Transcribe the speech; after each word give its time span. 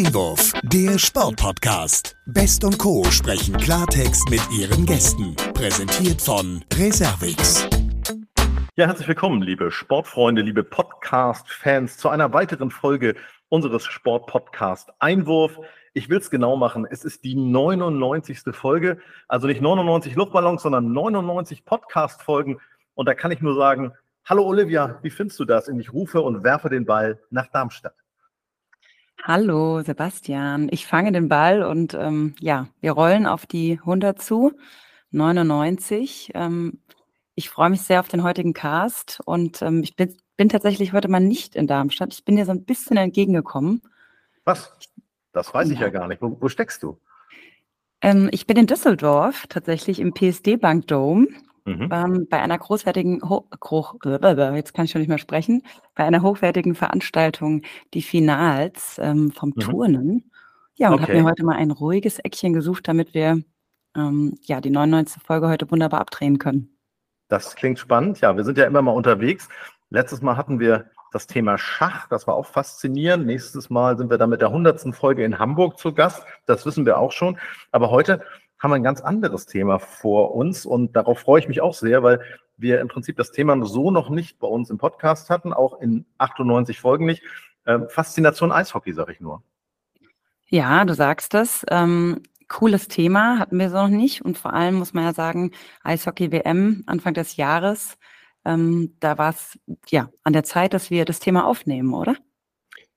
Einwurf, 0.00 0.54
der 0.62 0.98
Sportpodcast. 0.98 2.16
Best 2.24 2.64
und 2.64 2.78
Co. 2.78 3.04
sprechen 3.04 3.54
Klartext 3.58 4.30
mit 4.30 4.40
ihren 4.50 4.86
Gästen. 4.86 5.36
Präsentiert 5.52 6.22
von 6.22 6.64
Reservix. 6.72 7.68
Ja, 8.76 8.86
herzlich 8.86 9.08
willkommen, 9.08 9.42
liebe 9.42 9.70
Sportfreunde, 9.70 10.40
liebe 10.40 10.64
Podcast-Fans, 10.64 11.98
zu 11.98 12.08
einer 12.08 12.32
weiteren 12.32 12.70
Folge 12.70 13.14
unseres 13.50 13.84
Sportpodcast 13.84 14.88
Einwurf. 15.00 15.58
Ich 15.92 16.08
will 16.08 16.16
es 16.18 16.30
genau 16.30 16.56
machen. 16.56 16.86
Es 16.90 17.04
ist 17.04 17.22
die 17.22 17.34
99. 17.34 18.40
Folge, 18.52 19.00
also 19.28 19.48
nicht 19.48 19.60
99 19.60 20.14
Luftballons, 20.14 20.62
sondern 20.62 20.92
99 20.92 21.66
Podcast-Folgen. 21.66 22.58
Und 22.94 23.06
da 23.06 23.12
kann 23.12 23.32
ich 23.32 23.42
nur 23.42 23.54
sagen, 23.54 23.92
hallo 24.24 24.44
Olivia, 24.44 24.98
wie 25.02 25.10
findest 25.10 25.38
du 25.40 25.44
das? 25.44 25.68
Und 25.68 25.78
ich 25.78 25.92
rufe 25.92 26.22
und 26.22 26.42
werfe 26.42 26.70
den 26.70 26.86
Ball 26.86 27.20
nach 27.28 27.48
Darmstadt. 27.48 27.99
Hallo 29.22 29.82
Sebastian, 29.82 30.68
ich 30.70 30.86
fange 30.86 31.12
den 31.12 31.28
Ball 31.28 31.62
und 31.62 31.92
ähm, 31.92 32.34
ja, 32.40 32.68
wir 32.80 32.92
rollen 32.92 33.26
auf 33.26 33.44
die 33.44 33.72
100 33.72 34.20
zu, 34.20 34.52
99. 35.10 36.30
Ähm, 36.34 36.80
ich 37.34 37.50
freue 37.50 37.68
mich 37.68 37.82
sehr 37.82 38.00
auf 38.00 38.08
den 38.08 38.22
heutigen 38.22 38.54
Cast 38.54 39.20
und 39.26 39.60
ähm, 39.60 39.82
ich 39.82 39.94
bin, 39.94 40.16
bin, 40.38 40.48
tatsächlich 40.48 40.94
heute 40.94 41.08
mal 41.08 41.20
nicht 41.20 41.54
in 41.54 41.66
Darmstadt. 41.66 42.14
Ich 42.14 42.24
bin 42.24 42.36
dir 42.36 42.46
so 42.46 42.52
ein 42.52 42.64
bisschen 42.64 42.96
entgegengekommen. 42.96 43.82
Was? 44.44 44.74
Das 45.32 45.52
weiß 45.52 45.68
ja. 45.68 45.74
ich 45.74 45.80
ja 45.80 45.90
gar 45.90 46.08
nicht. 46.08 46.22
Wo, 46.22 46.38
wo 46.40 46.48
steckst 46.48 46.82
du? 46.82 46.98
Ähm, 48.00 48.30
ich 48.32 48.46
bin 48.46 48.56
in 48.56 48.66
Düsseldorf, 48.66 49.46
tatsächlich 49.48 50.00
im 50.00 50.14
PSD 50.14 50.56
Bank 50.56 50.86
Dome 50.86 51.28
Mhm. 51.78 51.88
Ähm, 51.92 52.26
bei 52.28 52.40
einer 52.40 52.58
großwertigen, 52.58 53.22
Ho 53.28 53.46
jetzt 54.54 54.74
kann 54.74 54.84
ich 54.84 54.90
schon 54.90 55.00
nicht 55.00 55.08
mehr 55.08 55.18
sprechen, 55.18 55.62
bei 55.94 56.04
einer 56.04 56.22
hochwertigen 56.22 56.74
Veranstaltung 56.74 57.62
die 57.94 58.02
Finals 58.02 58.98
ähm, 59.02 59.30
vom 59.30 59.50
mhm. 59.50 59.60
Turnen. 59.60 60.30
Ja, 60.76 60.88
und 60.88 60.94
okay. 60.94 61.02
habe 61.02 61.14
mir 61.14 61.24
heute 61.24 61.44
mal 61.44 61.56
ein 61.56 61.70
ruhiges 61.70 62.18
Eckchen 62.18 62.52
gesucht, 62.52 62.88
damit 62.88 63.14
wir 63.14 63.42
ähm, 63.96 64.34
ja 64.42 64.60
die 64.60 64.70
99. 64.70 65.22
Folge 65.22 65.48
heute 65.48 65.70
wunderbar 65.70 66.00
abdrehen 66.00 66.38
können. 66.38 66.76
Das 67.28 67.54
klingt 67.54 67.78
spannend. 67.78 68.20
Ja, 68.20 68.36
wir 68.36 68.44
sind 68.44 68.58
ja 68.58 68.64
immer 68.64 68.82
mal 68.82 68.92
unterwegs. 68.92 69.48
Letztes 69.90 70.22
Mal 70.22 70.36
hatten 70.36 70.58
wir 70.58 70.90
das 71.12 71.26
Thema 71.26 71.58
Schach, 71.58 72.08
das 72.08 72.26
war 72.26 72.34
auch 72.34 72.46
faszinierend. 72.46 73.26
Nächstes 73.26 73.68
Mal 73.68 73.98
sind 73.98 74.10
wir 74.10 74.18
dann 74.18 74.30
mit 74.30 74.40
der 74.40 74.48
100. 74.48 74.94
Folge 74.94 75.24
in 75.24 75.38
Hamburg 75.38 75.78
zu 75.78 75.92
Gast. 75.92 76.24
Das 76.46 76.64
wissen 76.66 76.86
wir 76.86 76.98
auch 76.98 77.12
schon. 77.12 77.38
Aber 77.72 77.90
heute 77.90 78.22
haben 78.60 78.70
wir 78.70 78.76
ein 78.76 78.84
ganz 78.84 79.00
anderes 79.00 79.46
Thema 79.46 79.78
vor 79.78 80.34
uns 80.34 80.66
und 80.66 80.94
darauf 80.94 81.18
freue 81.18 81.40
ich 81.40 81.48
mich 81.48 81.60
auch 81.60 81.74
sehr, 81.74 82.02
weil 82.02 82.20
wir 82.58 82.80
im 82.80 82.88
Prinzip 82.88 83.16
das 83.16 83.32
Thema 83.32 83.64
so 83.64 83.90
noch 83.90 84.10
nicht 84.10 84.38
bei 84.38 84.46
uns 84.46 84.70
im 84.70 84.78
Podcast 84.78 85.30
hatten, 85.30 85.52
auch 85.52 85.80
in 85.80 86.04
98 86.18 86.78
Folgen 86.78 87.06
nicht. 87.06 87.22
Ähm, 87.66 87.88
Faszination 87.88 88.52
Eishockey, 88.52 88.92
sage 88.92 89.12
ich 89.12 89.20
nur. 89.20 89.42
Ja, 90.46 90.84
du 90.84 90.94
sagst 90.94 91.34
es. 91.34 91.64
Ähm, 91.70 92.22
cooles 92.48 92.88
Thema 92.88 93.38
hatten 93.38 93.58
wir 93.58 93.70
so 93.70 93.76
noch 93.76 93.88
nicht 93.88 94.22
und 94.22 94.36
vor 94.36 94.52
allem 94.52 94.74
muss 94.74 94.92
man 94.92 95.04
ja 95.04 95.14
sagen, 95.14 95.52
Eishockey-WM 95.82 96.82
Anfang 96.86 97.14
des 97.14 97.36
Jahres, 97.36 97.96
ähm, 98.44 98.96
da 99.00 99.16
war 99.16 99.30
es 99.30 99.58
ja 99.88 100.10
an 100.24 100.32
der 100.32 100.44
Zeit, 100.44 100.74
dass 100.74 100.90
wir 100.90 101.04
das 101.04 101.20
Thema 101.20 101.46
aufnehmen, 101.46 101.94
oder? 101.94 102.16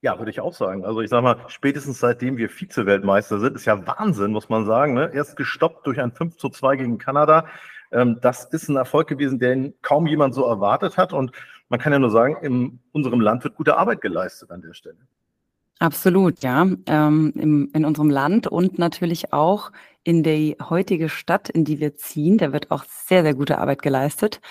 Ja, 0.04 0.20
würde 0.20 0.32
ich 0.32 0.42
auch 0.42 0.54
sagen. 0.54 0.84
Also 0.84 1.00
ich 1.00 1.09
sage 1.09 1.23
mal, 1.23 1.38
spätestens 1.48 2.02
seitdem 2.02 2.36
wir 2.36 2.50
Vize-Weltmeister 2.50 3.40
sind, 3.40 3.56
ist 3.56 3.64
ja 3.64 3.88
Wahnsinn, 3.88 4.32
muss 4.32 4.50
man 4.50 4.66
sagen. 4.66 4.94
Ne? 4.94 5.09
Erst 5.14 5.38
gestoppt 5.38 5.88
durch 5.88 6.02
ein 6.02 6.12
5 6.12 6.36
zu 6.36 6.50
2 6.50 6.76
gegen 6.76 6.98
Kanada. 6.98 7.46
Ähm, 7.90 8.18
das 8.22 8.44
ist 8.44 8.68
ein 8.68 8.76
Erfolg 8.76 9.08
gewesen, 9.08 9.40
den 9.40 9.74
kaum 9.81 10.06
jemand 10.06 10.36
so 10.36 10.46
erwartet 10.46 10.98
hat. 10.98 11.14
Und 11.14 11.31
man 11.70 11.80
kann 11.80 11.94
ja 11.94 12.00
nur 12.00 12.12
sagen, 12.12 12.36
in 12.42 12.80
unserem 12.92 13.22
Land 13.22 13.46
wird 13.46 13.56
gute 13.56 13.78
Arbeit 13.78 14.02
geleistet 14.02 14.52
an 14.52 14.62
der 14.62 14.74
Stelle. 14.74 14.98
Absolut, 15.80 16.44
ja. 16.44 16.68
Ähm, 16.86 17.34
im, 17.38 17.70
in 17.74 17.86
unserem 17.86 18.09
Land 18.09 18.48
und 18.48 18.78
natürlich 18.78 19.31
auch 19.31 19.72
in 20.04 20.22
die 20.22 20.58
heutige 20.70 21.08
Stadt, 21.08 21.48
in 21.48 21.64
die 21.64 21.80
wir 21.80 21.96
ziehen, 21.96 22.38
da 22.38 22.52
wird 22.52 22.72
auch 22.72 22.84
sehr, 22.90 23.24
sehr 23.24 23.35
gute 23.35 23.58
Arbeit 23.58 23.81
geleistet. 23.81 24.41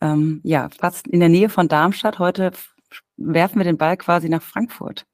Ähm, 0.00 0.40
ja, 0.42 0.68
fast 0.76 1.06
in 1.06 1.20
der 1.20 1.28
Nähe 1.28 1.48
von 1.48 1.68
Darmstadt, 1.68 2.18
heute 2.18 2.50
werfen 3.16 3.58
wir 3.58 3.64
den 3.64 3.78
Ball 3.78 3.96
quasi 3.96 4.28
nach 4.28 4.42
Frankfurt. 4.42 5.06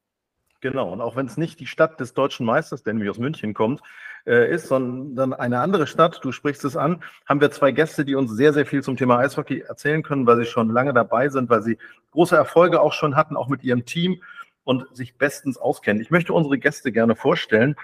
Genau, 0.60 0.92
und 0.92 1.00
auch 1.00 1.16
wenn 1.16 1.26
es 1.26 1.36
nicht 1.36 1.58
die 1.58 1.66
Stadt 1.66 1.98
des 1.98 2.14
deutschen 2.14 2.46
Meisters, 2.46 2.84
der 2.84 2.92
nämlich 2.92 3.10
aus 3.10 3.18
München 3.18 3.52
kommt, 3.52 3.80
äh, 4.26 4.48
ist, 4.48 4.68
sondern 4.68 5.32
eine 5.32 5.58
andere 5.58 5.88
Stadt, 5.88 6.20
du 6.22 6.30
sprichst 6.30 6.64
es 6.64 6.76
an, 6.76 7.02
haben 7.26 7.40
wir 7.40 7.50
zwei 7.50 7.72
Gäste, 7.72 8.04
die 8.04 8.14
uns 8.14 8.30
sehr, 8.30 8.52
sehr 8.52 8.64
viel 8.64 8.80
zum 8.80 8.96
Thema 8.96 9.18
Eishockey 9.18 9.60
erzählen 9.60 10.04
können, 10.04 10.24
weil 10.24 10.36
sie 10.36 10.44
schon 10.44 10.70
lange 10.70 10.94
dabei 10.94 11.28
sind, 11.30 11.50
weil 11.50 11.62
sie 11.62 11.78
große 12.12 12.36
Erfolge 12.36 12.80
auch 12.80 12.92
schon 12.92 13.16
hatten, 13.16 13.36
auch 13.36 13.48
mit 13.48 13.64
ihrem 13.64 13.84
Team 13.84 14.22
und 14.62 14.86
sich 14.96 15.18
bestens 15.18 15.58
auskennen. 15.58 16.00
Ich 16.00 16.12
möchte 16.12 16.32
unsere 16.32 16.58
Gäste 16.58 16.92
gerne 16.92 17.16
vorstellen. 17.16 17.74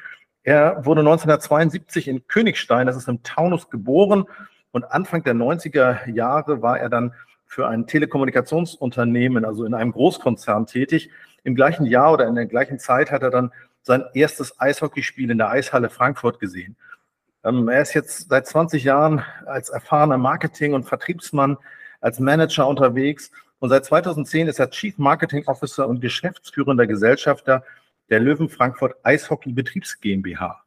Er 0.45 0.87
wurde 0.87 1.01
1972 1.01 2.07
in 2.07 2.29
Königstein, 2.29 2.87
das 2.87 2.97
ist 2.97 3.09
im 3.09 3.25
Taunus, 3.25 3.71
geboren 3.71 4.25
und 4.71 4.85
Anfang 4.85 5.25
der 5.25 5.35
90er 5.35 6.09
Jahre 6.11 6.63
war 6.63 6.79
er 6.79 6.89
dann 6.89 7.13
für 7.49 7.67
ein 7.67 7.87
Telekommunikationsunternehmen, 7.87 9.45
also 9.45 9.65
in 9.65 9.75
einem 9.75 9.91
Großkonzern 9.93 10.67
tätig. 10.67 11.11
Im 11.43 11.57
gleichen 11.57 11.87
Jahr 11.87 12.13
oder 12.13 12.29
in 12.29 12.37
der 12.37 12.47
gleichen 12.47 12.79
Zeit 12.79 13.11
hat 13.11 13.23
er 13.23 13.31
dann 13.31 13.51
sein 13.83 14.05
erstes 14.15 14.61
Eishockeyspiel 14.61 15.31
in 15.31 15.39
der 15.39 15.51
Eishalle 15.51 15.89
Frankfurt 15.89 16.39
gesehen. 16.39 16.77
Ähm, 17.43 17.69
er 17.69 17.83
ist 17.83 17.95
jetzt 17.95 18.29
seit 18.29 18.47
20 18.47 18.85
Jahren 18.85 19.25
als 19.47 19.71
erfahrener 19.71 20.19
Marketing- 20.19 20.75
und 20.75 20.85
Vertriebsmann, 20.85 21.57
als 22.01 22.21
Manager 22.21 22.69
unterwegs 22.69 23.33
und 23.61 23.71
seit 23.71 23.85
2010 23.85 24.47
ist 24.47 24.61
er 24.61 24.71
Chief 24.71 24.97
Marketing 24.99 25.47
Officer 25.47 25.89
und 25.89 26.01
geschäftsführender 26.01 26.87
Gesellschafter 26.87 27.65
der 28.09 28.21
Löwen 28.21 28.49
Frankfurt 28.49 28.95
Eishockey 29.03 29.53
Betriebs 29.53 30.01
GmbH. 30.01 30.63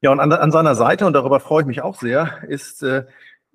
Ja, 0.00 0.10
und 0.10 0.20
an, 0.20 0.32
an, 0.32 0.52
seiner 0.52 0.74
Seite, 0.74 1.06
und 1.06 1.12
darüber 1.12 1.40
freue 1.40 1.62
ich 1.62 1.66
mich 1.66 1.82
auch 1.82 1.98
sehr, 1.98 2.42
ist 2.48 2.82
äh, 2.82 3.04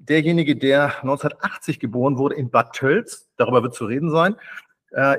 derjenige, 0.07 0.55
der 0.55 1.01
1980 1.01 1.79
geboren 1.79 2.17
wurde 2.17 2.35
in 2.35 2.49
Bad 2.49 2.73
Tölz, 2.73 3.29
darüber 3.37 3.63
wird 3.63 3.73
zu 3.73 3.85
reden 3.85 4.09
sein, 4.11 4.35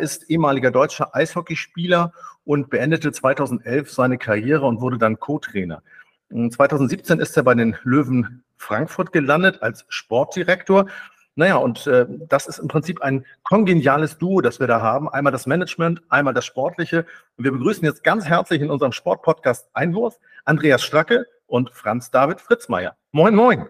ist 0.01 0.29
ehemaliger 0.29 0.71
deutscher 0.71 1.15
Eishockeyspieler 1.17 2.13
und 2.45 2.69
beendete 2.69 3.11
2011 3.11 3.91
seine 3.91 4.19
Karriere 4.19 4.67
und 4.67 4.83
wurde 4.83 4.99
dann 4.99 5.19
Co-Trainer. 5.19 5.83
2017 6.31 7.21
ist 7.21 7.37
er 7.37 7.43
bei 7.43 7.55
den 7.55 7.77
Löwen 7.83 8.43
Frankfurt 8.57 9.13
gelandet 9.13 9.63
als 9.63 9.85
Sportdirektor. 9.89 10.87
Naja, 11.35 11.57
und 11.57 11.87
äh, 11.87 12.07
das 12.29 12.47
ist 12.47 12.59
im 12.59 12.69
Prinzip 12.69 13.01
ein 13.03 13.25
kongeniales 13.43 14.19
Duo, 14.19 14.41
das 14.41 14.61
wir 14.61 14.67
da 14.67 14.81
haben. 14.81 15.09
Einmal 15.09 15.33
das 15.33 15.47
Management, 15.47 16.03
einmal 16.09 16.35
das 16.35 16.45
Sportliche. 16.45 17.07
Und 17.37 17.45
wir 17.45 17.53
begrüßen 17.53 17.85
jetzt 17.85 18.05
ganz 18.05 18.27
herzlich 18.27 18.61
in 18.61 18.71
unserem 18.71 18.93
Sportpodcast 18.93 19.69
Einwurf 19.73 20.19
Andreas 20.45 20.83
Stracke 20.83 21.27
und 21.47 21.71
Franz 21.71 22.11
David 22.11 22.41
Fritzmeier. 22.41 22.97
Moin, 23.13 23.35
moin. 23.35 23.69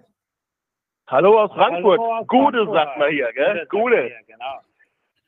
Hallo 1.08 1.40
aus 1.40 1.50
Frankfurt. 1.52 1.98
Hallo 1.98 2.14
aus 2.14 2.26
Gute, 2.26 2.58
Frankfurt. 2.58 2.74
sagt 2.74 2.98
man 2.98 3.10
hier, 3.10 3.32
gell? 3.34 3.66
Gute. 3.68 4.02
Hier, 4.02 4.20
genau. 4.26 4.60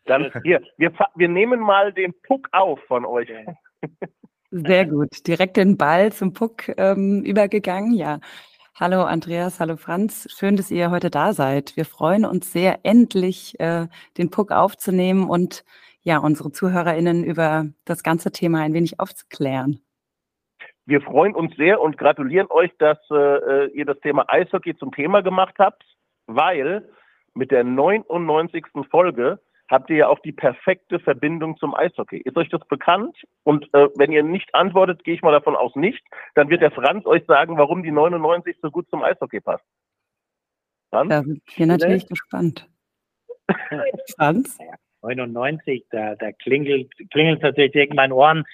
Dann 0.06 0.30
hier, 0.42 0.62
wir, 0.76 0.92
wir 1.14 1.28
nehmen 1.28 1.60
mal 1.60 1.92
den 1.92 2.12
Puck 2.22 2.48
auf 2.52 2.80
von 2.86 3.04
euch. 3.04 3.28
Sehr 4.50 4.86
gut. 4.86 5.26
Direkt 5.26 5.56
den 5.56 5.76
Ball 5.76 6.12
zum 6.12 6.32
Puck 6.32 6.68
ähm, 6.76 7.22
übergegangen, 7.24 7.94
ja. 7.94 8.20
Hallo 8.76 9.02
Andreas, 9.02 9.60
hallo 9.60 9.76
Franz. 9.76 10.26
Schön, 10.36 10.56
dass 10.56 10.70
ihr 10.70 10.90
heute 10.90 11.08
da 11.08 11.32
seid. 11.32 11.76
Wir 11.76 11.84
freuen 11.84 12.24
uns 12.24 12.52
sehr, 12.52 12.80
endlich 12.82 13.58
äh, 13.60 13.86
den 14.18 14.30
Puck 14.30 14.50
aufzunehmen 14.50 15.28
und 15.30 15.64
ja, 16.02 16.18
unsere 16.18 16.50
ZuhörerInnen 16.50 17.24
über 17.24 17.66
das 17.84 18.02
ganze 18.02 18.32
Thema 18.32 18.60
ein 18.60 18.74
wenig 18.74 19.00
aufzuklären. 19.00 19.83
Wir 20.86 21.00
freuen 21.00 21.34
uns 21.34 21.56
sehr 21.56 21.80
und 21.80 21.96
gratulieren 21.96 22.48
euch, 22.50 22.70
dass 22.78 22.98
äh, 23.10 23.66
ihr 23.68 23.86
das 23.86 23.98
Thema 24.00 24.26
Eishockey 24.28 24.76
zum 24.76 24.92
Thema 24.92 25.22
gemacht 25.22 25.54
habt, 25.58 25.82
weil 26.26 26.88
mit 27.32 27.50
der 27.50 27.64
99. 27.64 28.66
Folge 28.90 29.40
habt 29.68 29.88
ihr 29.88 29.96
ja 29.96 30.08
auch 30.08 30.18
die 30.20 30.32
perfekte 30.32 30.98
Verbindung 31.00 31.56
zum 31.56 31.74
Eishockey. 31.74 32.18
Ist 32.18 32.36
euch 32.36 32.50
das 32.50 32.66
bekannt? 32.68 33.16
Und 33.44 33.64
äh, 33.72 33.88
wenn 33.96 34.12
ihr 34.12 34.22
nicht 34.22 34.54
antwortet, 34.54 35.04
gehe 35.04 35.14
ich 35.14 35.22
mal 35.22 35.32
davon 35.32 35.56
aus 35.56 35.74
nicht, 35.74 36.04
dann 36.34 36.50
wird 36.50 36.60
der 36.60 36.70
Franz 36.70 37.06
euch 37.06 37.24
sagen, 37.26 37.56
warum 37.56 37.82
die 37.82 37.90
99 37.90 38.58
so 38.60 38.70
gut 38.70 38.88
zum 38.90 39.02
Eishockey 39.02 39.40
passt. 39.40 39.64
Franz? 40.90 41.08
Da 41.08 41.22
bin 41.22 41.40
ich 41.46 41.58
natürlich 41.58 42.06
gespannt. 42.06 42.68
Franz? 44.16 44.58
99, 45.02 45.86
da, 45.90 46.14
da 46.14 46.32
klingelt, 46.32 46.90
klingelt 47.10 47.42
natürlich 47.42 47.74
in 47.74 47.96
meinen 47.96 48.12
Ohren 48.12 48.44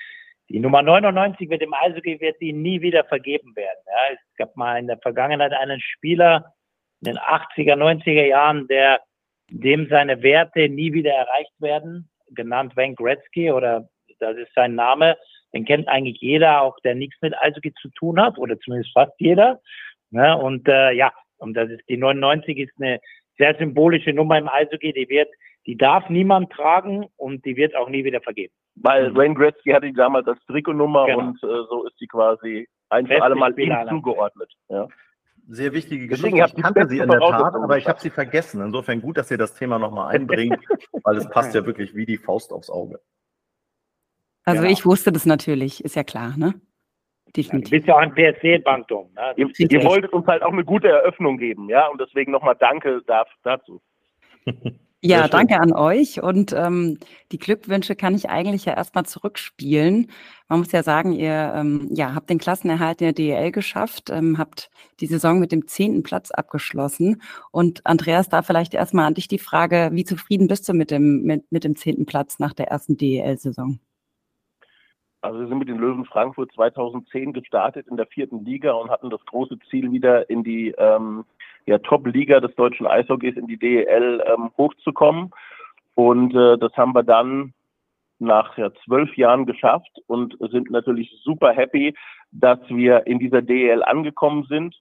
die 0.51 0.59
Nummer 0.59 0.83
99 0.83 1.49
mit 1.49 1.63
dem 1.63 1.73
Eishockey 1.73 2.21
wird 2.21 2.41
die 2.41 2.53
nie 2.53 2.81
wieder 2.81 3.05
vergeben 3.05 3.55
werden. 3.55 3.79
Ja, 3.87 4.15
es 4.15 4.37
gab 4.37 4.57
mal 4.57 4.79
in 4.79 4.89
der 4.89 4.99
Vergangenheit 4.99 5.53
einen 5.53 5.81
Spieler 5.81 6.53
in 7.01 7.13
den 7.13 7.19
80er, 7.19 7.77
90er 7.77 8.27
Jahren, 8.27 8.67
der 8.67 9.01
dem 9.49 9.89
seine 9.89 10.23
Werte 10.23 10.69
nie 10.69 10.93
wieder 10.93 11.13
erreicht 11.13 11.53
werden, 11.61 12.11
genannt 12.35 12.77
Wayne 12.77 12.97
Gretzky 12.97 13.53
oder 13.53 13.89
das 14.19 14.37
ist 14.37 14.53
sein 14.55 14.75
Name. 14.75 15.17
Den 15.55 15.65
kennt 15.65 15.89
eigentlich 15.89 16.21
jeder, 16.21 16.63
auch 16.63 16.77
der 16.81 16.97
nichts 16.97 17.17
mit 17.23 17.35
Eishockey 17.41 17.73
zu 17.81 17.89
tun 17.91 18.21
hat 18.21 18.37
oder 18.37 18.59
zumindest 18.59 18.93
fast 18.93 19.15
jeder. 19.19 19.61
Ja, 20.11 20.35
und 20.35 20.69
äh, 20.69 20.93
ja, 20.93 21.13
und 21.39 21.55
das 21.55 21.71
ist 21.71 21.89
die 21.89 21.97
99 21.97 22.59
ist 22.59 22.75
eine 22.81 22.99
sehr 23.39 23.57
symbolische 23.57 24.13
Nummer 24.13 24.37
im 24.37 24.49
Eishockey, 24.49 24.93
die 24.93 25.09
wird 25.09 25.29
die 25.67 25.77
darf 25.77 26.09
niemand 26.09 26.51
tragen 26.51 27.07
und 27.17 27.45
die 27.45 27.57
wird 27.57 27.77
auch 27.77 27.89
nie 27.89 28.05
wieder 28.05 28.21
vergeben. 28.21 28.55
Weil 28.83 29.15
Wayne 29.15 29.35
Gretzky 29.35 29.71
hatte 29.71 29.87
die 29.87 29.93
damals 29.93 30.27
als 30.27 30.39
Trikotnummer 30.47 31.07
genau. 31.07 31.19
und 31.19 31.43
äh, 31.43 31.47
so 31.69 31.87
ist 31.87 31.99
sie 31.99 32.07
quasi 32.07 32.69
ein 32.89 33.07
für 33.07 33.23
alle 33.23 33.35
Mal 33.35 33.59
ihm 33.59 33.75
zugeordnet. 33.89 34.51
Ja. 34.69 34.89
Sehr 35.49 35.73
wichtige 35.73 36.07
Geschichte. 36.07 36.45
Ich 36.47 36.63
kannte 36.63 36.89
sie 36.89 36.99
in 36.99 37.11
der 37.11 37.19
Tat, 37.19 37.55
aber 37.55 37.77
ich 37.77 37.89
habe 37.89 38.01
sie 38.01 38.11
vergessen. 38.11 38.63
Insofern 38.63 39.03
gut, 39.03 39.19
dass 39.19 39.31
ihr 39.31 39.39
das 39.39 39.55
Thema 39.55 39.79
nochmal 39.79 40.15
einbringt, 40.15 40.59
weil 41.05 41.17
es 41.17 41.29
passt 41.29 41.55
ja 41.55 41.67
wirklich 41.67 41.95
wie 41.95 42.07
die 42.07 42.17
Faust 42.17 42.53
aufs 42.53 42.71
Auge. 42.71 43.01
Also 44.45 44.63
genau. 44.63 44.73
ich 44.73 44.87
wusste 44.87 45.13
das 45.13 45.27
natürlich, 45.27 45.85
ist 45.85 45.97
ja 45.97 46.05
klar, 46.05 46.37
ne? 46.37 46.55
Definitiv. 47.37 47.71
Ja, 47.71 47.71
du 47.71 47.71
bist 47.71 47.89
ja 47.89 47.95
auch 47.95 48.01
ein 48.01 48.15
PSD-Bankturm. 48.15 49.13
Ne? 49.15 49.35
Ihr, 49.37 49.49
ihr 49.59 49.85
wolltet 49.85 50.13
uns 50.13 50.27
halt 50.27 50.43
auch 50.43 50.53
eine 50.53 50.65
gute 50.65 50.89
Eröffnung 50.89 51.37
geben, 51.37 51.69
ja, 51.69 51.87
und 51.89 52.01
deswegen 52.01 52.33
nochmal 52.33 52.57
Danke 52.59 53.03
dazu. 53.43 53.81
Ja, 55.03 55.29
danke 55.29 55.59
an 55.59 55.73
euch 55.73 56.23
und 56.23 56.53
ähm, 56.53 56.99
die 57.33 57.39
Glückwünsche 57.39 57.97
kann 57.97 58.15
ich 58.15 58.29
eigentlich 58.29 58.67
ja 58.67 58.75
erstmal 58.75 59.07
zurückspielen. 59.07 60.11
Man 60.51 60.59
muss 60.59 60.73
ja 60.73 60.83
sagen, 60.83 61.13
ihr 61.13 61.55
ähm, 61.55 61.89
ja, 61.91 62.15
habt 62.15 62.29
den 62.29 62.37
Klassenerhalt 62.37 63.01
in 63.01 63.07
der 63.07 63.13
DEL 63.15 63.51
geschafft, 63.51 64.11
ähm, 64.11 64.37
habt 64.37 64.71
die 65.01 65.07
Saison 65.07 65.41
mit 65.41 65.53
dem 65.53 65.67
zehnten 65.67 66.03
Platz 66.03 66.31
abgeschlossen. 66.31 67.23
Und 67.51 67.87
Andreas, 67.87 68.29
da 68.29 68.43
vielleicht 68.43 68.75
erstmal 68.75 69.07
an 69.07 69.15
dich 69.15 69.27
die 69.27 69.39
Frage, 69.39 69.89
wie 69.95 70.05
zufrieden 70.05 70.49
bist 70.49 70.69
du 70.69 70.75
mit 70.75 70.91
dem, 70.91 71.23
mit, 71.23 71.51
mit 71.51 71.65
dem 71.65 71.77
zehnten 71.77 72.05
Platz 72.05 72.39
nach 72.39 72.53
der 72.53 72.69
ersten 72.69 72.99
DEL-Saison? 72.99 73.81
Also 75.23 75.41
wir 75.41 75.49
sind 75.49 75.59
mit 75.59 75.69
den 75.69 75.79
Löwen 75.79 76.05
Frankfurt 76.05 76.53
2010 76.53 77.33
gestartet 77.33 77.87
in 77.89 77.97
der 77.97 78.07
vierten 78.07 78.45
Liga 78.45 78.73
und 78.73 78.91
hatten 78.91 79.09
das 79.09 79.25
große 79.25 79.59
Ziel, 79.71 79.91
wieder 79.93 80.29
in 80.29 80.45
die 80.45 80.75
ähm, 80.77 81.25
ja, 81.67 81.79
Top-Liga 81.79 82.41
des 82.41 82.55
deutschen 82.55 82.87
Eishockeys, 82.87 83.37
in 83.37 83.47
die 83.47 83.59
DEL 83.59 84.23
ähm, 84.27 84.51
hochzukommen. 84.57 85.31
Und 85.95 86.35
äh, 86.35 86.59
das 86.59 86.73
haben 86.77 86.95
wir 86.95 87.03
dann 87.03 87.53
nach 88.19 88.57
ja, 88.59 88.71
zwölf 88.85 89.17
Jahren 89.17 89.47
geschafft 89.47 89.91
und 90.07 90.37
sind 90.51 90.71
natürlich 90.71 91.11
super 91.25 91.53
happy, 91.53 91.95
dass 92.31 92.59
wir 92.69 93.07
in 93.07 93.19
dieser 93.19 93.43
DEL 93.43 93.83
angekommen 93.83 94.45
sind 94.49 94.75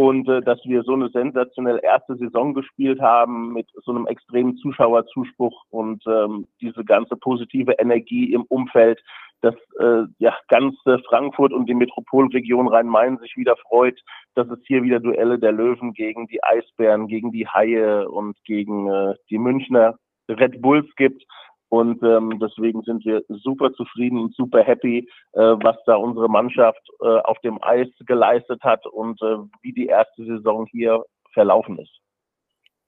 und 0.00 0.26
äh, 0.30 0.40
dass 0.40 0.58
wir 0.64 0.82
so 0.82 0.94
eine 0.94 1.10
sensationell 1.10 1.78
erste 1.82 2.16
Saison 2.16 2.54
gespielt 2.54 3.02
haben 3.02 3.52
mit 3.52 3.68
so 3.84 3.90
einem 3.90 4.06
extremen 4.06 4.56
Zuschauerzuspruch 4.56 5.64
und 5.68 6.02
ähm, 6.06 6.46
diese 6.62 6.86
ganze 6.86 7.16
positive 7.16 7.72
Energie 7.72 8.32
im 8.32 8.44
Umfeld, 8.44 8.98
dass 9.42 9.54
äh, 9.78 10.04
ja 10.16 10.34
ganz 10.48 10.74
äh, 10.86 10.96
Frankfurt 11.06 11.52
und 11.52 11.68
die 11.68 11.74
Metropolregion 11.74 12.68
Rhein-Main 12.68 13.18
sich 13.18 13.36
wieder 13.36 13.56
freut, 13.68 14.00
dass 14.36 14.48
es 14.48 14.60
hier 14.66 14.82
wieder 14.82 15.00
Duelle 15.00 15.38
der 15.38 15.52
Löwen 15.52 15.92
gegen 15.92 16.26
die 16.28 16.42
Eisbären, 16.42 17.06
gegen 17.06 17.30
die 17.30 17.46
Haie 17.46 18.08
und 18.08 18.42
gegen 18.44 18.88
äh, 18.90 19.14
die 19.28 19.38
Münchner 19.38 19.98
Red 20.30 20.62
Bulls 20.62 20.88
gibt. 20.96 21.22
Und 21.70 22.02
ähm, 22.02 22.38
deswegen 22.40 22.82
sind 22.82 23.04
wir 23.04 23.22
super 23.28 23.72
zufrieden 23.72 24.18
und 24.18 24.34
super 24.34 24.62
happy, 24.62 25.08
äh, 25.32 25.40
was 25.40 25.76
da 25.86 25.94
unsere 25.94 26.28
Mannschaft 26.28 26.82
äh, 27.00 27.06
auf 27.06 27.38
dem 27.40 27.62
Eis 27.62 27.88
geleistet 28.00 28.62
hat 28.62 28.84
und 28.86 29.22
äh, 29.22 29.36
wie 29.62 29.72
die 29.72 29.86
erste 29.86 30.24
Saison 30.24 30.66
hier 30.66 31.04
verlaufen 31.32 31.78
ist. 31.78 32.00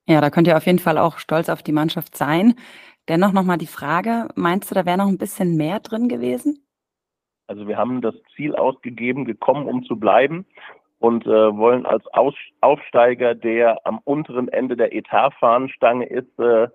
Ja, 0.08 0.20
da 0.20 0.30
könnt 0.30 0.48
ihr 0.48 0.56
auf 0.56 0.66
jeden 0.66 0.80
Fall 0.80 0.98
auch 0.98 1.18
stolz 1.18 1.48
auf 1.48 1.62
die 1.62 1.72
Mannschaft 1.72 2.16
sein. 2.16 2.54
Dennoch 3.08 3.32
nochmal 3.32 3.58
die 3.58 3.68
Frage, 3.68 4.28
meinst 4.34 4.70
du, 4.70 4.74
da 4.74 4.84
wäre 4.84 4.98
noch 4.98 5.06
ein 5.06 5.18
bisschen 5.18 5.56
mehr 5.56 5.78
drin 5.78 6.08
gewesen? 6.08 6.66
Also 7.46 7.68
wir 7.68 7.76
haben 7.76 8.00
das 8.00 8.16
Ziel 8.34 8.56
ausgegeben, 8.56 9.24
gekommen, 9.24 9.66
um 9.66 9.84
zu 9.84 9.94
bleiben 9.94 10.44
und 10.98 11.26
äh, 11.26 11.56
wollen 11.56 11.86
als 11.86 12.06
Aus 12.08 12.34
Aufsteiger, 12.60 13.34
der 13.36 13.86
am 13.86 14.00
unteren 14.04 14.48
Ende 14.48 14.76
der 14.76 14.94
Etatfahnenstange 14.94 16.06
ist, 16.06 16.36
äh, 16.40 16.68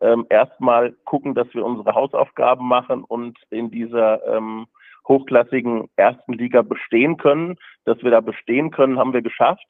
ähm, 0.00 0.26
erstmal 0.30 0.92
gucken, 1.04 1.34
dass 1.34 1.52
wir 1.54 1.64
unsere 1.64 1.94
Hausaufgaben 1.94 2.66
machen 2.66 3.04
und 3.04 3.38
in 3.50 3.70
dieser 3.70 4.26
ähm, 4.26 4.66
hochklassigen 5.08 5.88
ersten 5.96 6.32
Liga 6.32 6.62
bestehen 6.62 7.16
können. 7.16 7.56
Dass 7.84 8.02
wir 8.02 8.10
da 8.10 8.20
bestehen 8.20 8.70
können, 8.70 8.98
haben 8.98 9.12
wir 9.12 9.22
geschafft. 9.22 9.66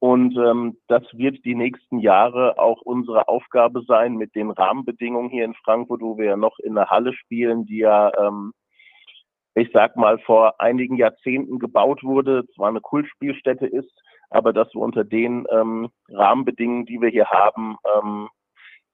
Und 0.00 0.34
ähm, 0.38 0.78
das 0.88 1.02
wird 1.12 1.44
die 1.44 1.54
nächsten 1.54 1.98
Jahre 1.98 2.58
auch 2.58 2.80
unsere 2.80 3.28
Aufgabe 3.28 3.82
sein 3.86 4.16
mit 4.16 4.34
den 4.34 4.50
Rahmenbedingungen 4.50 5.28
hier 5.28 5.44
in 5.44 5.54
Frankfurt, 5.54 6.00
wo 6.00 6.16
wir 6.16 6.24
ja 6.24 6.36
noch 6.36 6.58
in 6.58 6.74
der 6.74 6.88
Halle 6.88 7.12
spielen, 7.12 7.66
die 7.66 7.78
ja, 7.78 8.10
ähm, 8.18 8.54
ich 9.54 9.68
sag 9.74 9.96
mal, 9.96 10.18
vor 10.20 10.58
einigen 10.58 10.96
Jahrzehnten 10.96 11.58
gebaut 11.58 12.02
wurde, 12.02 12.46
zwar 12.54 12.68
eine 12.68 12.80
Kultspielstätte 12.80 13.66
ist, 13.66 13.92
aber 14.30 14.54
dass 14.54 14.72
wir 14.74 14.80
unter 14.80 15.04
den 15.04 15.46
ähm, 15.52 15.90
Rahmenbedingungen, 16.08 16.86
die 16.86 17.00
wir 17.02 17.10
hier 17.10 17.28
haben, 17.28 17.76
ähm, 17.94 18.28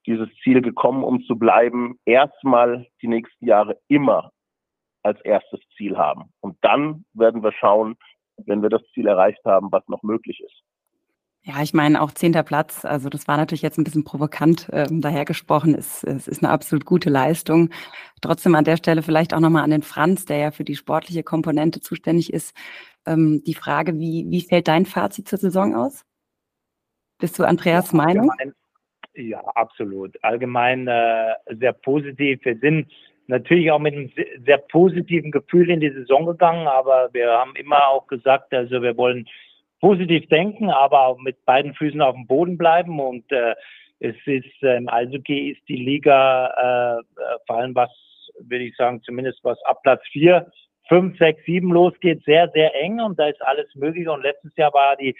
dieses 0.06 0.28
Ziel 0.42 0.62
gekommen, 0.62 1.02
um 1.02 1.22
zu 1.22 1.36
bleiben, 1.36 1.98
erstmal 2.04 2.86
die 3.02 3.08
nächsten 3.08 3.46
Jahre 3.46 3.78
immer 3.88 4.32
als 5.02 5.20
erstes 5.22 5.60
Ziel 5.76 5.96
haben. 5.96 6.32
Und 6.40 6.56
dann 6.62 7.04
werden 7.14 7.42
wir 7.42 7.52
schauen, 7.52 7.96
wenn 8.44 8.62
wir 8.62 8.70
das 8.70 8.82
Ziel 8.92 9.06
erreicht 9.06 9.44
haben, 9.44 9.70
was 9.70 9.86
noch 9.88 10.02
möglich 10.02 10.40
ist. 10.44 10.62
Ja, 11.42 11.62
ich 11.62 11.72
meine 11.72 12.02
auch 12.02 12.10
zehnter 12.10 12.42
Platz. 12.42 12.84
Also 12.84 13.08
das 13.08 13.28
war 13.28 13.36
natürlich 13.36 13.62
jetzt 13.62 13.78
ein 13.78 13.84
bisschen 13.84 14.02
provokant 14.02 14.68
äh, 14.70 14.88
dahergesprochen. 14.90 15.76
Es, 15.76 16.02
es 16.02 16.26
ist 16.26 16.42
eine 16.42 16.52
absolut 16.52 16.84
gute 16.84 17.08
Leistung. 17.08 17.70
Trotzdem 18.20 18.56
an 18.56 18.64
der 18.64 18.76
Stelle 18.76 19.00
vielleicht 19.00 19.32
auch 19.32 19.38
nochmal 19.38 19.62
an 19.62 19.70
den 19.70 19.82
Franz, 19.82 20.24
der 20.24 20.38
ja 20.38 20.50
für 20.50 20.64
die 20.64 20.74
sportliche 20.74 21.22
Komponente 21.22 21.80
zuständig 21.80 22.32
ist. 22.32 22.52
Ähm, 23.06 23.44
die 23.46 23.54
Frage, 23.54 23.96
wie, 24.00 24.26
wie 24.28 24.40
fällt 24.40 24.66
dein 24.66 24.86
Fazit 24.86 25.28
zur 25.28 25.38
Saison 25.38 25.76
aus? 25.76 26.04
Bist 27.18 27.38
du 27.38 27.44
Andreas 27.44 27.92
Meinung? 27.92 28.32
ja, 28.40 28.50
absolut. 29.54 30.16
Allgemein 30.22 30.88
äh, 30.88 31.34
sehr 31.48 31.72
positiv. 31.72 32.44
Wir 32.44 32.58
sind 32.58 32.90
natürlich 33.26 33.70
auch 33.70 33.78
mit 33.78 33.94
einem 33.94 34.10
sehr 34.44 34.58
positiven 34.58 35.30
Gefühl 35.30 35.70
in 35.70 35.80
die 35.80 35.90
Saison 35.90 36.26
gegangen, 36.26 36.66
aber 36.66 37.08
wir 37.12 37.30
haben 37.30 37.54
immer 37.56 37.88
auch 37.88 38.06
gesagt, 38.06 38.52
also 38.54 38.82
wir 38.82 38.96
wollen 38.96 39.26
positiv 39.80 40.28
denken, 40.28 40.70
aber 40.70 41.06
auch 41.06 41.18
mit 41.18 41.44
beiden 41.44 41.74
Füßen 41.74 42.00
auf 42.00 42.14
dem 42.14 42.26
Boden 42.26 42.56
bleiben. 42.56 43.00
Und 43.00 43.30
äh, 43.32 43.54
es 44.00 44.16
ist 44.26 44.62
äh, 44.62 44.76
im 44.76 44.88
Eishockey 44.88 45.50
ist 45.52 45.68
die 45.68 45.76
Liga 45.76 46.46
äh, 46.46 47.00
äh 47.00 47.38
vor 47.46 47.56
allem 47.56 47.74
was, 47.74 47.90
würde 48.40 48.64
ich 48.64 48.76
sagen, 48.76 49.02
zumindest 49.02 49.40
was 49.42 49.62
ab 49.64 49.82
Platz 49.82 50.02
vier, 50.12 50.50
fünf, 50.88 51.18
sechs, 51.18 51.44
sieben 51.44 51.72
losgeht, 51.72 52.22
sehr, 52.24 52.50
sehr 52.54 52.74
eng 52.74 53.00
und 53.00 53.18
da 53.18 53.28
ist 53.28 53.42
alles 53.42 53.66
möglich. 53.74 54.08
Und 54.08 54.22
letztes 54.22 54.54
Jahr 54.56 54.72
war 54.72 54.96
die, 54.96 55.16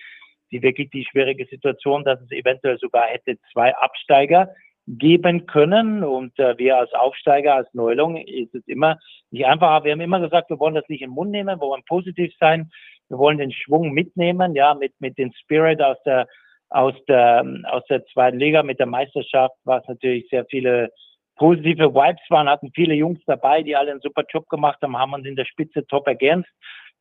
die 0.51 0.63
wirklich 0.63 0.91
die 0.91 1.05
schwierige 1.05 1.47
Situation, 1.47 2.05
dass 2.05 2.21
es 2.21 2.31
eventuell 2.31 2.79
sogar 2.79 3.05
hätte 3.05 3.37
zwei 3.53 3.75
Absteiger 3.77 4.51
geben 4.87 5.47
können. 5.47 6.05
Und 6.05 6.39
äh, 6.39 6.57
wir 6.59 6.79
als 6.79 6.93
Aufsteiger, 6.93 7.55
als 7.55 7.73
Neulung, 7.75 8.17
ist 8.17 8.55
es 8.55 8.67
immer 8.67 8.99
nicht 9.31 9.47
einfach. 9.47 9.85
Wir 9.85 9.93
haben 9.93 10.01
immer 10.01 10.21
gesagt, 10.21 10.51
wir 10.51 10.59
wollen 10.59 10.75
das 10.75 10.89
nicht 10.89 11.03
in 11.03 11.11
den 11.11 11.15
Mund 11.15 11.31
nehmen, 11.31 11.61
wir 11.61 11.69
wollen 11.69 11.83
positiv 11.87 12.33
sein. 12.39 12.71
Wir 13.09 13.19
wollen 13.19 13.39
den 13.39 13.53
Schwung 13.53 13.93
mitnehmen, 13.93 14.55
ja, 14.55 14.75
mit, 14.75 14.93
mit 15.01 15.19
dem 15.19 15.33
Spirit 15.33 15.81
aus 15.81 15.97
der, 16.05 16.27
aus 16.71 16.95
der, 17.07 17.45
aus 17.71 17.85
der 17.89 18.05
zweiten 18.07 18.39
Liga, 18.39 18.63
mit 18.63 18.81
der 18.81 18.87
Meisterschaft, 18.87 19.55
was 19.65 19.87
natürlich 19.87 20.29
sehr 20.29 20.45
viele 20.47 20.91
positive 21.37 21.95
Vibes 21.95 22.23
waren, 22.31 22.49
hatten 22.49 22.73
viele 22.75 22.95
Jungs 22.95 23.21
dabei, 23.27 23.63
die 23.63 23.77
alle 23.77 23.93
einen 23.93 24.01
super 24.01 24.25
Job 24.29 24.49
gemacht 24.49 24.79
haben, 24.83 24.99
haben 24.99 25.13
uns 25.13 25.27
in 25.27 25.37
der 25.37 25.45
Spitze 25.45 25.87
top 25.87 26.07
ergänzt, 26.07 26.51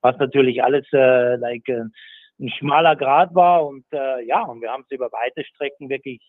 was 0.02 0.18
natürlich 0.18 0.64
alles 0.64 0.86
äh, 0.94 1.36
like, 1.38 1.68
äh, 1.70 1.86
ein 2.40 2.50
schmaler 2.50 2.96
Grad 2.96 3.34
war 3.34 3.66
und 3.66 3.86
äh, 3.92 4.26
ja, 4.26 4.44
und 4.44 4.62
wir 4.62 4.72
haben 4.72 4.84
es 4.84 4.92
über 4.92 5.12
weite 5.12 5.44
Strecken 5.46 5.90
wirklich 5.90 6.22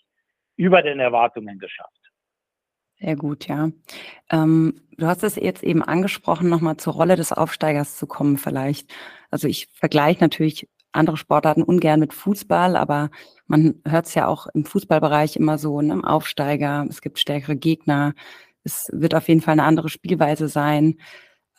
über 0.56 0.82
den 0.82 1.00
Erwartungen 1.00 1.58
geschafft. 1.58 2.06
Sehr 2.98 3.16
gut, 3.16 3.46
ja. 3.46 3.70
Ähm, 4.30 4.80
du 4.96 5.06
hast 5.06 5.22
es 5.22 5.36
jetzt 5.36 5.62
eben 5.62 5.82
angesprochen, 5.82 6.48
nochmal 6.48 6.78
zur 6.78 6.94
Rolle 6.94 7.16
des 7.16 7.32
Aufsteigers 7.32 7.96
zu 7.96 8.06
kommen 8.06 8.38
vielleicht. 8.38 8.90
Also 9.30 9.48
ich 9.48 9.66
vergleiche 9.74 10.20
natürlich 10.22 10.68
andere 10.92 11.18
Sportarten 11.18 11.62
ungern 11.62 12.00
mit 12.00 12.14
Fußball, 12.14 12.74
aber 12.74 13.10
man 13.46 13.82
hört 13.84 14.06
es 14.06 14.14
ja 14.14 14.26
auch 14.26 14.46
im 14.54 14.64
Fußballbereich 14.64 15.36
immer 15.36 15.58
so, 15.58 15.82
ne, 15.82 16.00
Aufsteiger, 16.04 16.86
es 16.88 17.02
gibt 17.02 17.18
stärkere 17.18 17.56
Gegner, 17.56 18.14
es 18.64 18.88
wird 18.92 19.14
auf 19.14 19.28
jeden 19.28 19.42
Fall 19.42 19.52
eine 19.52 19.64
andere 19.64 19.90
Spielweise 19.90 20.48
sein. 20.48 20.98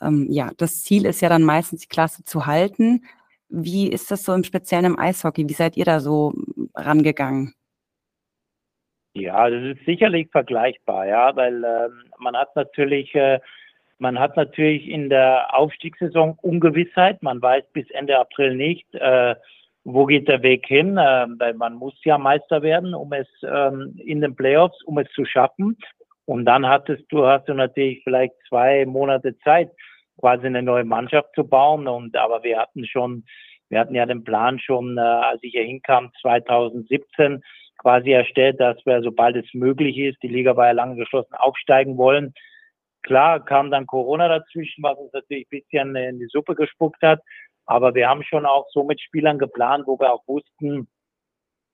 Ähm, 0.01 0.27
ja, 0.29 0.51
das 0.57 0.81
Ziel 0.81 1.05
ist 1.05 1.21
ja 1.21 1.29
dann 1.29 1.43
meistens 1.43 1.81
die 1.81 1.87
Klasse 1.87 2.23
zu 2.23 2.47
halten. 2.47 3.05
Wie 3.49 3.89
ist 3.89 4.11
das 4.11 4.23
so 4.23 4.33
im 4.33 4.43
Speziellen 4.43 4.85
im 4.85 4.99
Eishockey? 4.99 5.47
Wie 5.47 5.53
seid 5.53 5.77
ihr 5.77 5.85
da 5.85 5.99
so 5.99 6.33
rangegangen? 6.75 7.53
Ja, 9.13 9.49
das 9.49 9.63
ist 9.63 9.85
sicherlich 9.85 10.29
vergleichbar, 10.31 11.07
ja, 11.07 11.35
weil 11.35 11.63
ähm, 11.63 12.03
man 12.19 12.37
hat 12.37 12.55
natürlich, 12.55 13.15
äh, 13.15 13.39
man 13.97 14.19
hat 14.19 14.37
natürlich 14.37 14.87
in 14.87 15.09
der 15.09 15.57
Aufstiegssaison 15.57 16.37
Ungewissheit. 16.41 17.23
Man 17.23 17.41
weiß 17.41 17.63
bis 17.73 17.89
Ende 17.91 18.19
April 18.19 18.55
nicht, 18.55 18.93
äh, 18.93 19.35
wo 19.83 20.05
geht 20.05 20.27
der 20.27 20.43
Weg 20.43 20.67
hin, 20.67 20.97
äh, 20.97 21.25
weil 21.39 21.55
man 21.55 21.73
muss 21.73 21.95
ja 22.03 22.19
Meister 22.19 22.61
werden, 22.61 22.93
um 22.93 23.11
es 23.13 23.27
ähm, 23.41 23.99
in 24.05 24.21
den 24.21 24.35
Playoffs, 24.35 24.83
um 24.83 24.99
es 24.99 25.09
zu 25.13 25.25
schaffen. 25.25 25.77
Und 26.25 26.45
dann 26.45 26.67
hattest 26.67 27.05
du, 27.09 27.25
hast 27.25 27.47
du 27.47 27.55
natürlich 27.55 28.03
vielleicht 28.03 28.35
zwei 28.47 28.85
Monate 28.85 29.35
Zeit, 29.39 29.71
quasi 30.19 30.47
eine 30.47 30.63
neue 30.63 30.83
Mannschaft 30.83 31.29
zu 31.35 31.43
bauen. 31.47 31.87
Und 31.87 32.15
aber 32.15 32.43
wir 32.43 32.59
hatten 32.59 32.85
schon, 32.85 33.25
wir 33.69 33.79
hatten 33.79 33.95
ja 33.95 34.05
den 34.05 34.23
Plan 34.23 34.59
schon, 34.59 34.97
äh, 34.97 35.01
als 35.01 35.41
ich 35.43 35.51
hier 35.51 35.63
hinkam, 35.63 36.11
2017 36.21 37.43
quasi 37.77 38.11
erstellt, 38.11 38.59
dass 38.59 38.77
wir, 38.85 39.01
sobald 39.01 39.35
es 39.35 39.53
möglich 39.53 39.97
ist, 39.97 40.21
die 40.23 40.27
Liga 40.27 40.55
war 40.55 40.67
ja 40.67 40.71
lange 40.71 40.95
geschlossen, 40.95 41.35
aufsteigen 41.35 41.97
wollen. 41.97 42.33
Klar 43.03 43.45
kam 43.45 43.71
dann 43.71 43.85
Corona 43.87 44.27
dazwischen, 44.27 44.83
was 44.83 44.97
uns 44.97 45.13
natürlich 45.13 45.47
ein 45.47 45.59
bisschen 45.59 45.95
in 45.95 46.19
die 46.19 46.27
Suppe 46.27 46.55
gespuckt 46.55 47.01
hat. 47.01 47.21
Aber 47.65 47.93
wir 47.95 48.09
haben 48.09 48.23
schon 48.23 48.45
auch 48.45 48.65
so 48.71 48.83
mit 48.83 48.99
Spielern 49.01 49.37
geplant, 49.37 49.85
wo 49.87 49.99
wir 49.99 50.13
auch 50.13 50.27
wussten, 50.27 50.87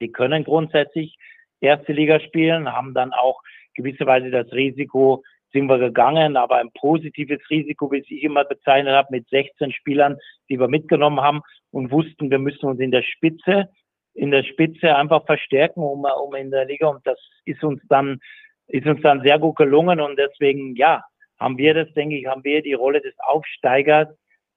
die 0.02 0.12
können 0.12 0.44
grundsätzlich 0.44 1.16
erste 1.62 1.94
Liga 1.94 2.20
spielen, 2.20 2.72
haben 2.72 2.94
dann 2.94 3.14
auch 3.14 3.42
gewisserweise 3.76 4.30
das 4.30 4.52
Risiko, 4.52 5.24
sind 5.54 5.68
wir 5.68 5.78
gegangen, 5.78 6.36
aber 6.36 6.58
ein 6.58 6.72
positives 6.72 7.40
Risiko, 7.50 7.92
wie 7.92 8.00
ich 8.00 8.24
immer 8.24 8.44
bezeichnet 8.44 8.94
habe, 8.94 9.10
mit 9.12 9.30
16 9.30 9.72
Spielern, 9.72 10.18
die 10.50 10.60
wir 10.60 10.68
mitgenommen 10.68 11.22
haben 11.22 11.42
und 11.72 11.92
wussten, 11.92 12.32
wir 12.32 12.40
müssen 12.40 12.66
uns 12.66 12.80
in 12.80 12.92
der 12.92 13.04
Spitze, 13.04 13.70
in 14.16 14.32
der 14.32 14.44
Spitze 14.44 14.96
einfach 14.96 15.26
verstärken, 15.26 15.82
um, 15.82 16.06
um 16.06 16.36
in 16.36 16.52
der 16.52 16.66
Liga 16.66 16.88
und 16.88 17.06
das 17.06 17.20
ist 17.46 17.64
uns 17.64 17.82
dann, 17.88 18.20
ist 18.68 18.88
uns 18.88 19.02
dann 19.02 19.22
sehr 19.22 19.40
gut 19.40 19.56
gelungen 19.56 20.00
und 20.00 20.18
deswegen, 20.18 20.76
ja, 20.76 21.04
haben 21.40 21.58
wir 21.58 21.74
das, 21.74 21.94
denke 21.94 22.18
ich, 22.18 22.26
haben 22.26 22.44
wir 22.44 22.62
die 22.62 22.74
Rolle 22.74 23.02
des 23.02 23.14
Aufsteigers 23.20 24.08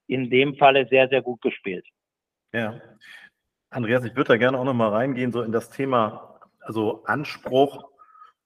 in 0.06 0.30
dem 0.30 0.56
Falle 0.56 0.86
sehr, 0.88 1.08
sehr 1.08 1.22
gut 1.22 1.40
gespielt. 1.42 1.84
Ja. 2.52 2.80
Andreas, 3.70 4.04
ich 4.04 4.14
würde 4.14 4.28
da 4.28 4.36
gerne 4.36 4.58
auch 4.58 4.64
nochmal 4.64 4.90
reingehen, 4.90 5.32
so 5.32 5.42
in 5.42 5.52
das 5.52 5.68
Thema, 5.70 6.40
also 6.60 7.02
Anspruch 7.04 7.95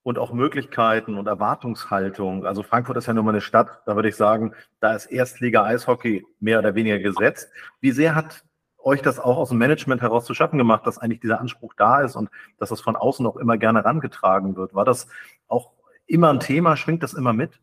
und 0.03 0.17
auch 0.17 0.33
Möglichkeiten 0.33 1.17
und 1.17 1.27
Erwartungshaltung. 1.27 2.45
Also 2.45 2.63
Frankfurt 2.63 2.97
ist 2.97 3.05
ja 3.07 3.13
nun 3.13 3.25
mal 3.25 3.31
eine 3.31 3.41
Stadt, 3.41 3.81
da 3.85 3.95
würde 3.95 4.09
ich 4.09 4.15
sagen, 4.15 4.53
da 4.79 4.93
ist 4.93 5.05
Erstliga 5.07 5.63
Eishockey 5.63 6.25
mehr 6.39 6.59
oder 6.59 6.75
weniger 6.75 6.99
gesetzt. 6.99 7.51
Wie 7.79 7.91
sehr 7.91 8.15
hat 8.15 8.43
euch 8.83 9.01
das 9.01 9.19
auch 9.19 9.37
aus 9.37 9.49
dem 9.49 9.59
Management 9.59 10.01
heraus 10.01 10.25
zu 10.25 10.33
schaffen 10.33 10.57
gemacht, 10.57 10.87
dass 10.87 10.97
eigentlich 10.97 11.19
dieser 11.19 11.39
Anspruch 11.39 11.73
da 11.77 12.01
ist 12.01 12.15
und 12.15 12.29
dass 12.57 12.69
das 12.69 12.81
von 12.81 12.95
außen 12.95 13.25
auch 13.25 13.37
immer 13.37 13.57
gerne 13.57 13.79
herangetragen 13.79 14.55
wird? 14.55 14.73
War 14.73 14.85
das 14.85 15.07
auch 15.47 15.71
immer 16.07 16.29
ein 16.29 16.39
Thema? 16.39 16.75
Schwingt 16.75 17.03
das 17.03 17.13
immer 17.13 17.33
mit? 17.33 17.59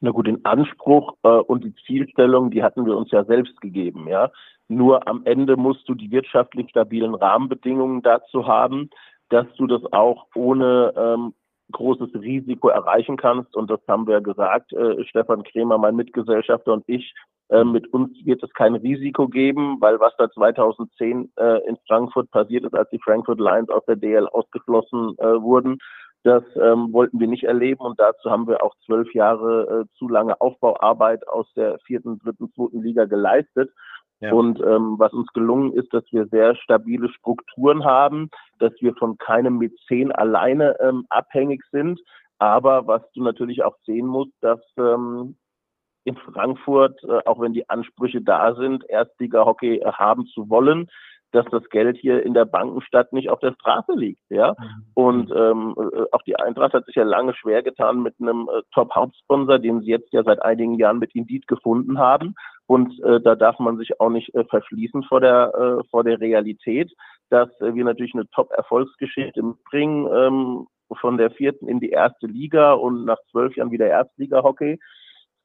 Na 0.00 0.10
gut, 0.10 0.26
den 0.26 0.44
Anspruch 0.44 1.16
äh, 1.22 1.28
und 1.28 1.64
die 1.64 1.74
Zielstellung, 1.86 2.50
die 2.50 2.62
hatten 2.62 2.84
wir 2.84 2.96
uns 2.96 3.10
ja 3.10 3.24
selbst 3.24 3.60
gegeben, 3.60 4.08
ja. 4.08 4.30
Nur 4.68 5.06
am 5.06 5.24
Ende 5.24 5.56
musst 5.56 5.88
du 5.88 5.94
die 5.94 6.10
wirtschaftlich 6.10 6.70
stabilen 6.70 7.14
Rahmenbedingungen 7.14 8.02
dazu 8.02 8.46
haben, 8.46 8.90
dass 9.30 9.46
du 9.56 9.66
das 9.66 9.82
auch 9.92 10.26
ohne 10.34 10.92
ähm, 10.96 11.34
großes 11.72 12.14
Risiko 12.14 12.68
erreichen 12.68 13.16
kannst. 13.16 13.56
Und 13.56 13.70
das 13.70 13.80
haben 13.88 14.06
wir 14.06 14.20
gesagt, 14.20 14.72
äh, 14.72 15.04
Stefan 15.04 15.42
Kremer, 15.44 15.78
mein 15.78 15.96
Mitgesellschafter 15.96 16.72
und 16.72 16.84
ich, 16.86 17.14
äh, 17.48 17.64
mit 17.64 17.92
uns 17.92 18.12
wird 18.24 18.42
es 18.42 18.52
kein 18.54 18.74
Risiko 18.74 19.28
geben, 19.28 19.78
weil 19.80 20.00
was 20.00 20.14
da 20.18 20.30
2010 20.30 21.32
äh, 21.36 21.68
in 21.68 21.76
Frankfurt 21.86 22.30
passiert 22.30 22.64
ist, 22.64 22.74
als 22.74 22.88
die 22.90 23.00
Frankfurt 23.02 23.40
Lions 23.40 23.68
aus 23.68 23.84
der 23.86 23.96
DL 23.96 24.26
ausgeschlossen 24.28 25.14
äh, 25.18 25.40
wurden, 25.40 25.78
das 26.24 26.42
ähm, 26.56 26.90
wollten 26.90 27.20
wir 27.20 27.28
nicht 27.28 27.44
erleben 27.44 27.82
und 27.82 28.00
dazu 28.00 28.30
haben 28.30 28.48
wir 28.48 28.64
auch 28.64 28.74
zwölf 28.86 29.12
Jahre 29.12 29.82
äh, 29.84 29.98
zu 29.98 30.08
lange 30.08 30.40
Aufbauarbeit 30.40 31.28
aus 31.28 31.46
der 31.54 31.78
vierten, 31.80 32.18
dritten, 32.18 32.50
zweiten 32.54 32.82
Liga 32.82 33.04
geleistet. 33.04 33.70
Und 34.32 34.60
ähm, 34.60 34.94
was 34.98 35.12
uns 35.12 35.32
gelungen 35.32 35.72
ist, 35.72 35.92
dass 35.92 36.04
wir 36.12 36.26
sehr 36.26 36.54
stabile 36.56 37.08
Strukturen 37.10 37.84
haben, 37.84 38.30
dass 38.58 38.72
wir 38.80 38.94
von 38.94 39.18
keinem 39.18 39.58
Mäzen 39.58 40.12
alleine 40.12 40.76
ähm, 40.80 41.06
abhängig 41.10 41.62
sind. 41.70 42.00
Aber 42.38 42.86
was 42.86 43.02
du 43.12 43.22
natürlich 43.22 43.62
auch 43.62 43.76
sehen 43.84 44.06
musst, 44.06 44.32
dass 44.40 44.60
ähm, 44.78 45.36
in 46.04 46.16
Frankfurt, 46.16 47.02
äh, 47.04 47.20
auch 47.24 47.40
wenn 47.40 47.52
die 47.54 47.68
Ansprüche 47.68 48.20
da 48.20 48.54
sind, 48.54 48.84
Erstliga-Hockey 48.88 49.80
haben 49.84 50.26
zu 50.26 50.48
wollen, 50.50 50.88
dass 51.34 51.46
das 51.50 51.68
Geld 51.70 51.96
hier 51.96 52.22
in 52.24 52.32
der 52.34 52.44
Bankenstadt 52.44 53.12
nicht 53.12 53.28
auf 53.28 53.40
der 53.40 53.52
Straße 53.52 53.92
liegt, 53.94 54.22
ja. 54.30 54.54
Mhm. 54.58 54.84
Und 54.94 55.30
ähm, 55.32 55.74
äh, 55.76 56.04
auch 56.12 56.22
die 56.22 56.36
Eintracht 56.36 56.72
hat 56.72 56.86
sich 56.86 56.94
ja 56.94 57.04
lange 57.04 57.34
schwer 57.34 57.62
getan 57.62 58.02
mit 58.02 58.14
einem 58.20 58.48
äh, 58.48 58.62
Top-Hauptsponsor, 58.72 59.58
den 59.58 59.80
sie 59.80 59.90
jetzt 59.90 60.12
ja 60.12 60.22
seit 60.22 60.42
einigen 60.42 60.74
Jahren 60.74 60.98
mit 60.98 61.14
Indeed 61.14 61.46
gefunden 61.48 61.98
haben. 61.98 62.34
Und 62.66 62.98
äh, 63.02 63.20
da 63.20 63.34
darf 63.34 63.58
man 63.58 63.76
sich 63.76 64.00
auch 64.00 64.10
nicht 64.10 64.34
äh, 64.34 64.44
verschließen 64.44 65.02
vor 65.04 65.20
der 65.20 65.52
äh, 65.54 65.84
vor 65.90 66.04
der 66.04 66.20
Realität, 66.20 66.92
dass 67.30 67.48
äh, 67.60 67.74
wir 67.74 67.84
natürlich 67.84 68.14
eine 68.14 68.28
Top-Erfolgsgeschichte 68.30 69.42
bringen 69.70 70.08
ähm, 70.12 70.66
von 71.00 71.18
der 71.18 71.30
vierten 71.30 71.68
in 71.68 71.80
die 71.80 71.90
erste 71.90 72.26
Liga 72.26 72.72
und 72.72 73.04
nach 73.04 73.18
zwölf 73.30 73.56
Jahren 73.56 73.72
wieder 73.72 73.86
Erstliga-Hockey. 73.86 74.78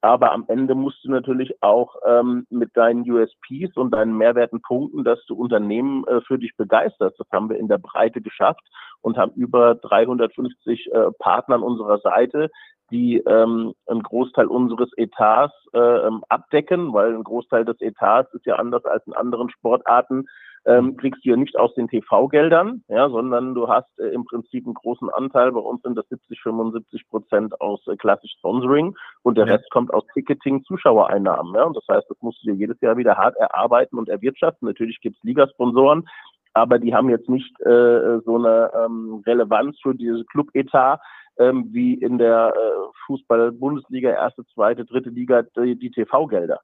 Aber 0.02 0.32
am 0.32 0.46
Ende 0.48 0.76
musst 0.76 1.04
du 1.04 1.12
natürlich 1.12 1.62
auch 1.62 1.96
ähm, 2.06 2.48
mit 2.50 2.76
deinen 2.78 3.10
USPs 3.10 3.76
und 3.76 3.92
deinen 3.92 4.18
Mehrwerten 4.18 4.62
punkten, 4.62 5.04
dass 5.04 5.24
du 5.26 5.36
Unternehmen 5.36 6.06
äh, 6.08 6.22
für 6.22 6.40
dich 6.40 6.56
begeisterst. 6.56 7.20
Das 7.20 7.28
haben 7.34 7.50
wir 7.50 7.58
in 7.58 7.68
der 7.68 7.80
Breite 7.80 8.22
geschafft 8.22 8.66
und 9.02 9.18
haben 9.18 9.34
über 9.34 9.76
350 9.76 10.92
äh, 10.92 11.12
Partner 11.20 11.56
an 11.56 11.64
unserer 11.64 12.00
Seite, 12.00 12.50
die 12.92 13.18
ähm, 13.18 13.74
einen 13.88 14.04
Großteil 14.04 14.48
unseres 14.48 14.90
Etats 14.96 15.54
äh, 15.74 15.80
ähm, 15.80 16.24
abdecken, 16.30 16.94
weil 16.94 17.14
ein 17.14 17.24
Großteil 17.24 17.66
des 17.66 17.80
Etats 17.82 18.34
ist 18.34 18.46
ja 18.46 18.56
anders 18.56 18.86
als 18.86 19.06
in 19.06 19.14
anderen 19.14 19.50
Sportarten 19.50 20.28
ähm, 20.70 20.98
kriegst 20.98 21.26
du 21.26 21.32
ja 21.32 21.36
nicht 21.36 21.58
aus 21.58 21.74
den 21.74 21.88
TV-Geldern, 21.88 22.84
ja, 22.90 23.10
sondern 23.10 23.56
du 23.56 23.68
hast 23.68 23.90
äh, 23.98 24.10
im 24.10 24.24
Prinzip 24.24 24.66
einen 24.66 24.76
großen 24.76 25.10
Anteil, 25.10 25.52
bei 25.52 25.60
uns 25.60 25.82
sind 25.82 25.98
das 25.98 26.08
70, 26.10 26.40
75 26.42 27.10
Prozent 27.10 27.60
aus 27.60 27.86
äh, 27.88 27.96
klassisch 27.98 28.32
Sponsoring 28.38 28.96
und 29.24 29.38
der 29.38 29.48
ja. 29.48 29.56
Rest 29.56 29.70
kommt 29.72 29.92
aus 29.92 30.04
Ticketing, 30.14 30.64
Zuschauereinnahmen. 30.66 31.56
Ja, 31.56 31.64
und 31.64 31.76
das 31.76 31.86
heißt, 31.90 32.08
das 32.08 32.18
musst 32.22 32.44
du 32.44 32.52
dir 32.52 32.58
jedes 32.58 32.80
Jahr 32.82 32.98
wieder 32.98 33.18
hart 33.18 33.36
erarbeiten 33.38 33.98
und 33.98 34.10
erwirtschaften. 34.10 34.68
Natürlich 34.68 35.02
gibt's 35.02 35.24
Ligasponsoren, 35.24 36.08
aber 36.54 36.78
die 36.78 36.94
haben 36.94 37.10
jetzt 37.10 37.30
nicht 37.30 37.60
äh, 37.62 38.20
so 38.24 38.36
eine 38.36 38.72
ähm, 38.76 39.24
Relevanz 39.26 39.80
für 39.82 39.96
dieses 39.96 40.24
Club-Etat, 40.28 41.00
ähm, 41.40 41.70
wie 41.72 41.96
in 41.96 42.20
der 42.20 42.54
äh, 42.56 42.92
Fußball-Bundesliga, 43.08 44.12
erste, 44.12 44.46
zweite, 44.54 44.86
dritte 44.86 45.10
Liga 45.10 45.42
die, 45.58 45.80
die 45.80 45.90
TV-Gelder. 45.90 46.60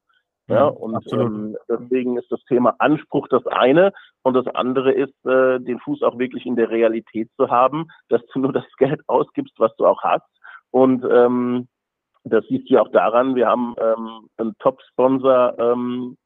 Ja, 0.47 0.65
und 0.67 1.11
ähm, 1.11 1.57
deswegen 1.67 2.17
ist 2.17 2.31
das 2.31 2.43
Thema 2.45 2.75
Anspruch 2.77 3.27
das 3.29 3.45
eine 3.47 3.93
und 4.21 4.35
das 4.35 4.45
andere 4.47 4.91
ist, 4.91 5.25
äh, 5.25 5.59
den 5.59 5.79
Fuß 5.79 6.03
auch 6.03 6.19
wirklich 6.19 6.45
in 6.45 6.55
der 6.55 6.69
Realität 6.69 7.31
zu 7.35 7.49
haben, 7.49 7.87
dass 8.09 8.21
du 8.27 8.39
nur 8.39 8.53
das 8.53 8.65
Geld 8.77 9.01
ausgibst, 9.07 9.55
was 9.57 9.75
du 9.77 9.85
auch 9.87 10.03
hast. 10.03 10.27
Und 10.69 11.03
ähm, 11.09 11.67
das 12.23 12.45
siehst 12.47 12.69
du 12.69 12.75
ja 12.75 12.81
auch 12.81 12.91
daran, 12.91 13.35
wir 13.35 13.47
haben 13.47 13.75
ähm, 13.79 14.29
einen 14.37 14.55
Top-Sponsor 14.59 15.57
ähm, 15.57 16.17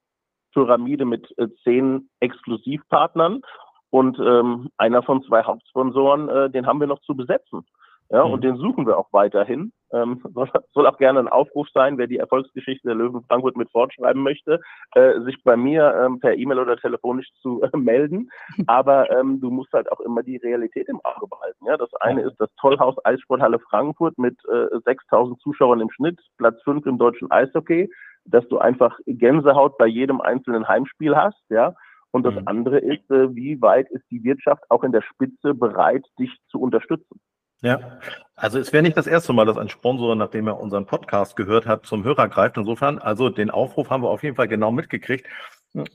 Pyramide 0.53 1.05
mit 1.05 1.31
äh, 1.37 1.47
zehn 1.63 2.09
Exklusivpartnern 2.19 3.41
und 3.89 4.19
ähm, 4.19 4.69
einer 4.77 5.03
von 5.03 5.23
zwei 5.23 5.43
Hauptsponsoren, 5.43 6.29
äh, 6.29 6.49
den 6.49 6.65
haben 6.65 6.79
wir 6.79 6.87
noch 6.87 7.01
zu 7.01 7.15
besetzen. 7.15 7.65
Ja, 8.11 8.25
mhm. 8.25 8.33
und 8.33 8.43
den 8.43 8.57
suchen 8.57 8.87
wir 8.87 8.97
auch 8.97 9.07
weiterhin. 9.11 9.71
Ähm, 9.91 10.21
soll, 10.33 10.49
soll, 10.73 10.87
auch 10.87 10.97
gerne 10.97 11.19
ein 11.19 11.27
Aufruf 11.27 11.67
sein, 11.73 11.97
wer 11.97 12.07
die 12.07 12.17
Erfolgsgeschichte 12.17 12.87
der 12.87 12.95
Löwen 12.95 13.23
Frankfurt 13.27 13.55
mit 13.55 13.69
fortschreiben 13.71 14.23
möchte, 14.23 14.59
äh, 14.95 15.19
sich 15.21 15.35
bei 15.43 15.55
mir 15.55 15.93
ähm, 15.95 16.19
per 16.19 16.35
E-Mail 16.35 16.59
oder 16.59 16.77
telefonisch 16.77 17.27
zu 17.41 17.61
äh, 17.61 17.69
melden. 17.77 18.29
Aber 18.67 19.09
ähm, 19.11 19.39
du 19.39 19.51
musst 19.51 19.71
halt 19.73 19.91
auch 19.91 19.99
immer 19.99 20.23
die 20.23 20.37
Realität 20.37 20.89
im 20.89 20.99
Auge 21.03 21.27
behalten. 21.27 21.65
Ja, 21.65 21.77
das 21.77 21.93
eine 21.95 22.21
ist 22.21 22.39
das 22.39 22.49
Tollhaus 22.59 22.95
Eissporthalle 23.05 23.59
Frankfurt 23.59 24.17
mit 24.17 24.37
äh, 24.47 24.79
6000 24.85 25.39
Zuschauern 25.41 25.81
im 25.81 25.91
Schnitt, 25.91 26.19
Platz 26.37 26.61
5 26.63 26.85
im 26.87 26.97
deutschen 26.97 27.29
Eishockey, 27.31 27.91
dass 28.25 28.47
du 28.49 28.57
einfach 28.57 28.97
Gänsehaut 29.05 29.77
bei 29.77 29.87
jedem 29.87 30.21
einzelnen 30.21 30.67
Heimspiel 30.67 31.15
hast. 31.15 31.41
Ja, 31.49 31.75
und 32.11 32.23
das 32.23 32.33
mhm. 32.33 32.43
andere 32.45 32.79
ist, 32.79 33.09
äh, 33.11 33.35
wie 33.35 33.61
weit 33.61 33.89
ist 33.91 34.03
die 34.09 34.23
Wirtschaft 34.23 34.63
auch 34.69 34.83
in 34.83 34.91
der 34.91 35.03
Spitze 35.03 35.53
bereit, 35.53 36.05
dich 36.17 36.35
zu 36.49 36.59
unterstützen? 36.59 37.19
Ja, 37.61 37.99
also 38.35 38.57
es 38.57 38.71
wäre 38.71 38.83
nicht 38.83 38.95
das 38.95 39.07
erste 39.07 39.33
Mal, 39.33 39.45
dass 39.45 39.57
ein 39.57 39.67
Sponsor, 39.67 40.15
nachdem 40.15 40.47
er 40.47 40.59
unseren 40.59 40.85
Podcast 40.85 41.35
gehört 41.35 41.65
hat, 41.65 41.85
zum 41.85 42.05
Hörer 42.05 42.29
greift. 42.29 42.55
Insofern, 42.55 42.99
also 42.99 43.29
den 43.29 43.49
Aufruf 43.49 43.89
haben 43.89 44.01
wir 44.01 44.09
auf 44.09 44.23
jeden 44.23 44.37
Fall 44.37 44.47
genau 44.47 44.71
mitgekriegt. 44.71 45.27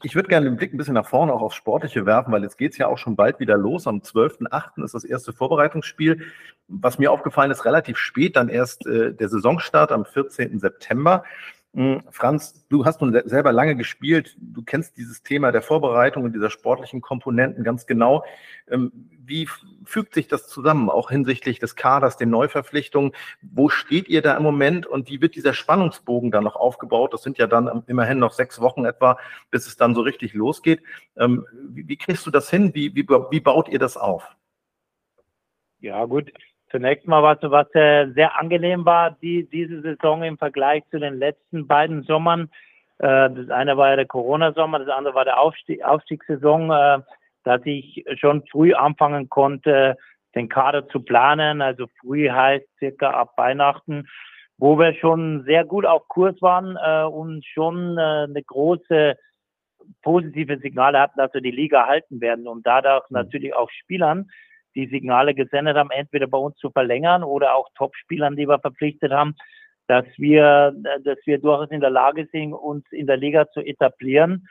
Ich 0.02 0.14
würde 0.14 0.28
gerne 0.28 0.46
den 0.46 0.56
Blick 0.56 0.72
ein 0.72 0.76
bisschen 0.76 0.94
nach 0.94 1.06
vorne 1.06 1.32
auch 1.32 1.40
aufs 1.40 1.56
Sportliche 1.56 2.06
werfen, 2.06 2.32
weil 2.32 2.42
jetzt 2.42 2.58
geht 2.58 2.72
es 2.72 2.78
ja 2.78 2.86
auch 2.86 2.98
schon 2.98 3.16
bald 3.16 3.40
wieder 3.40 3.56
los. 3.56 3.86
Am 3.86 4.00
12.8. 4.00 4.84
ist 4.84 4.94
das 4.94 5.04
erste 5.04 5.32
Vorbereitungsspiel. 5.32 6.26
Was 6.68 6.98
mir 6.98 7.10
aufgefallen 7.10 7.50
ist, 7.50 7.64
relativ 7.64 7.96
spät, 7.96 8.36
dann 8.36 8.48
erst 8.48 8.86
äh, 8.86 9.14
der 9.14 9.28
Saisonstart 9.28 9.90
am 9.90 10.04
14. 10.04 10.58
September. 10.60 11.24
Hm, 11.74 12.04
Franz, 12.12 12.64
du 12.68 12.84
hast 12.84 13.00
nun 13.00 13.20
selber 13.24 13.52
lange 13.52 13.74
gespielt. 13.74 14.36
Du 14.38 14.62
kennst 14.62 14.96
dieses 14.96 15.24
Thema 15.24 15.50
der 15.50 15.60
Vorbereitung 15.60 16.22
und 16.22 16.32
dieser 16.32 16.48
sportlichen 16.48 17.00
Komponenten 17.00 17.64
ganz 17.64 17.86
genau. 17.86 18.24
Ähm, 18.70 18.92
wie 19.26 19.48
fügt 19.84 20.14
sich 20.14 20.28
das 20.28 20.46
zusammen, 20.46 20.88
auch 20.88 21.10
hinsichtlich 21.10 21.58
des 21.58 21.74
Kaders, 21.74 22.16
den 22.16 22.30
Neuverpflichtungen? 22.30 23.10
Wo 23.42 23.68
steht 23.70 24.08
ihr 24.08 24.22
da 24.22 24.36
im 24.36 24.44
Moment 24.44 24.86
und 24.86 25.10
wie 25.10 25.20
wird 25.20 25.34
dieser 25.34 25.52
Spannungsbogen 25.52 26.30
dann 26.30 26.44
noch 26.44 26.54
aufgebaut? 26.54 27.12
Das 27.12 27.22
sind 27.24 27.38
ja 27.38 27.48
dann 27.48 27.82
immerhin 27.88 28.20
noch 28.20 28.34
sechs 28.34 28.60
Wochen 28.60 28.84
etwa, 28.84 29.18
bis 29.50 29.66
es 29.66 29.76
dann 29.76 29.96
so 29.96 30.02
richtig 30.02 30.32
losgeht. 30.32 30.80
Ähm, 31.16 31.44
wie 31.70 31.96
kriegst 31.96 32.24
du 32.24 32.30
das 32.30 32.50
hin? 32.50 32.72
Wie, 32.74 32.94
wie, 32.94 33.04
wie 33.08 33.40
baut 33.40 33.68
ihr 33.68 33.80
das 33.80 33.96
auf? 33.96 34.24
Ja, 35.80 36.04
gut. 36.04 36.30
Zunächst 36.70 37.06
mal 37.06 37.22
was, 37.22 37.38
was 37.42 37.72
äh, 37.74 38.10
sehr 38.14 38.38
angenehm 38.38 38.84
war, 38.84 39.12
die, 39.22 39.48
diese 39.48 39.80
Saison 39.80 40.22
im 40.22 40.38
Vergleich 40.38 40.82
zu 40.90 40.98
den 40.98 41.18
letzten 41.18 41.66
beiden 41.66 42.02
Sommern. 42.02 42.50
Äh, 42.98 43.30
das 43.30 43.50
eine 43.50 43.76
war 43.76 43.90
ja 43.90 43.96
der 43.96 44.06
Corona-Sommer, 44.06 44.80
das 44.80 44.88
andere 44.88 45.14
war 45.14 45.24
der 45.24 45.38
Aufstieg, 45.38 45.84
Aufstiegssaison. 45.84 46.70
Äh, 46.70 47.02
dass 47.44 47.60
ich 47.64 48.04
schon 48.16 48.44
früh 48.50 48.74
anfangen 48.74 49.28
konnte, 49.28 49.96
den 50.34 50.48
Kader 50.48 50.88
zu 50.88 51.00
planen. 51.00 51.62
Also 51.62 51.86
früh 52.00 52.28
heißt 52.28 52.66
circa 52.78 53.10
ab 53.10 53.34
Weihnachten, 53.36 54.08
wo 54.58 54.78
wir 54.78 54.94
schon 54.94 55.44
sehr 55.44 55.64
gut 55.64 55.86
auf 55.86 56.08
Kurs 56.08 56.40
waren 56.40 56.76
äh, 56.82 57.04
und 57.04 57.44
schon 57.44 57.98
äh, 57.98 58.24
eine 58.24 58.42
große 58.42 59.16
positive 60.02 60.58
Signale 60.58 60.98
hatten, 60.98 61.18
dass 61.18 61.34
wir 61.34 61.42
die 61.42 61.50
Liga 61.50 61.86
halten 61.86 62.20
werden 62.20 62.48
und 62.48 62.66
dadurch 62.66 63.08
mhm. 63.10 63.16
natürlich 63.16 63.54
auch 63.54 63.70
Spielern 63.70 64.30
die 64.74 64.86
Signale 64.88 65.34
gesendet 65.34 65.76
haben, 65.76 65.90
entweder 65.90 66.26
bei 66.26 66.38
uns 66.38 66.56
zu 66.56 66.70
verlängern 66.70 67.22
oder 67.22 67.54
auch 67.54 67.68
Top-Spielern, 67.76 68.36
die 68.36 68.48
wir 68.48 68.58
verpflichtet 68.58 69.12
haben, 69.12 69.34
dass 69.86 70.06
wir, 70.16 70.74
dass 71.02 71.18
wir 71.24 71.38
durchaus 71.38 71.70
in 71.70 71.80
der 71.80 71.90
Lage 71.90 72.26
sind, 72.32 72.54
uns 72.54 72.84
in 72.90 73.06
der 73.06 73.16
Liga 73.16 73.48
zu 73.50 73.60
etablieren 73.60 74.48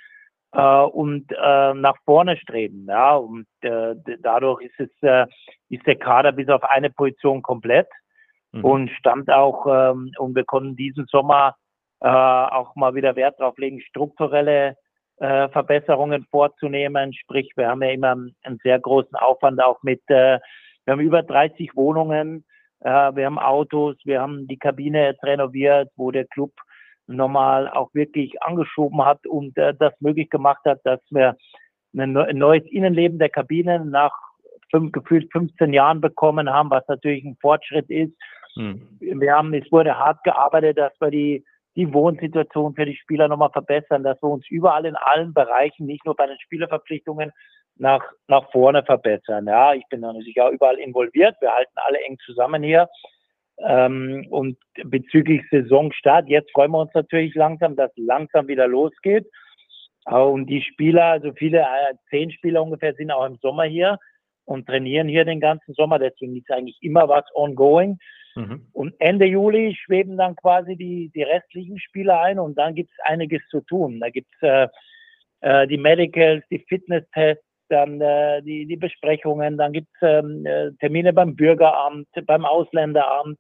äh, 0.54 0.82
und 0.82 1.32
äh, 1.32 1.74
nach 1.74 1.98
vorne 2.06 2.38
streben. 2.38 2.86
Ja, 2.88 3.16
und 3.16 3.48
äh, 3.62 3.96
dadurch 4.22 4.62
ist 4.62 4.80
es 4.80 4.90
äh, 5.02 5.26
ist 5.70 5.86
der 5.88 5.96
Kader 5.96 6.32
bis 6.32 6.50
auf 6.50 6.64
eine 6.64 6.90
Position 6.92 7.42
komplett 7.42 7.88
mhm. 8.52 8.64
und 8.64 8.90
stammt 8.92 9.30
auch 9.32 9.66
ähm, 9.68 10.12
und 10.18 10.36
wir 10.36 10.46
konnten 10.46 10.76
diesen 10.76 11.06
Sommer 11.08 11.56
äh, 12.02 12.08
auch 12.08 12.76
mal 12.76 12.96
wieder 12.96 13.16
Wert 13.16 13.40
darauf 13.40 13.58
legen, 13.58 13.82
strukturelle 13.82 14.76
äh, 15.18 15.50
Verbesserungen 15.50 16.26
vorzunehmen. 16.30 17.14
Sprich, 17.14 17.52
wir 17.56 17.68
haben 17.68 17.82
ja 17.84 17.92
immer 17.92 18.12
einen 18.12 18.60
sehr 18.64 18.80
großen 18.80 19.16
Aufwand 19.16 19.62
auch 19.62 19.82
mit, 19.84 20.02
äh, 20.08 20.40
wir 20.86 20.92
haben 20.92 21.00
über 21.00 21.24
30 21.24 21.76
Wohnungen, 21.76 22.44
äh, 22.82 23.16
wir 23.16 23.26
haben 23.26 23.40
Autos, 23.40 23.96
wir 24.04 24.22
haben 24.22 24.48
die 24.48 24.58
Kabine 24.58 25.06
jetzt 25.06 25.24
renoviert, 25.24 25.90
wo 25.96 26.12
der 26.12 26.26
Club 26.26 26.52
nochmal 27.08 27.70
auch 27.70 27.94
wirklich 27.94 28.42
angeschoben 28.42 29.04
hat 29.06 29.26
und 29.28 29.58
äh, 29.58 29.74
das 29.74 29.94
möglich 30.00 30.30
gemacht 30.30 30.62
hat, 30.66 30.80
dass 30.84 31.02
wir 31.10 31.36
ein 31.96 32.14
neues 32.14 32.64
Innenleben 32.72 33.20
der 33.20 33.30
Kabine 33.30 33.86
nach 33.86 34.14
fünf, 34.72 34.92
gefühlt 34.92 35.32
15 35.32 35.74
Jahren 35.74 36.02
bekommen 36.02 36.50
haben, 36.50 36.72
was 36.72 36.88
natürlich 36.88 37.24
ein 37.24 37.38
Fortschritt 37.40 37.90
ist. 37.90 38.14
Hm. 38.56 38.98
Wir 39.00 39.34
haben, 39.34 39.54
es 39.54 39.72
wurde 39.72 39.98
hart 39.98 40.24
gearbeitet, 40.24 40.78
dass 40.78 40.94
wir 41.00 41.12
die 41.12 41.46
die 41.76 41.94
Wohnsituation 41.94 42.76
für 42.76 42.86
die 42.86 42.96
Spieler 42.96 43.28
nochmal 43.28 43.50
verbessern, 43.50 44.04
dass 44.04 44.22
wir 44.22 44.30
uns 44.30 44.48
überall 44.50 44.86
in 44.86 44.96
allen 44.96 45.34
Bereichen, 45.34 45.86
nicht 45.86 46.06
nur 46.06 46.16
bei 46.16 46.28
den 46.28 46.40
Spielerverpflichtungen, 46.40 47.32
nach, 47.78 48.04
nach 48.28 48.52
vorne 48.52 48.84
verbessern. 48.84 49.48
Ja, 49.48 49.74
ich 49.74 49.84
bin 49.90 50.02
natürlich 50.02 50.40
auch 50.40 50.52
überall 50.52 50.78
involviert. 50.78 51.36
Wir 51.40 51.52
halten 51.52 51.74
alle 51.76 52.00
eng 52.02 52.18
zusammen 52.26 52.62
hier. 52.62 52.88
Ähm, 53.60 54.28
und 54.30 54.58
bezüglich 54.84 55.42
Saisonstart, 55.52 56.28
jetzt 56.28 56.52
freuen 56.52 56.72
wir 56.72 56.80
uns 56.80 56.94
natürlich 56.94 57.34
langsam, 57.36 57.76
dass 57.76 57.92
langsam 57.96 58.48
wieder 58.48 58.68
losgeht. 58.68 59.26
Und 60.06 60.48
die 60.48 60.62
Spieler, 60.62 61.06
also 61.06 61.32
viele, 61.34 61.62
äh, 61.62 61.96
zehn 62.10 62.30
Spieler 62.30 62.62
ungefähr, 62.62 62.94
sind 62.94 63.12
auch 63.12 63.26
im 63.26 63.38
Sommer 63.38 63.64
hier 63.64 63.98
und 64.46 64.68
trainieren 64.68 65.08
hier 65.08 65.26
den 65.26 65.40
ganzen 65.40 65.74
Sommer. 65.74 66.00
Deswegen 66.00 66.36
ist 66.36 66.52
eigentlich 66.52 66.78
immer 66.82 67.08
was 67.08 67.26
ongoing. 67.34 67.98
Mhm. 68.36 68.68
Und 68.74 68.96
Ende 69.00 69.26
Juli 69.26 69.76
schweben 69.76 70.18
dann 70.18 70.36
quasi 70.36 70.76
die, 70.76 71.12
die 71.14 71.24
restlichen 71.24 71.80
Spiele 71.80 72.18
ein 72.18 72.40
und 72.40 72.58
dann 72.58 72.76
gibt 72.76 72.92
es 72.92 73.06
einiges 73.06 73.42
zu 73.50 73.62
tun. 73.62 74.00
Da 74.00 74.10
gibt 74.10 74.30
es 74.42 74.42
äh, 74.42 74.68
äh, 75.42 75.68
die 75.68 75.78
Medicals, 75.78 76.44
die 76.50 76.66
Fitnesstests, 76.68 77.44
dann 77.70 78.02
äh, 78.02 78.42
die, 78.44 78.66
die 78.66 78.76
Besprechungen, 78.76 79.58
dann 79.58 79.74
gibt 79.74 79.88
es 80.00 80.08
ähm, 80.08 80.46
äh, 80.46 80.72
Termine 80.80 81.14
beim 81.14 81.36
Bürgeramt, 81.36 82.08
beim 82.26 82.46
Ausländeramt. 82.46 83.40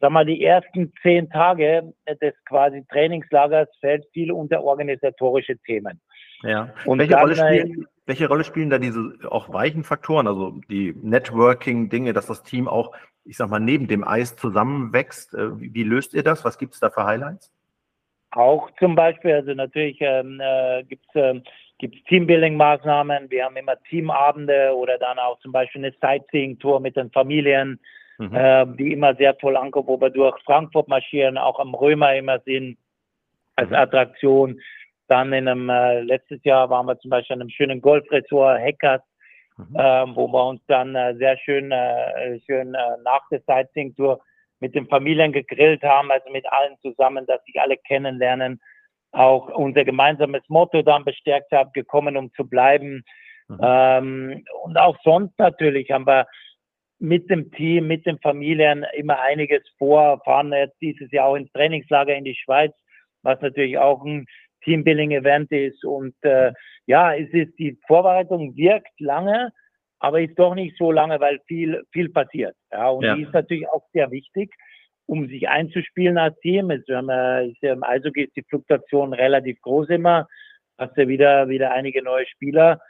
Sag 0.00 0.10
mal, 0.10 0.26
die 0.26 0.44
ersten 0.44 0.92
zehn 1.02 1.30
Tage 1.30 1.92
des 2.20 2.34
quasi 2.46 2.84
Trainingslagers 2.90 3.68
fällt 3.80 4.04
viel 4.12 4.32
unter 4.32 4.62
organisatorische 4.62 5.56
Themen. 5.58 6.00
Ja. 6.42 6.72
Und 6.84 6.98
welche, 6.98 7.12
dann, 7.12 7.20
Rolle 7.22 7.32
äh, 7.34 7.60
spielen, 7.60 7.86
welche 8.06 8.28
Rolle 8.28 8.44
spielen 8.44 8.70
da 8.70 8.78
diese 8.78 9.14
auch 9.30 9.52
weichen 9.52 9.84
Faktoren, 9.84 10.26
also 10.26 10.60
die 10.68 10.94
Networking-Dinge, 11.00 12.12
dass 12.12 12.26
das 12.26 12.42
Team 12.42 12.68
auch 12.68 12.94
ich 13.24 13.36
sag 13.36 13.48
mal, 13.48 13.60
neben 13.60 13.88
dem 13.88 14.06
Eis 14.06 14.36
zusammenwächst. 14.36 15.34
Äh, 15.34 15.60
wie, 15.60 15.74
wie 15.74 15.82
löst 15.82 16.14
ihr 16.14 16.22
das? 16.22 16.44
Was 16.44 16.58
gibt 16.58 16.74
es 16.74 16.80
da 16.80 16.90
für 16.90 17.04
Highlights? 17.04 17.52
Auch 18.30 18.70
zum 18.78 18.94
Beispiel, 18.94 19.32
also 19.32 19.54
natürlich 19.54 19.98
ähm, 20.00 20.40
äh, 20.40 20.82
gibt 20.84 21.06
es 21.08 21.14
ähm, 21.14 21.42
gibt's 21.78 21.98
Teambuilding-Maßnahmen. 22.08 23.30
Wir 23.30 23.44
haben 23.44 23.56
immer 23.56 23.80
Teamabende 23.88 24.74
oder 24.74 24.98
dann 24.98 25.18
auch 25.18 25.38
zum 25.40 25.52
Beispiel 25.52 25.84
eine 25.84 25.94
Sightseeing-Tour 26.00 26.80
mit 26.80 26.96
den 26.96 27.10
Familien, 27.10 27.78
mhm. 28.18 28.34
äh, 28.34 28.66
die 28.76 28.92
immer 28.92 29.14
sehr 29.16 29.36
toll 29.38 29.56
ankommt, 29.56 29.88
wo 29.88 30.00
wir 30.00 30.10
durch 30.10 30.36
Frankfurt 30.44 30.88
marschieren, 30.88 31.38
auch 31.38 31.58
am 31.60 31.74
Römer 31.74 32.14
immer 32.14 32.40
sind 32.40 32.76
als 33.56 33.70
mhm. 33.70 33.76
Attraktion. 33.76 34.60
Dann 35.08 35.32
in 35.32 35.48
einem, 35.48 35.68
äh, 35.68 36.00
letztes 36.00 36.42
Jahr 36.44 36.70
waren 36.70 36.86
wir 36.86 36.98
zum 36.98 37.10
Beispiel 37.10 37.34
an 37.34 37.40
einem 37.40 37.50
schönen 37.50 37.80
Golfresort, 37.80 38.60
Hackers, 38.60 39.02
mhm. 39.56 39.76
ähm, 39.78 40.16
wo 40.16 40.28
wir 40.28 40.46
uns 40.46 40.62
dann 40.66 40.94
äh, 40.94 41.14
sehr 41.16 41.36
schön, 41.38 41.70
äh, 41.72 42.40
schön 42.46 42.74
äh, 42.74 42.96
nach 43.02 43.20
der 43.30 43.40
Sightseeing-Tour 43.46 44.20
mit 44.60 44.74
den 44.74 44.88
Familien 44.88 45.32
gegrillt 45.32 45.82
haben, 45.82 46.10
also 46.10 46.30
mit 46.30 46.50
allen 46.50 46.76
zusammen, 46.80 47.26
dass 47.26 47.44
sich 47.44 47.60
alle 47.60 47.76
kennenlernen. 47.76 48.60
Auch 49.12 49.48
unser 49.48 49.84
gemeinsames 49.84 50.42
Motto 50.48 50.82
dann 50.82 51.04
bestärkt 51.04 51.52
haben, 51.52 51.70
gekommen, 51.72 52.16
um 52.16 52.32
zu 52.32 52.48
bleiben. 52.48 53.04
Mhm. 53.48 53.58
Ähm, 53.62 54.44
und 54.62 54.76
auch 54.78 54.96
sonst 55.04 55.38
natürlich 55.38 55.90
haben 55.90 56.06
wir 56.06 56.26
mit 56.98 57.28
dem 57.28 57.50
Team, 57.52 57.86
mit 57.86 58.06
den 58.06 58.18
Familien 58.20 58.86
immer 58.94 59.20
einiges 59.20 59.62
vor, 59.78 60.20
fahren 60.24 60.52
jetzt 60.52 60.80
dieses 60.80 61.10
Jahr 61.12 61.28
auch 61.28 61.36
ins 61.36 61.52
Trainingslager 61.52 62.14
in 62.14 62.24
die 62.24 62.34
Schweiz, 62.34 62.72
was 63.22 63.40
natürlich 63.40 63.78
auch 63.78 64.04
ein 64.04 64.26
Teambuilding-Event 64.64 65.52
ist. 65.52 65.84
Und 65.84 66.14
äh, 66.22 66.52
ja, 66.86 67.14
es 67.14 67.28
ist 67.32 67.58
die 67.58 67.78
Vorbereitung 67.86 68.56
wirkt 68.56 69.00
lange, 69.00 69.52
aber 69.98 70.20
ist 70.20 70.38
doch 70.38 70.54
nicht 70.54 70.76
so 70.76 70.92
lange, 70.92 71.20
weil 71.20 71.40
viel 71.46 71.82
viel 71.92 72.10
passiert. 72.10 72.54
Ja, 72.72 72.88
und 72.90 73.04
ja. 73.04 73.14
die 73.14 73.22
ist 73.22 73.32
natürlich 73.32 73.68
auch 73.68 73.82
sehr 73.92 74.10
wichtig, 74.10 74.52
um 75.06 75.28
sich 75.28 75.48
einzuspielen 75.48 76.18
als 76.18 76.38
Team. 76.40 76.70
Es, 76.70 76.86
wir 76.86 76.98
haben, 76.98 77.08
äh, 77.08 77.48
ist 77.48 77.62
ja, 77.62 77.72
im 77.72 77.84
Eishockey 77.84 78.24
ist 78.24 78.36
die 78.36 78.44
Fluktuation 78.48 79.12
relativ 79.12 79.60
groß 79.62 79.88
immer. 79.90 80.28
Hast 80.78 80.96
ja 80.96 81.08
wieder 81.08 81.48
wieder 81.48 81.72
einige 81.72 82.02
neue 82.02 82.26
Spieler. 82.26 82.80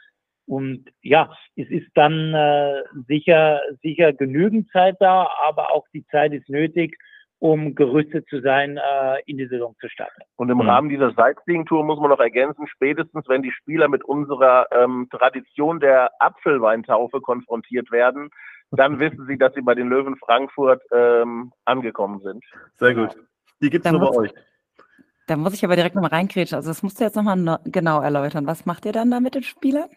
Und 0.47 0.85
ja, 1.01 1.35
es 1.55 1.69
ist 1.69 1.89
dann 1.95 2.33
äh, 2.33 2.83
sicher 3.07 3.61
sicher 3.81 4.13
genügend 4.13 4.69
Zeit 4.71 4.95
da, 4.99 5.29
aber 5.43 5.73
auch 5.73 5.85
die 5.93 6.05
Zeit 6.07 6.33
ist 6.33 6.49
nötig, 6.49 6.97
um 7.39 7.75
gerüstet 7.75 8.27
zu 8.29 8.41
sein, 8.41 8.77
äh, 8.77 9.21
in 9.25 9.37
die 9.37 9.47
Saison 9.47 9.75
zu 9.79 9.89
starten. 9.89 10.21
Und 10.35 10.49
im 10.49 10.57
mhm. 10.57 10.69
Rahmen 10.69 10.89
dieser 10.89 11.11
Sightseeing-Tour 11.11 11.83
muss 11.83 11.99
man 11.99 12.09
noch 12.09 12.19
ergänzen, 12.19 12.67
spätestens 12.67 13.27
wenn 13.27 13.41
die 13.41 13.51
Spieler 13.51 13.87
mit 13.87 14.03
unserer 14.03 14.67
ähm, 14.71 15.07
Tradition 15.11 15.79
der 15.79 16.11
Apfelweintaufe 16.19 17.21
konfrontiert 17.21 17.91
werden, 17.91 18.29
dann 18.71 18.99
wissen 18.99 19.25
sie, 19.27 19.37
dass 19.37 19.53
sie 19.53 19.61
bei 19.61 19.75
den 19.75 19.89
Löwen 19.89 20.15
Frankfurt 20.17 20.81
ähm, 20.91 21.51
angekommen 21.65 22.19
sind. 22.21 22.43
Sehr 22.75 22.93
gut. 22.93 23.15
Die 23.61 23.69
gibt 23.69 23.85
es 23.85 23.91
nur 23.91 24.01
bei 24.01 24.15
euch. 24.15 24.33
Da 25.27 25.37
muss 25.37 25.55
ich 25.55 25.65
aber 25.65 25.75
direkt 25.75 25.95
nochmal 25.95 26.11
reinkrätschen. 26.11 26.55
Also 26.55 26.69
das 26.69 26.83
musst 26.83 26.99
du 26.99 27.03
jetzt 27.03 27.15
nochmal 27.15 27.59
genau 27.65 28.01
erläutern. 28.01 28.45
Was 28.45 28.65
macht 28.65 28.85
ihr 28.85 28.91
dann 28.91 29.09
da 29.09 29.19
mit 29.19 29.33
den 29.33 29.43
Spielern? 29.43 29.89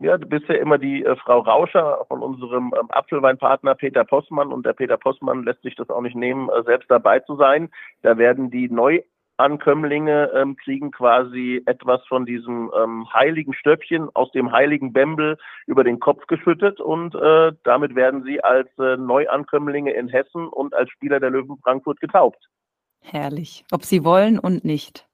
Ja, 0.00 0.16
du 0.16 0.26
bist 0.26 0.48
ja 0.48 0.54
immer 0.54 0.78
die 0.78 1.04
äh, 1.04 1.16
Frau 1.16 1.40
Rauscher 1.40 2.04
von 2.06 2.22
unserem 2.22 2.72
ähm, 2.78 2.86
Apfelweinpartner 2.90 3.74
Peter 3.74 4.04
Possmann 4.04 4.52
und 4.52 4.64
der 4.64 4.72
Peter 4.72 4.96
Possmann 4.96 5.42
lässt 5.42 5.62
sich 5.62 5.74
das 5.74 5.90
auch 5.90 6.00
nicht 6.00 6.14
nehmen, 6.14 6.48
äh, 6.50 6.62
selbst 6.62 6.88
dabei 6.88 7.18
zu 7.20 7.34
sein. 7.34 7.68
Da 8.02 8.16
werden 8.16 8.48
die 8.52 8.68
Neuankömmlinge 8.68 10.30
ähm, 10.36 10.56
kriegen 10.56 10.92
quasi 10.92 11.62
etwas 11.66 12.00
von 12.06 12.26
diesem 12.26 12.70
ähm, 12.80 13.12
heiligen 13.12 13.52
Stöppchen 13.54 14.08
aus 14.14 14.30
dem 14.30 14.52
heiligen 14.52 14.92
Bembel 14.92 15.36
über 15.66 15.82
den 15.82 15.98
Kopf 15.98 16.28
geschüttet 16.28 16.80
und 16.80 17.16
äh, 17.16 17.52
damit 17.64 17.96
werden 17.96 18.22
sie 18.22 18.40
als 18.44 18.68
äh, 18.78 18.96
Neuankömmlinge 18.96 19.92
in 19.92 20.06
Hessen 20.06 20.46
und 20.46 20.74
als 20.74 20.90
Spieler 20.90 21.18
der 21.18 21.30
Löwen 21.30 21.58
Frankfurt 21.64 21.98
getaubt. 21.98 22.48
Herrlich. 23.02 23.64
Ob 23.72 23.84
sie 23.84 24.04
wollen 24.04 24.38
und 24.38 24.64
nicht. 24.64 25.07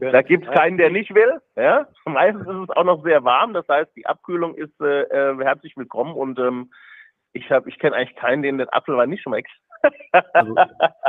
Da 0.00 0.22
gibt 0.22 0.46
es 0.46 0.52
keinen, 0.52 0.78
der 0.78 0.90
nicht 0.90 1.14
will. 1.14 1.40
Ja? 1.56 1.88
Meistens 2.06 2.46
ist 2.46 2.68
es 2.68 2.76
auch 2.76 2.84
noch 2.84 3.02
sehr 3.02 3.24
warm, 3.24 3.52
das 3.52 3.66
heißt, 3.68 3.90
die 3.96 4.06
Abkühlung 4.06 4.54
ist 4.54 4.80
äh, 4.80 5.02
äh 5.02 5.36
herzlich 5.42 5.76
willkommen 5.76 6.14
und 6.14 6.38
ähm, 6.38 6.70
ich 7.32 7.50
habe, 7.50 7.68
ich 7.68 7.78
kenne 7.78 7.96
eigentlich 7.96 8.16
keinen, 8.16 8.42
den 8.42 8.58
der 8.58 8.74
Apfelwein 8.74 9.08
nicht 9.08 9.22
schmeckt. 9.22 9.50
Also, 10.32 10.54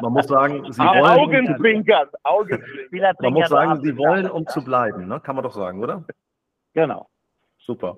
man 0.01 0.13
muss 0.13 0.27
sagen, 0.27 0.63
sie 0.71 0.81
wollen. 0.81 1.19
Augenzwinkern, 1.19 2.09
Augenzwinkern. 2.23 3.15
Man 3.19 3.33
muss 3.33 3.49
sagen, 3.49 3.81
sie 3.81 3.97
wollen, 3.97 4.29
um 4.29 4.47
zu 4.47 4.63
bleiben, 4.63 5.07
ne? 5.07 5.19
kann 5.19 5.35
man 5.35 5.43
doch 5.43 5.53
sagen, 5.53 5.83
oder? 5.83 6.05
Genau. 6.73 7.07
Super. 7.59 7.97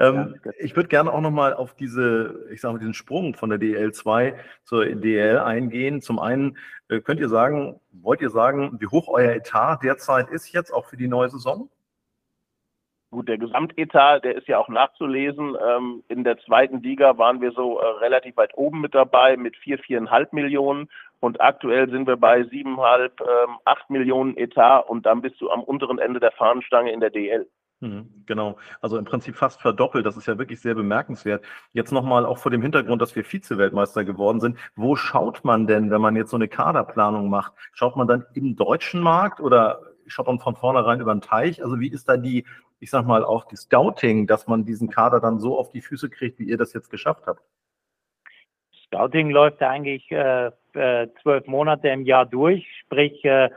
Ähm, 0.00 0.40
ja, 0.44 0.52
ich 0.58 0.74
würde 0.74 0.88
gerne 0.88 1.12
auch 1.12 1.20
nochmal 1.20 1.52
auf 1.52 1.74
diese, 1.74 2.46
ich 2.50 2.62
sage 2.62 2.72
mal, 2.72 2.78
diesen 2.78 2.94
Sprung 2.94 3.34
von 3.34 3.50
der 3.50 3.58
DL2 3.58 4.34
zur 4.64 4.86
DL 4.86 5.38
eingehen. 5.38 6.00
Zum 6.00 6.18
einen 6.18 6.56
äh, 6.88 7.00
könnt 7.00 7.20
ihr 7.20 7.28
sagen, 7.28 7.78
wollt 7.92 8.22
ihr 8.22 8.30
sagen, 8.30 8.78
wie 8.80 8.86
hoch 8.86 9.08
euer 9.08 9.32
Etat 9.32 9.80
derzeit 9.82 10.30
ist 10.30 10.52
jetzt 10.52 10.72
auch 10.72 10.86
für 10.86 10.96
die 10.96 11.06
neue 11.06 11.28
Saison? 11.28 11.68
Gut, 13.10 13.28
der 13.28 13.38
Gesamtetat, 13.38 14.24
der 14.24 14.36
ist 14.36 14.46
ja 14.48 14.58
auch 14.58 14.68
nachzulesen. 14.68 15.56
Ähm, 15.68 16.02
in 16.08 16.24
der 16.24 16.38
zweiten 16.38 16.80
Liga 16.80 17.18
waren 17.18 17.40
wir 17.42 17.50
so 17.52 17.78
äh, 17.78 17.84
relativ 17.98 18.36
weit 18.36 18.52
oben 18.54 18.80
mit 18.80 18.94
dabei 18.94 19.36
mit 19.36 19.56
vier, 19.56 19.78
viereinhalb 19.78 20.32
Millionen 20.32 20.88
und 21.18 21.40
aktuell 21.40 21.90
sind 21.90 22.06
wir 22.06 22.16
bei 22.16 22.44
siebeneinhalb, 22.44 23.20
ähm, 23.20 23.56
acht 23.64 23.90
Millionen 23.90 24.36
Etat 24.38 24.88
und 24.88 25.04
dann 25.04 25.20
bist 25.20 25.40
du 25.40 25.50
am 25.50 25.62
unteren 25.62 25.98
Ende 25.98 26.20
der 26.20 26.30
Fahnenstange 26.32 26.92
in 26.92 27.00
der 27.00 27.10
DL. 27.10 27.46
Mhm, 27.82 28.24
genau, 28.26 28.58
also 28.82 28.98
im 28.98 29.06
Prinzip 29.06 29.36
fast 29.36 29.62
verdoppelt. 29.62 30.04
Das 30.04 30.16
ist 30.18 30.26
ja 30.26 30.36
wirklich 30.36 30.60
sehr 30.60 30.74
bemerkenswert. 30.74 31.42
Jetzt 31.72 31.92
nochmal 31.92 32.26
auch 32.26 32.36
vor 32.36 32.50
dem 32.50 32.60
Hintergrund, 32.60 33.00
dass 33.00 33.16
wir 33.16 33.24
Vize-Weltmeister 33.24 34.04
geworden 34.04 34.40
sind. 34.40 34.58
Wo 34.76 34.96
schaut 34.96 35.44
man 35.44 35.66
denn, 35.66 35.90
wenn 35.90 36.00
man 36.00 36.14
jetzt 36.14 36.30
so 36.30 36.36
eine 36.36 36.48
Kaderplanung 36.48 37.30
macht? 37.30 37.54
Schaut 37.72 37.96
man 37.96 38.06
dann 38.06 38.26
im 38.34 38.54
deutschen 38.54 39.00
Markt 39.00 39.40
oder 39.40 39.80
schaut 40.06 40.26
man 40.26 40.40
von 40.40 40.56
vornherein 40.56 41.00
über 41.00 41.14
den 41.14 41.22
Teich? 41.22 41.62
Also 41.64 41.80
wie 41.80 41.88
ist 41.90 42.06
da 42.06 42.18
die, 42.18 42.44
ich 42.80 42.90
sag 42.90 43.06
mal, 43.06 43.24
auch 43.24 43.44
die 43.46 43.56
Scouting, 43.56 44.26
dass 44.26 44.46
man 44.46 44.66
diesen 44.66 44.90
Kader 44.90 45.18
dann 45.18 45.38
so 45.38 45.58
auf 45.58 45.70
die 45.70 45.80
Füße 45.80 46.10
kriegt, 46.10 46.38
wie 46.38 46.50
ihr 46.50 46.58
das 46.58 46.74
jetzt 46.74 46.90
geschafft 46.90 47.26
habt? 47.26 47.42
Scouting 48.84 49.30
läuft 49.30 49.62
eigentlich 49.62 50.10
äh, 50.10 50.50
äh, 50.74 51.08
zwölf 51.22 51.46
Monate 51.46 51.88
im 51.88 52.04
Jahr 52.04 52.26
durch, 52.26 52.66
sprich 52.84 53.24
äh, 53.24 53.48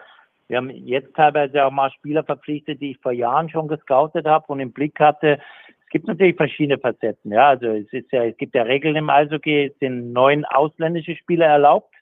wir 0.48 0.58
haben 0.58 0.70
jetzt 0.70 1.16
teilweise 1.16 1.66
auch 1.66 1.72
mal 1.72 1.92
Spieler 1.92 2.24
verpflichtet, 2.24 2.82
die 2.82 2.92
ich 2.92 3.00
vor 3.00 3.12
Jahren 3.12 3.50
schon 3.50 3.68
gescoutet 3.68 4.26
habe 4.26 4.46
und 4.48 4.60
im 4.60 4.72
Blick 4.72 5.00
hatte. 5.00 5.40
Es 5.68 5.90
gibt 5.90 6.08
natürlich 6.08 6.36
verschiedene 6.36 6.80
Facetten. 6.80 7.32
Ja, 7.32 7.50
also 7.50 7.68
es 7.68 7.92
ist 7.92 8.12
ja, 8.12 8.24
es 8.26 8.38
gibt 8.38 8.56
ja 8.56 8.64
Regeln 8.64 8.96
im 8.96 9.10
Eishockey. 9.10 9.68
Es 9.68 9.80
sind 9.80 10.12
neun 10.12 10.44
ausländische 10.46 11.16
Spieler 11.16 11.46
erlaubt, 11.46 11.94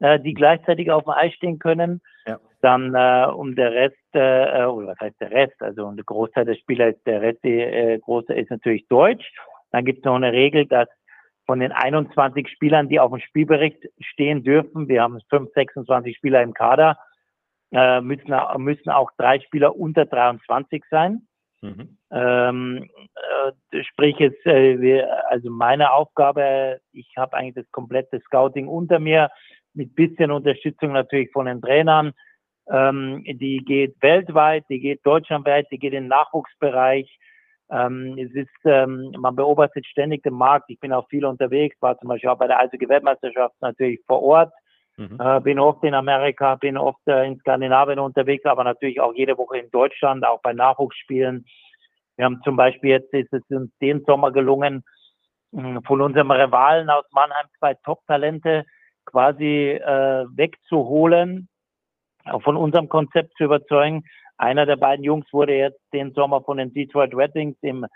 äh, 0.00 0.18
die 0.20 0.34
gleichzeitig 0.34 0.90
auf 0.90 1.04
dem 1.04 1.12
Eis 1.12 1.32
stehen 1.34 1.58
können. 1.58 2.00
Ja. 2.26 2.38
Dann 2.62 2.94
äh, 2.94 3.26
um 3.30 3.54
der 3.54 3.72
Rest, 3.72 3.96
äh, 4.12 4.64
oder 4.64 4.88
was 4.88 5.00
heißt 5.00 5.20
der 5.20 5.30
Rest? 5.30 5.60
Also 5.60 5.90
der 5.92 6.04
Großteil 6.04 6.46
der 6.46 6.54
Spieler 6.54 6.88
ist 6.88 7.06
der 7.06 7.20
Rest, 7.20 7.44
äh, 7.44 7.98
große 7.98 8.32
ist 8.32 8.50
natürlich 8.50 8.86
Deutsch. 8.88 9.30
Dann 9.72 9.84
gibt 9.84 9.98
es 9.98 10.04
noch 10.04 10.14
eine 10.14 10.32
Regel, 10.32 10.66
dass 10.66 10.88
von 11.46 11.60
den 11.60 11.72
21 11.72 12.48
Spielern, 12.48 12.88
die 12.88 12.98
auf 12.98 13.12
dem 13.12 13.20
Spielbericht 13.20 13.78
stehen 14.00 14.42
dürfen, 14.42 14.88
wir 14.88 15.02
haben 15.02 15.20
5, 15.30 15.52
26 15.54 16.16
Spieler 16.16 16.42
im 16.42 16.54
Kader, 16.54 16.98
äh, 17.76 18.00
müssen, 18.00 18.34
müssen 18.56 18.88
auch 18.88 19.10
drei 19.18 19.38
Spieler 19.40 19.76
unter 19.76 20.06
23 20.06 20.82
sein. 20.90 21.26
Mhm. 21.60 21.98
Ähm, 22.10 22.88
äh, 23.70 23.82
sprich 23.84 24.16
jetzt, 24.18 24.46
äh, 24.46 24.80
wir, 24.80 25.30
also 25.30 25.50
meine 25.50 25.92
Aufgabe, 25.92 26.80
ich 26.92 27.12
habe 27.18 27.36
eigentlich 27.36 27.54
das 27.54 27.70
komplette 27.72 28.20
Scouting 28.20 28.66
unter 28.66 28.98
mir, 28.98 29.30
mit 29.74 29.94
bisschen 29.94 30.30
Unterstützung 30.30 30.92
natürlich 30.92 31.30
von 31.32 31.44
den 31.44 31.60
Trainern. 31.60 32.12
Ähm, 32.70 33.22
die 33.26 33.58
geht 33.58 33.94
weltweit, 34.00 34.64
die 34.70 34.80
geht 34.80 35.04
deutschlandweit, 35.04 35.66
die 35.70 35.78
geht 35.78 35.92
in 35.92 36.04
den 36.04 36.08
Nachwuchsbereich. 36.08 37.18
Ähm, 37.70 38.16
es 38.18 38.32
ist, 38.32 38.48
ähm, 38.64 39.12
man 39.18 39.36
beobachtet 39.36 39.84
ständig 39.86 40.22
den 40.22 40.32
Markt. 40.32 40.70
Ich 40.70 40.80
bin 40.80 40.94
auch 40.94 41.06
viel 41.08 41.26
unterwegs, 41.26 41.76
war 41.80 41.98
zum 41.98 42.08
Beispiel 42.08 42.30
auch 42.30 42.38
bei 42.38 42.46
der 42.46 42.58
Eishockey-Weltmeisterschaft 42.60 43.54
natürlich 43.60 44.00
vor 44.06 44.22
Ort. 44.22 44.52
Mhm. 44.96 45.18
Äh, 45.20 45.40
bin 45.40 45.58
oft 45.58 45.84
in 45.84 45.94
Amerika, 45.94 46.54
bin 46.54 46.78
oft 46.78 47.06
äh, 47.06 47.26
in 47.26 47.38
Skandinavien 47.40 47.98
unterwegs, 47.98 48.46
aber 48.46 48.64
natürlich 48.64 49.00
auch 49.00 49.14
jede 49.14 49.36
Woche 49.36 49.58
in 49.58 49.70
Deutschland, 49.70 50.24
auch 50.24 50.40
bei 50.40 50.52
Nachwuchsspielen. 50.52 51.44
Wir 52.16 52.24
haben 52.24 52.40
zum 52.44 52.56
Beispiel 52.56 52.90
jetzt 52.90 53.12
ist 53.12 53.32
es 53.32 53.42
uns 53.50 53.70
den 53.80 54.02
Sommer 54.06 54.32
gelungen, 54.32 54.84
mh, 55.52 55.82
von 55.86 56.00
unserem 56.00 56.30
Rivalen 56.30 56.88
aus 56.88 57.04
Mannheim 57.12 57.46
zwei 57.58 57.74
Top-Talente 57.84 58.64
quasi 59.04 59.72
äh, 59.72 60.24
wegzuholen, 60.34 61.48
auch 62.24 62.42
von 62.42 62.56
unserem 62.56 62.88
Konzept 62.88 63.36
zu 63.36 63.44
überzeugen. 63.44 64.02
Einer 64.38 64.64
der 64.64 64.76
beiden 64.76 65.04
Jungs 65.04 65.30
wurde 65.32 65.54
jetzt 65.54 65.80
den 65.92 66.12
Sommer 66.14 66.42
von 66.42 66.56
den 66.56 66.72
Detroit 66.72 67.14
Red 67.14 67.34
Wings 67.34 67.56
im, 67.60 67.86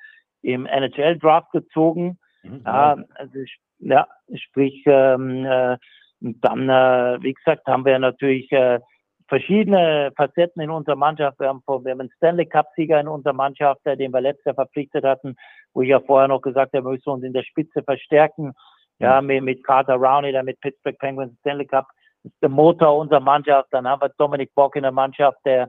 im 0.43 0.67
NHL-Draft 0.67 1.51
gezogen. 1.53 2.19
Mhm. 2.43 2.63
Ja, 2.65 2.97
also, 3.15 3.39
ja, 3.79 4.07
sprich, 4.35 4.83
ähm, 4.87 5.45
äh, 5.47 5.77
und 6.23 6.45
dann, 6.45 6.69
äh, 6.69 7.23
wie 7.23 7.33
gesagt, 7.33 7.67
haben 7.67 7.85
wir 7.85 7.99
natürlich 7.99 8.51
äh, 8.53 8.81
verschiedene 9.29 10.13
Facetten 10.17 10.61
in 10.61 10.71
unserer 10.71 10.97
Mannschaft. 10.97 11.39
Wir 11.41 11.49
haben, 11.49 11.63
wir 11.67 11.91
haben 11.91 12.01
einen 12.01 12.11
Stanley 12.17 12.47
Cup-Sieger 12.47 13.01
in 13.01 13.09
unserer 13.09 13.33
Mannschaft, 13.33 13.81
äh, 13.85 13.97
den 13.97 14.13
wir 14.13 14.21
letztes 14.21 14.47
Jahr 14.47 14.55
verpflichtet 14.55 15.05
hatten, 15.05 15.37
wo 15.73 15.83
ich 15.83 15.89
ja 15.89 16.01
vorher 16.01 16.29
noch 16.29 16.43
gesagt 16.43 16.75
habe, 16.75 16.85
wir 16.85 16.93
müssen 16.93 17.11
uns 17.11 17.25
in 17.25 17.33
der 17.33 17.45
Spitze 17.45 17.83
verstärken. 17.83 18.53
Ja, 18.99 19.23
mit, 19.23 19.43
mit 19.43 19.65
Carter 19.65 19.95
Rowney, 19.95 20.31
der 20.31 20.43
mit 20.43 20.61
Pittsburgh 20.61 20.99
Penguins 20.99 21.33
Stanley 21.41 21.67
Cup 21.67 21.87
ist 22.23 22.35
der 22.43 22.51
Motor 22.51 22.99
unserer 22.99 23.21
Mannschaft. 23.21 23.69
Dann 23.71 23.89
haben 23.89 24.03
wir 24.03 24.11
Dominic 24.19 24.55
Bock 24.55 24.77
in 24.77 24.83
der 24.83 24.93
Mannschaft, 24.93 25.39
der 25.47 25.69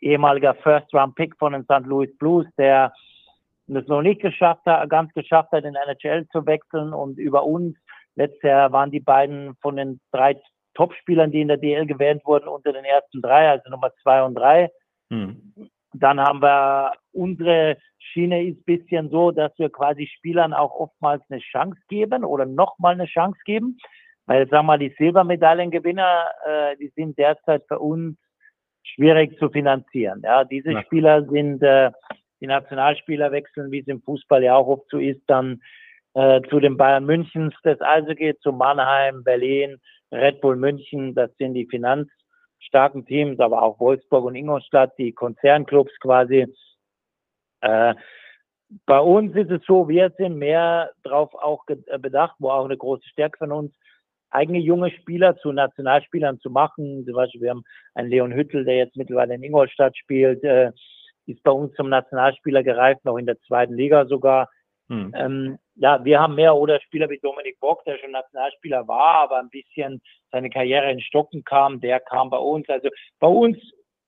ehemaliger 0.00 0.54
First-Round-Pick 0.54 1.36
von 1.38 1.54
den 1.54 1.64
St. 1.64 1.86
Louis 1.86 2.14
Blues, 2.18 2.46
der 2.58 2.92
es 3.66 3.86
noch 3.86 4.02
nicht 4.02 4.20
geschafft 4.20 4.66
hat, 4.66 4.90
ganz 4.90 5.12
geschafft 5.14 5.52
hat, 5.52 5.64
in 5.64 5.74
NHL 5.74 6.26
zu 6.32 6.44
wechseln 6.44 6.92
und 6.92 7.18
über 7.18 7.44
uns 7.44 7.76
Letztes 8.20 8.42
Jahr 8.42 8.70
waren 8.70 8.90
die 8.90 9.00
beiden 9.00 9.56
von 9.62 9.76
den 9.76 9.98
drei 10.12 10.38
Topspielern, 10.74 11.30
die 11.30 11.40
in 11.40 11.48
der 11.48 11.56
DL 11.56 11.86
gewählt 11.86 12.20
wurden, 12.26 12.48
unter 12.48 12.70
den 12.70 12.84
ersten 12.84 13.22
drei, 13.22 13.48
also 13.48 13.70
Nummer 13.70 13.92
zwei 14.02 14.22
und 14.22 14.34
drei. 14.34 14.68
Hm. 15.10 15.54
Dann 15.94 16.20
haben 16.20 16.42
wir 16.42 16.92
unsere 17.12 17.78
Schiene 17.98 18.44
ist 18.44 18.58
ein 18.58 18.64
bisschen 18.64 19.08
so, 19.08 19.30
dass 19.30 19.58
wir 19.58 19.70
quasi 19.70 20.06
Spielern 20.06 20.52
auch 20.52 20.74
oftmals 20.78 21.22
eine 21.30 21.40
Chance 21.40 21.80
geben 21.88 22.22
oder 22.22 22.44
nochmal 22.44 22.92
eine 22.92 23.06
Chance 23.06 23.40
geben. 23.46 23.78
Weil, 24.26 24.46
sagen 24.48 24.66
wir 24.66 24.74
mal, 24.74 24.78
die 24.78 24.94
Silbermedaillengewinner, 24.98 26.26
äh, 26.44 26.76
die 26.76 26.92
sind 26.94 27.16
derzeit 27.16 27.64
für 27.68 27.78
uns 27.78 28.18
schwierig 28.82 29.38
zu 29.38 29.48
finanzieren. 29.48 30.20
Ja, 30.22 30.44
diese 30.44 30.72
ja. 30.72 30.82
Spieler 30.82 31.24
sind, 31.24 31.62
äh, 31.62 31.90
die 32.42 32.46
Nationalspieler 32.46 33.32
wechseln, 33.32 33.70
wie 33.70 33.80
es 33.80 33.88
im 33.88 34.02
Fußball 34.02 34.44
ja 34.44 34.56
auch 34.56 34.66
oft 34.66 34.90
so 34.90 34.98
ist, 34.98 35.22
dann 35.26 35.62
äh, 36.14 36.40
zu 36.48 36.60
den 36.60 36.76
Bayern 36.76 37.04
Münchens 37.04 37.54
das 37.62 37.80
also 37.80 38.14
geht, 38.14 38.40
zu 38.40 38.52
Mannheim, 38.52 39.22
Berlin, 39.22 39.78
Red 40.12 40.40
Bull 40.40 40.56
München, 40.56 41.14
das 41.14 41.30
sind 41.36 41.54
die 41.54 41.66
finanzstarken 41.66 43.06
Teams, 43.06 43.38
aber 43.40 43.62
auch 43.62 43.78
Wolfsburg 43.78 44.24
und 44.24 44.34
Ingolstadt, 44.34 44.92
die 44.98 45.12
Konzernclubs 45.12 45.92
quasi. 46.00 46.46
Äh, 47.60 47.94
bei 48.86 49.00
uns 49.00 49.34
ist 49.34 49.50
es 49.50 49.62
so, 49.66 49.88
wir 49.88 50.12
sind 50.16 50.36
mehr 50.36 50.90
darauf 51.02 51.34
auch 51.34 51.64
äh, 51.68 51.98
bedacht, 51.98 52.36
wo 52.38 52.50
auch 52.50 52.64
eine 52.64 52.76
große 52.76 53.08
Stärke 53.08 53.38
von 53.38 53.52
uns, 53.52 53.74
eigene 54.30 54.58
junge 54.58 54.90
Spieler 54.90 55.36
zu 55.38 55.52
Nationalspielern 55.52 56.38
zu 56.38 56.50
machen. 56.50 57.04
Zum 57.04 57.14
Beispiel, 57.14 57.40
wir 57.40 57.50
haben 57.50 57.64
einen 57.94 58.10
Leon 58.10 58.32
Hüttel, 58.32 58.64
der 58.64 58.76
jetzt 58.76 58.96
mittlerweile 58.96 59.34
in 59.34 59.42
Ingolstadt 59.42 59.96
spielt, 59.96 60.42
äh, 60.44 60.70
ist 61.26 61.42
bei 61.42 61.50
uns 61.50 61.74
zum 61.74 61.88
Nationalspieler 61.88 62.62
gereift, 62.62 63.04
noch 63.04 63.16
in 63.16 63.26
der 63.26 63.40
zweiten 63.40 63.74
Liga 63.74 64.06
sogar. 64.06 64.48
Hm. 64.90 65.14
Ähm, 65.16 65.58
ja, 65.76 66.04
wir 66.04 66.20
haben 66.20 66.34
mehr 66.34 66.56
oder 66.56 66.80
Spieler 66.80 67.08
wie 67.08 67.20
Dominik 67.22 67.60
Bock, 67.60 67.84
der 67.84 67.96
schon 67.98 68.10
Nationalspieler 68.10 68.88
war, 68.88 69.22
aber 69.22 69.38
ein 69.38 69.48
bisschen 69.48 70.02
seine 70.32 70.50
Karriere 70.50 70.90
in 70.90 71.00
Stocken 71.00 71.44
kam, 71.44 71.80
der 71.80 72.00
kam 72.00 72.28
bei 72.28 72.36
uns. 72.38 72.68
Also 72.68 72.88
bei 73.20 73.28
uns 73.28 73.56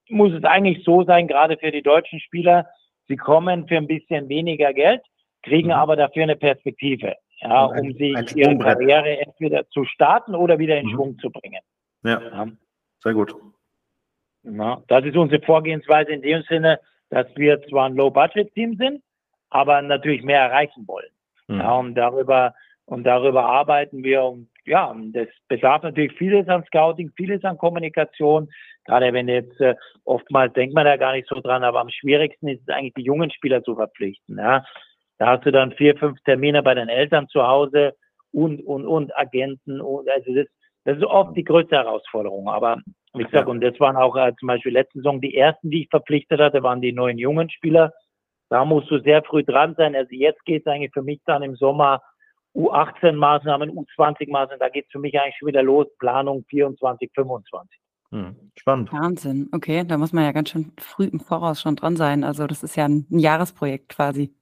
muss 0.08 0.32
es 0.32 0.42
eigentlich 0.42 0.84
so 0.84 1.04
sein, 1.04 1.28
gerade 1.28 1.56
für 1.56 1.70
die 1.70 1.82
deutschen 1.82 2.18
Spieler, 2.18 2.66
sie 3.06 3.16
kommen 3.16 3.68
für 3.68 3.76
ein 3.76 3.86
bisschen 3.86 4.28
weniger 4.28 4.72
Geld, 4.72 5.02
kriegen 5.44 5.68
mhm. 5.68 5.74
aber 5.74 5.94
dafür 5.94 6.24
eine 6.24 6.36
Perspektive, 6.36 7.14
ja, 7.40 7.68
ein, 7.68 7.80
um 7.80 7.92
sich 7.92 8.36
ihre 8.36 8.58
Karriere 8.58 9.20
entweder 9.20 9.68
zu 9.68 9.84
starten 9.84 10.34
oder 10.34 10.58
wieder 10.58 10.76
in 10.78 10.86
mhm. 10.86 10.90
Schwung 10.90 11.18
zu 11.20 11.30
bringen. 11.30 11.60
Ja, 12.02 12.20
ja. 12.20 12.48
sehr 12.98 13.14
gut. 13.14 13.32
Ja, 14.42 14.82
das 14.88 15.04
ist 15.04 15.16
unsere 15.16 15.40
Vorgehensweise 15.42 16.10
in 16.10 16.22
dem 16.22 16.42
Sinne, 16.42 16.80
dass 17.10 17.28
wir 17.36 17.62
zwar 17.68 17.86
ein 17.86 17.94
Low-Budget-Team 17.94 18.76
sind, 18.76 19.00
aber 19.52 19.82
natürlich 19.82 20.22
mehr 20.22 20.40
erreichen 20.40 20.86
wollen. 20.86 21.10
Mhm. 21.48 21.58
Ja, 21.60 21.74
und 21.76 21.94
darüber, 21.94 22.54
und 22.86 23.04
darüber 23.04 23.44
arbeiten 23.44 24.02
wir. 24.02 24.24
Und 24.24 24.48
ja, 24.64 24.94
das 25.12 25.28
bedarf 25.48 25.82
natürlich 25.82 26.16
vieles 26.16 26.48
an 26.48 26.64
Scouting, 26.64 27.10
vieles 27.16 27.44
an 27.44 27.58
Kommunikation. 27.58 28.48
Gerade 28.84 29.12
wenn 29.12 29.28
jetzt 29.28 29.60
äh, 29.60 29.74
oftmals 30.04 30.52
denkt 30.54 30.74
man 30.74 30.86
da 30.86 30.96
gar 30.96 31.12
nicht 31.12 31.28
so 31.28 31.40
dran, 31.40 31.62
aber 31.62 31.80
am 31.80 31.90
schwierigsten 31.90 32.48
ist 32.48 32.62
es 32.62 32.74
eigentlich, 32.74 32.94
die 32.94 33.02
jungen 33.02 33.30
Spieler 33.30 33.62
zu 33.62 33.76
verpflichten. 33.76 34.38
Ja. 34.38 34.64
Da 35.18 35.26
hast 35.26 35.46
du 35.46 35.52
dann 35.52 35.72
vier, 35.72 35.96
fünf 35.96 36.18
Termine 36.24 36.62
bei 36.62 36.74
den 36.74 36.88
Eltern 36.88 37.28
zu 37.28 37.46
Hause 37.46 37.94
und, 38.32 38.60
und, 38.66 38.86
und 38.86 39.16
Agenten. 39.16 39.80
Und, 39.80 40.08
also 40.10 40.34
das, 40.34 40.46
das 40.84 40.96
ist 40.96 41.04
oft 41.04 41.36
die 41.36 41.44
größte 41.44 41.76
Herausforderung. 41.76 42.48
Aber 42.48 42.78
wie 43.14 43.24
gesagt, 43.24 43.46
ja. 43.46 43.50
und 43.50 43.60
das 43.60 43.78
waren 43.78 43.96
auch 43.96 44.16
äh, 44.16 44.32
zum 44.40 44.48
Beispiel 44.48 44.72
letzte 44.72 44.98
Saison 44.98 45.20
die 45.20 45.36
ersten, 45.36 45.70
die 45.70 45.82
ich 45.82 45.90
verpflichtet 45.90 46.40
hatte, 46.40 46.62
waren 46.62 46.80
die 46.80 46.92
neuen 46.92 47.18
jungen 47.18 47.50
Spieler. 47.50 47.92
Da 48.52 48.66
musst 48.66 48.90
du 48.90 48.98
sehr 48.98 49.22
früh 49.22 49.42
dran 49.42 49.74
sein. 49.78 49.96
Also 49.96 50.10
jetzt 50.10 50.44
geht 50.44 50.66
es 50.66 50.70
eigentlich 50.70 50.92
für 50.92 51.00
mich 51.00 51.22
dann 51.24 51.42
im 51.42 51.56
Sommer 51.56 52.02
U18-Maßnahmen, 52.54 53.70
U20-Maßnahmen. 53.70 54.58
Da 54.58 54.68
geht 54.68 54.84
es 54.84 54.92
für 54.92 54.98
mich 54.98 55.18
eigentlich 55.18 55.36
schon 55.38 55.48
wieder 55.48 55.62
los. 55.62 55.86
Planung 55.98 56.44
24, 56.50 57.10
25. 57.14 57.80
Hm, 58.10 58.36
spannend. 58.58 58.92
Wahnsinn. 58.92 59.48
Okay, 59.52 59.84
da 59.88 59.96
muss 59.96 60.12
man 60.12 60.24
ja 60.24 60.32
ganz 60.32 60.50
schön 60.50 60.70
früh 60.78 61.04
im 61.04 61.20
Voraus 61.20 61.62
schon 61.62 61.76
dran 61.76 61.96
sein. 61.96 62.24
Also 62.24 62.46
das 62.46 62.62
ist 62.62 62.76
ja 62.76 62.84
ein, 62.84 63.06
ein 63.10 63.20
Jahresprojekt 63.20 63.88
quasi. 63.88 64.34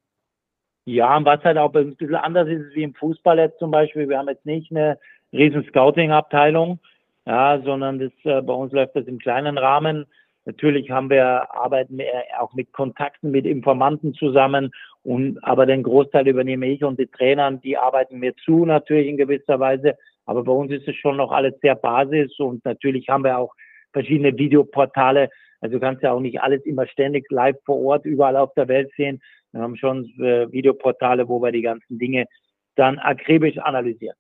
Ja, 0.87 1.17
und 1.17 1.25
was 1.25 1.45
halt 1.45 1.57
auch 1.57 1.73
ein 1.73 1.95
bisschen 1.95 2.17
anders 2.17 2.49
ist, 2.49 2.75
wie 2.75 2.83
im 2.83 2.95
Fußball 2.95 3.39
jetzt 3.39 3.61
zum 3.61 3.71
Beispiel. 3.71 4.09
Wir 4.09 4.19
haben 4.19 4.29
jetzt 4.29 4.45
nicht 4.45 4.73
eine 4.73 4.99
riesen 5.33 5.63
Scouting-Abteilung, 5.69 6.81
ja, 7.27 7.61
sondern 7.63 8.01
das, 8.01 8.13
äh, 8.25 8.43
bei 8.43 8.55
uns 8.55 8.73
läuft 8.73 8.97
das 8.97 9.07
im 9.07 9.21
kleinen 9.21 9.57
Rahmen. 9.57 10.07
Natürlich 10.51 10.91
haben 10.91 11.11
wir, 11.11 11.55
arbeiten 11.55 11.97
wir 11.97 12.07
auch 12.41 12.53
mit 12.55 12.73
Kontakten, 12.73 13.31
mit 13.31 13.47
Informanten 13.47 14.15
zusammen. 14.15 14.73
Und, 15.05 15.39
aber 15.45 15.65
den 15.65 15.85
Großteil 15.85 16.27
übernehme 16.27 16.67
ich 16.67 16.83
und 16.83 16.99
die 16.99 17.07
Trainer, 17.07 17.53
die 17.53 17.79
arbeiten 17.79 18.19
mir 18.19 18.35
zu 18.35 18.67
natürlich 18.67 19.07
in 19.07 19.17
gewisser 19.17 19.61
Weise. 19.61 19.95
Aber 20.27 20.43
bei 20.43 20.51
uns 20.51 20.73
ist 20.73 20.89
es 20.89 20.97
schon 20.97 21.19
noch 21.19 21.31
alles 21.31 21.55
sehr 21.63 21.77
Basis 21.77 22.37
und 22.41 22.65
natürlich 22.65 23.09
haben 23.09 23.23
wir 23.23 23.39
auch 23.39 23.55
verschiedene 23.93 24.37
Videoportale. 24.37 25.31
Also 25.61 25.77
du 25.77 25.81
kannst 25.81 26.03
ja 26.03 26.13
auch 26.13 26.21
nicht 26.21 26.41
alles 26.41 26.65
immer 26.67 26.87
ständig 26.89 27.31
live 27.31 27.57
vor 27.65 27.81
Ort 27.81 28.05
überall 28.05 28.37
auf 28.37 28.53
der 28.55 28.67
Welt 28.67 28.91
sehen. 28.97 29.23
Wir 29.53 29.61
haben 29.63 29.77
schon 29.77 30.05
äh, 30.19 30.51
Videoportale, 30.51 31.29
wo 31.29 31.41
wir 31.41 31.53
die 31.53 31.63
ganzen 31.63 31.97
Dinge 31.97 32.27
dann 32.75 32.99
akribisch 32.99 33.59
analysieren. 33.59 34.17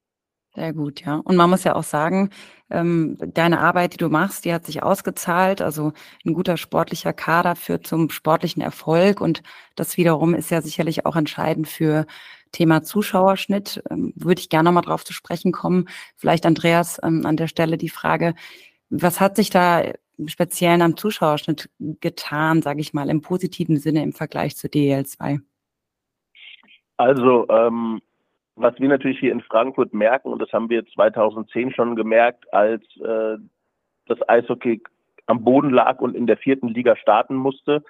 Sehr 0.54 0.72
gut, 0.72 1.02
ja. 1.02 1.16
Und 1.16 1.36
man 1.36 1.48
muss 1.48 1.62
ja 1.62 1.76
auch 1.76 1.84
sagen, 1.84 2.30
ähm, 2.70 3.16
deine 3.20 3.60
Arbeit, 3.60 3.94
die 3.94 3.98
du 3.98 4.08
machst, 4.08 4.44
die 4.44 4.52
hat 4.52 4.66
sich 4.66 4.82
ausgezahlt. 4.82 5.62
Also 5.62 5.92
ein 6.26 6.34
guter 6.34 6.56
sportlicher 6.56 7.12
Kader 7.12 7.54
führt 7.54 7.86
zum 7.86 8.10
sportlichen 8.10 8.60
Erfolg 8.60 9.20
und 9.20 9.42
das 9.76 9.96
wiederum 9.96 10.34
ist 10.34 10.50
ja 10.50 10.60
sicherlich 10.60 11.06
auch 11.06 11.14
entscheidend 11.14 11.68
für 11.68 12.04
Thema 12.50 12.82
Zuschauerschnitt. 12.82 13.82
Ähm, 13.90 14.12
würde 14.16 14.40
ich 14.40 14.48
gerne 14.48 14.68
nochmal 14.68 14.82
drauf 14.82 15.04
zu 15.04 15.12
sprechen 15.12 15.52
kommen. 15.52 15.88
Vielleicht, 16.16 16.44
Andreas, 16.44 16.98
ähm, 17.02 17.26
an 17.26 17.36
der 17.36 17.46
Stelle 17.46 17.78
die 17.78 17.88
Frage, 17.88 18.34
was 18.88 19.20
hat 19.20 19.36
sich 19.36 19.50
da 19.50 19.84
speziell 20.26 20.82
am 20.82 20.96
Zuschauerschnitt 20.96 21.70
getan, 21.78 22.60
sage 22.60 22.80
ich 22.80 22.92
mal, 22.92 23.08
im 23.08 23.20
positiven 23.20 23.78
Sinne 23.78 24.02
im 24.02 24.12
Vergleich 24.12 24.56
zu 24.56 24.66
DL2? 24.66 25.40
Also 26.96 27.46
ähm, 27.48 28.00
was 28.60 28.78
wir 28.78 28.88
natürlich 28.88 29.18
hier 29.18 29.32
in 29.32 29.40
Frankfurt 29.40 29.94
merken, 29.94 30.28
und 30.28 30.40
das 30.40 30.52
haben 30.52 30.68
wir 30.68 30.84
2010 30.86 31.72
schon 31.72 31.96
gemerkt, 31.96 32.52
als 32.52 32.82
äh, 32.98 33.36
das 34.06 34.28
Eishockey 34.28 34.82
am 35.26 35.44
Boden 35.44 35.70
lag 35.70 36.00
und 36.00 36.14
in 36.14 36.26
der 36.26 36.36
vierten 36.36 36.68
Liga 36.68 36.96
starten 36.96 37.36
musste, 37.36 37.82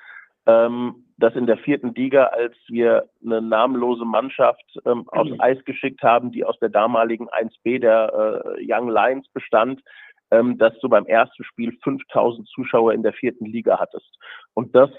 ähm, 0.46 1.04
dass 1.18 1.34
in 1.34 1.46
der 1.46 1.58
vierten 1.58 1.94
Liga, 1.94 2.24
als 2.26 2.54
wir 2.68 3.08
eine 3.24 3.42
namenlose 3.42 4.04
Mannschaft 4.04 4.64
ähm, 4.86 5.08
aus 5.08 5.28
mhm. 5.28 5.40
Eis 5.40 5.62
geschickt 5.64 6.02
haben, 6.02 6.30
die 6.32 6.44
aus 6.44 6.58
der 6.60 6.68
damaligen 6.70 7.28
1B 7.28 7.78
der 7.78 8.54
äh, 8.56 8.64
Young 8.66 8.88
Lions 8.88 9.28
bestand, 9.32 9.82
ähm, 10.30 10.56
dass 10.58 10.78
du 10.80 10.88
beim 10.88 11.06
ersten 11.06 11.44
Spiel 11.44 11.76
5000 11.82 12.48
Zuschauer 12.48 12.92
in 12.92 13.02
der 13.02 13.12
vierten 13.12 13.46
Liga 13.46 13.78
hattest. 13.78 14.18
Und 14.54 14.74
das 14.74 14.90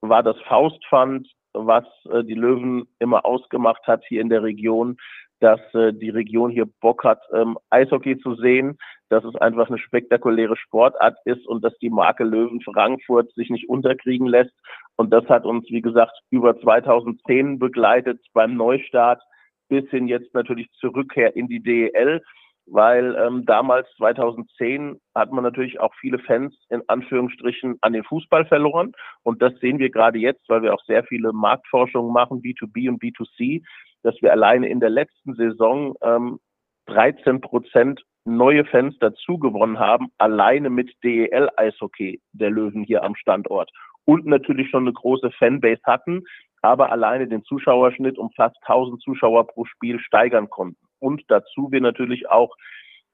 war 0.00 0.22
das 0.22 0.36
Faustpfand 0.42 1.28
was 1.56 1.84
äh, 2.10 2.22
die 2.24 2.34
Löwen 2.34 2.86
immer 2.98 3.24
ausgemacht 3.24 3.86
hat 3.86 4.04
hier 4.06 4.20
in 4.20 4.28
der 4.28 4.42
Region, 4.42 4.96
dass 5.40 5.60
äh, 5.74 5.92
die 5.92 6.10
Region 6.10 6.50
hier 6.50 6.66
Bock 6.80 7.04
hat, 7.04 7.20
ähm, 7.32 7.58
Eishockey 7.70 8.18
zu 8.18 8.34
sehen, 8.36 8.78
dass 9.08 9.24
es 9.24 9.34
einfach 9.36 9.68
eine 9.68 9.78
spektakuläre 9.78 10.56
Sportart 10.56 11.16
ist 11.24 11.46
und 11.46 11.64
dass 11.64 11.76
die 11.78 11.90
Marke 11.90 12.24
Löwen 12.24 12.60
Frankfurt 12.60 13.32
sich 13.34 13.50
nicht 13.50 13.68
unterkriegen 13.68 14.26
lässt. 14.26 14.54
Und 14.96 15.12
das 15.12 15.26
hat 15.28 15.44
uns, 15.44 15.68
wie 15.70 15.82
gesagt, 15.82 16.18
über 16.30 16.58
2010 16.60 17.58
begleitet 17.58 18.20
beim 18.32 18.56
Neustart 18.56 19.22
bis 19.68 19.88
hin 19.90 20.08
jetzt 20.08 20.32
natürlich 20.34 20.70
zur 20.80 20.94
Rückkehr 20.94 21.34
in 21.36 21.48
die 21.48 21.60
DEL 21.60 22.22
weil 22.66 23.14
ähm, 23.16 23.44
damals 23.46 23.88
2010 23.96 25.00
hat 25.14 25.32
man 25.32 25.44
natürlich 25.44 25.78
auch 25.80 25.94
viele 26.00 26.18
Fans 26.18 26.54
in 26.68 26.82
Anführungsstrichen 26.88 27.78
an 27.80 27.92
den 27.92 28.04
Fußball 28.04 28.44
verloren. 28.46 28.92
Und 29.22 29.40
das 29.40 29.54
sehen 29.60 29.78
wir 29.78 29.90
gerade 29.90 30.18
jetzt, 30.18 30.48
weil 30.48 30.62
wir 30.62 30.74
auch 30.74 30.82
sehr 30.84 31.04
viele 31.04 31.32
Marktforschungen 31.32 32.12
machen, 32.12 32.42
B2B 32.42 32.88
und 32.88 33.02
B2C, 33.02 33.62
dass 34.02 34.20
wir 34.20 34.32
alleine 34.32 34.68
in 34.68 34.80
der 34.80 34.90
letzten 34.90 35.34
Saison 35.34 35.94
ähm, 36.02 36.38
13 36.86 37.40
Prozent 37.40 38.02
neue 38.24 38.64
Fans 38.64 38.96
dazu 38.98 39.38
gewonnen 39.38 39.78
haben, 39.78 40.08
alleine 40.18 40.68
mit 40.68 40.92
DEL 41.04 41.48
Eishockey 41.56 42.20
der 42.32 42.50
Löwen 42.50 42.82
hier 42.82 43.04
am 43.04 43.14
Standort. 43.14 43.70
Und 44.04 44.26
natürlich 44.26 44.70
schon 44.70 44.84
eine 44.84 44.92
große 44.92 45.30
Fanbase 45.32 45.82
hatten, 45.84 46.24
aber 46.62 46.90
alleine 46.90 47.28
den 47.28 47.44
Zuschauerschnitt 47.44 48.18
um 48.18 48.30
fast 48.32 48.56
1000 48.62 49.00
Zuschauer 49.02 49.46
pro 49.46 49.64
Spiel 49.64 50.00
steigern 50.00 50.50
konnten 50.50 50.85
und 50.98 51.22
dazu 51.28 51.70
wir 51.70 51.80
natürlich 51.80 52.28
auch 52.28 52.54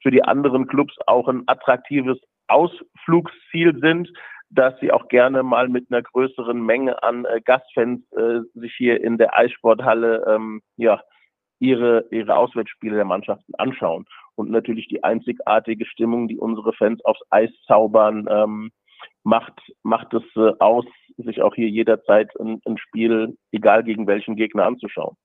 für 0.02 0.10
die 0.10 0.24
anderen 0.24 0.66
Clubs 0.66 0.96
auch 1.06 1.28
ein 1.28 1.44
attraktives 1.46 2.18
Ausflugsziel 2.48 3.78
sind, 3.80 4.12
dass 4.50 4.78
sie 4.80 4.92
auch 4.92 5.08
gerne 5.08 5.42
mal 5.42 5.68
mit 5.68 5.90
einer 5.90 6.02
größeren 6.02 6.60
Menge 6.60 7.02
an 7.02 7.24
äh, 7.24 7.40
Gastfans 7.40 8.02
äh, 8.12 8.40
sich 8.54 8.74
hier 8.76 9.02
in 9.02 9.16
der 9.16 9.36
Eissporthalle 9.36 10.24
ähm, 10.28 10.60
ja, 10.76 11.00
ihre, 11.58 12.04
ihre 12.10 12.36
Auswärtsspiele 12.36 12.96
der 12.96 13.04
Mannschaften 13.04 13.54
anschauen. 13.54 14.04
Und 14.34 14.50
natürlich 14.50 14.88
die 14.88 15.04
einzigartige 15.04 15.86
Stimmung, 15.86 16.28
die 16.28 16.38
unsere 16.38 16.72
Fans 16.74 17.02
aufs 17.04 17.22
Eis 17.30 17.50
zaubern, 17.66 18.26
ähm, 18.28 18.72
macht, 19.22 19.54
macht 19.82 20.12
es 20.12 20.24
äh, 20.36 20.52
aus, 20.58 20.84
sich 21.16 21.40
auch 21.40 21.54
hier 21.54 21.68
jederzeit 21.68 22.28
ein, 22.38 22.60
ein 22.66 22.78
Spiel, 22.78 23.36
egal 23.52 23.84
gegen 23.84 24.06
welchen 24.06 24.36
Gegner, 24.36 24.66
anzuschauen. 24.66 25.16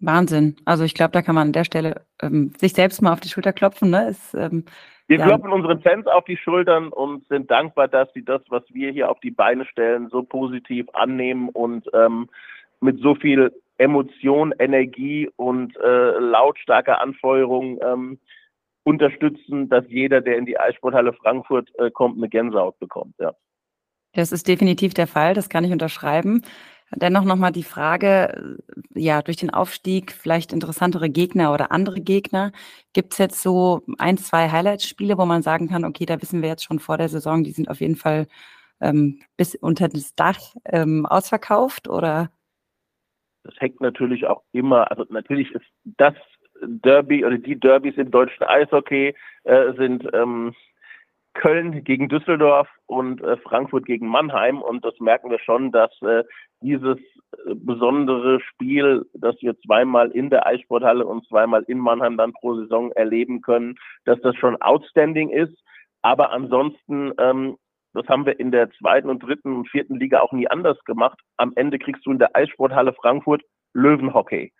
Wahnsinn. 0.00 0.56
Also 0.64 0.84
ich 0.84 0.94
glaube, 0.94 1.12
da 1.12 1.22
kann 1.22 1.34
man 1.34 1.48
an 1.48 1.52
der 1.52 1.64
Stelle 1.64 2.02
ähm, 2.22 2.52
sich 2.58 2.72
selbst 2.72 3.02
mal 3.02 3.12
auf 3.12 3.20
die 3.20 3.28
Schulter 3.28 3.52
klopfen. 3.52 3.90
Ne? 3.90 4.08
Ist, 4.08 4.34
ähm, 4.34 4.64
wir 5.06 5.18
ja. 5.18 5.26
klopfen 5.26 5.52
unseren 5.52 5.80
Fans 5.82 6.06
auf 6.06 6.24
die 6.24 6.36
Schultern 6.36 6.88
und 6.88 7.26
sind 7.28 7.50
dankbar, 7.50 7.88
dass 7.88 8.08
sie 8.14 8.24
das, 8.24 8.42
was 8.48 8.62
wir 8.70 8.92
hier 8.92 9.10
auf 9.10 9.20
die 9.20 9.30
Beine 9.30 9.64
stellen, 9.66 10.08
so 10.08 10.22
positiv 10.22 10.86
annehmen 10.92 11.48
und 11.48 11.88
ähm, 11.92 12.28
mit 12.80 13.00
so 13.00 13.14
viel 13.14 13.52
Emotion, 13.78 14.54
Energie 14.58 15.28
und 15.36 15.76
äh, 15.78 16.18
lautstarker 16.18 17.00
Anfeuerung 17.00 17.78
ähm, 17.82 18.18
unterstützen, 18.84 19.68
dass 19.68 19.84
jeder, 19.88 20.20
der 20.20 20.36
in 20.36 20.46
die 20.46 20.58
Eissporthalle 20.58 21.12
Frankfurt 21.12 21.70
äh, 21.78 21.90
kommt, 21.90 22.16
eine 22.16 22.28
Gänsehaut 22.28 22.78
bekommt. 22.78 23.14
Ja. 23.18 23.32
Das 24.12 24.32
ist 24.32 24.48
definitiv 24.48 24.94
der 24.94 25.06
Fall, 25.06 25.34
das 25.34 25.48
kann 25.48 25.64
ich 25.64 25.72
unterschreiben. 25.72 26.42
Dennoch 26.94 27.24
nochmal 27.24 27.52
die 27.52 27.62
Frage, 27.62 28.58
äh, 28.94 29.00
ja, 29.00 29.22
durch 29.22 29.36
den 29.36 29.50
Aufstieg 29.50 30.12
vielleicht 30.12 30.52
interessantere 30.52 31.08
Gegner 31.08 31.52
oder 31.52 31.72
andere 31.72 32.00
Gegner. 32.00 32.52
Gibt 32.92 33.12
es 33.12 33.18
jetzt 33.18 33.42
so 33.42 33.82
ein, 33.98 34.16
zwei 34.18 34.50
Highlight-Spiele, 34.50 35.16
wo 35.16 35.24
man 35.24 35.42
sagen 35.42 35.68
kann, 35.68 35.84
okay, 35.84 36.06
da 36.06 36.20
wissen 36.20 36.42
wir 36.42 36.48
jetzt 36.48 36.64
schon 36.64 36.80
vor 36.80 36.98
der 36.98 37.08
Saison, 37.08 37.44
die 37.44 37.52
sind 37.52 37.70
auf 37.70 37.80
jeden 37.80 37.96
Fall 37.96 38.26
ähm, 38.80 39.20
bis 39.36 39.54
unter 39.54 39.88
das 39.88 40.14
Dach 40.14 40.38
ähm, 40.64 41.06
ausverkauft 41.06 41.88
oder? 41.88 42.30
Das 43.44 43.54
hängt 43.58 43.80
natürlich 43.80 44.26
auch 44.26 44.42
immer, 44.52 44.90
also 44.90 45.04
natürlich 45.08 45.50
ist 45.52 45.66
das 45.84 46.14
Derby 46.62 47.24
oder 47.24 47.38
die 47.38 47.58
Derbys 47.58 47.96
im 47.96 48.10
deutschen 48.10 48.42
Eishockey 48.44 49.14
äh, 49.44 49.72
sind 49.76 50.06
ähm, 50.12 50.54
Köln 51.34 51.84
gegen 51.84 52.08
Düsseldorf 52.08 52.68
und 52.86 53.22
äh, 53.22 53.36
Frankfurt 53.38 53.86
gegen 53.86 54.08
Mannheim. 54.08 54.60
Und 54.60 54.84
das 54.84 54.98
merken 55.00 55.30
wir 55.30 55.38
schon, 55.38 55.70
dass 55.72 55.90
äh, 56.02 56.24
dieses 56.60 56.98
äh, 56.98 57.54
besondere 57.54 58.40
Spiel, 58.40 59.06
das 59.14 59.36
wir 59.40 59.58
zweimal 59.60 60.10
in 60.10 60.30
der 60.30 60.46
Eissporthalle 60.46 61.06
und 61.06 61.26
zweimal 61.26 61.62
in 61.64 61.78
Mannheim 61.78 62.16
dann 62.16 62.32
pro 62.32 62.54
Saison 62.56 62.90
erleben 62.92 63.40
können, 63.42 63.76
dass 64.04 64.20
das 64.22 64.36
schon 64.36 64.60
outstanding 64.60 65.30
ist. 65.30 65.56
Aber 66.02 66.32
ansonsten, 66.32 67.12
ähm, 67.18 67.56
das 67.92 68.06
haben 68.08 68.26
wir 68.26 68.38
in 68.38 68.50
der 68.50 68.70
zweiten 68.72 69.08
und 69.08 69.20
dritten 69.20 69.56
und 69.56 69.68
vierten 69.68 69.98
Liga 69.98 70.20
auch 70.20 70.32
nie 70.32 70.48
anders 70.48 70.78
gemacht. 70.84 71.18
Am 71.36 71.52
Ende 71.56 71.78
kriegst 71.78 72.06
du 72.06 72.12
in 72.12 72.18
der 72.18 72.34
Eissporthalle 72.34 72.92
Frankfurt 72.92 73.42
Löwenhockey. 73.74 74.52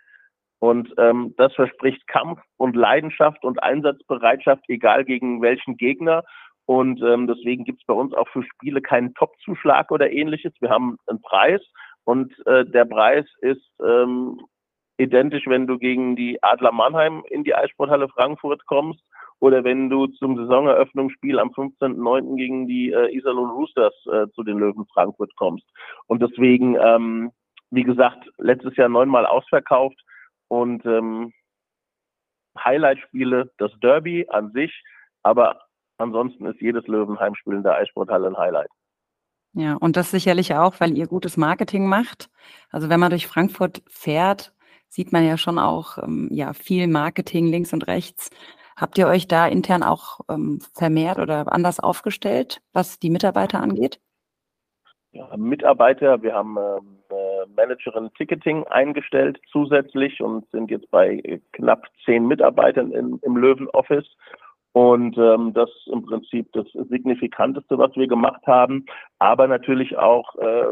Und 0.60 0.92
ähm, 0.98 1.34
das 1.38 1.54
verspricht 1.54 2.06
Kampf 2.06 2.40
und 2.58 2.76
Leidenschaft 2.76 3.44
und 3.44 3.62
Einsatzbereitschaft, 3.62 4.62
egal 4.68 5.04
gegen 5.04 5.40
welchen 5.40 5.76
Gegner. 5.78 6.22
Und 6.70 7.02
ähm, 7.02 7.26
deswegen 7.26 7.64
gibt 7.64 7.80
es 7.80 7.86
bei 7.86 7.94
uns 7.94 8.14
auch 8.14 8.28
für 8.28 8.44
Spiele 8.44 8.80
keinen 8.80 9.12
Top-Zuschlag 9.14 9.90
oder 9.90 10.12
ähnliches. 10.12 10.52
Wir 10.60 10.70
haben 10.70 10.98
einen 11.08 11.20
Preis 11.20 11.60
und 12.04 12.32
äh, 12.46 12.64
der 12.64 12.84
Preis 12.84 13.26
ist 13.40 13.68
ähm, 13.84 14.40
identisch, 14.96 15.48
wenn 15.48 15.66
du 15.66 15.78
gegen 15.78 16.14
die 16.14 16.40
Adler 16.44 16.70
Mannheim 16.70 17.24
in 17.28 17.42
die 17.42 17.56
Eissporthalle 17.56 18.08
Frankfurt 18.10 18.64
kommst 18.66 19.02
oder 19.40 19.64
wenn 19.64 19.90
du 19.90 20.06
zum 20.06 20.36
Saisoneröffnungsspiel 20.36 21.40
am 21.40 21.48
15.09. 21.48 22.36
gegen 22.36 22.68
die 22.68 22.92
äh, 22.92 23.16
Iserlohn 23.16 23.50
Roosters 23.50 23.94
äh, 24.06 24.28
zu 24.36 24.44
den 24.44 24.60
Löwen 24.60 24.86
Frankfurt 24.94 25.34
kommst. 25.34 25.66
Und 26.06 26.22
deswegen, 26.22 26.76
ähm, 26.76 27.32
wie 27.72 27.82
gesagt, 27.82 28.30
letztes 28.38 28.76
Jahr 28.76 28.88
neunmal 28.88 29.26
ausverkauft 29.26 30.00
und 30.46 30.86
ähm, 30.86 31.32
Highlight-Spiele, 32.56 33.50
das 33.58 33.72
Derby 33.80 34.28
an 34.28 34.52
sich, 34.52 34.84
aber 35.24 35.58
Ansonsten 36.00 36.46
ist 36.46 36.60
jedes 36.60 36.86
Löwenheimspiel 36.86 37.54
in 37.54 37.62
der 37.62 37.74
Eissporthalle 37.74 38.28
ein 38.28 38.38
Highlight. 38.38 38.70
Ja, 39.52 39.74
und 39.74 39.96
das 39.96 40.10
sicherlich 40.10 40.54
auch, 40.54 40.80
weil 40.80 40.96
ihr 40.96 41.06
gutes 41.06 41.36
Marketing 41.36 41.86
macht. 41.86 42.30
Also 42.70 42.88
wenn 42.88 43.00
man 43.00 43.10
durch 43.10 43.26
Frankfurt 43.26 43.82
fährt, 43.88 44.54
sieht 44.88 45.12
man 45.12 45.26
ja 45.26 45.36
schon 45.36 45.58
auch 45.58 45.98
ähm, 45.98 46.28
ja, 46.30 46.52
viel 46.54 46.86
Marketing 46.86 47.46
links 47.46 47.72
und 47.72 47.86
rechts. 47.86 48.30
Habt 48.76 48.96
ihr 48.96 49.08
euch 49.08 49.28
da 49.28 49.46
intern 49.46 49.82
auch 49.82 50.20
ähm, 50.30 50.60
vermehrt 50.72 51.18
oder 51.18 51.52
anders 51.52 51.80
aufgestellt, 51.80 52.62
was 52.72 52.98
die 52.98 53.10
Mitarbeiter 53.10 53.60
angeht? 53.60 54.00
Ja, 55.12 55.36
Mitarbeiter, 55.36 56.22
wir 56.22 56.32
haben 56.32 56.56
ähm, 56.56 57.00
Managerin 57.56 58.10
Ticketing 58.16 58.64
eingestellt 58.68 59.38
zusätzlich 59.50 60.22
und 60.22 60.48
sind 60.50 60.70
jetzt 60.70 60.90
bei 60.90 61.40
knapp 61.52 61.88
zehn 62.04 62.26
Mitarbeitern 62.26 62.92
in, 62.92 63.18
im 63.22 63.36
Löwen 63.36 63.68
Office 63.68 64.06
und 64.72 65.18
ähm, 65.18 65.52
das 65.52 65.68
ist 65.70 65.88
im 65.88 66.02
Prinzip 66.02 66.52
das 66.52 66.66
Signifikanteste, 66.88 67.78
was 67.78 67.94
wir 67.96 68.06
gemacht 68.06 68.46
haben. 68.46 68.86
Aber 69.18 69.48
natürlich 69.48 69.96
auch 69.96 70.34
äh, 70.36 70.66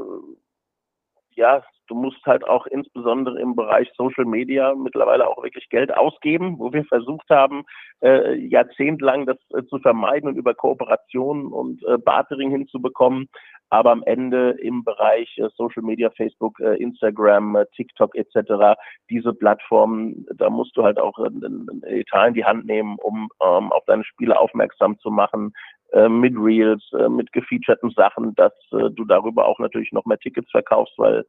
ja, 1.38 1.62
du 1.86 1.94
musst 1.94 2.24
halt 2.26 2.46
auch 2.46 2.66
insbesondere 2.66 3.40
im 3.40 3.54
Bereich 3.54 3.88
Social 3.96 4.24
Media 4.24 4.74
mittlerweile 4.74 5.26
auch 5.26 5.42
wirklich 5.42 5.68
Geld 5.70 5.96
ausgeben, 5.96 6.58
wo 6.58 6.72
wir 6.72 6.84
versucht 6.84 7.30
haben, 7.30 7.64
äh, 8.02 8.34
jahrzehntelang 8.34 9.24
das 9.24 9.38
äh, 9.54 9.64
zu 9.66 9.78
vermeiden 9.78 10.28
und 10.28 10.36
über 10.36 10.54
Kooperationen 10.54 11.46
und 11.46 11.82
äh, 11.84 11.96
Bartering 11.96 12.50
hinzubekommen. 12.50 13.28
Aber 13.70 13.92
am 13.92 14.02
Ende 14.04 14.56
im 14.62 14.84
Bereich 14.84 15.36
äh, 15.38 15.48
Social 15.56 15.82
Media, 15.82 16.10
Facebook, 16.10 16.58
äh, 16.60 16.76
Instagram, 16.76 17.56
äh, 17.56 17.66
TikTok 17.76 18.14
etc., 18.14 18.78
diese 19.10 19.34
Plattformen, 19.34 20.26
da 20.36 20.48
musst 20.48 20.76
du 20.76 20.84
halt 20.84 20.98
auch 20.98 21.18
ein 21.18 21.82
Etat 21.84 22.28
in 22.28 22.34
die 22.34 22.44
Hand 22.44 22.64
nehmen, 22.66 22.96
um 23.02 23.28
ähm, 23.42 23.70
auf 23.72 23.84
deine 23.86 24.04
Spiele 24.04 24.38
aufmerksam 24.38 24.98
zu 25.00 25.10
machen, 25.10 25.52
äh, 25.92 26.08
mit 26.08 26.34
Reels, 26.36 26.82
äh, 26.92 27.08
mit 27.08 27.32
gefeaturten 27.32 27.90
Sachen, 27.90 28.34
dass 28.34 28.52
äh, 28.72 28.90
du 28.90 29.04
darüber 29.04 29.46
auch 29.46 29.58
natürlich 29.58 29.92
noch 29.92 30.04
mehr 30.04 30.18
Tickets 30.18 30.50
verkaufst, 30.50 30.94
weil 30.98 31.24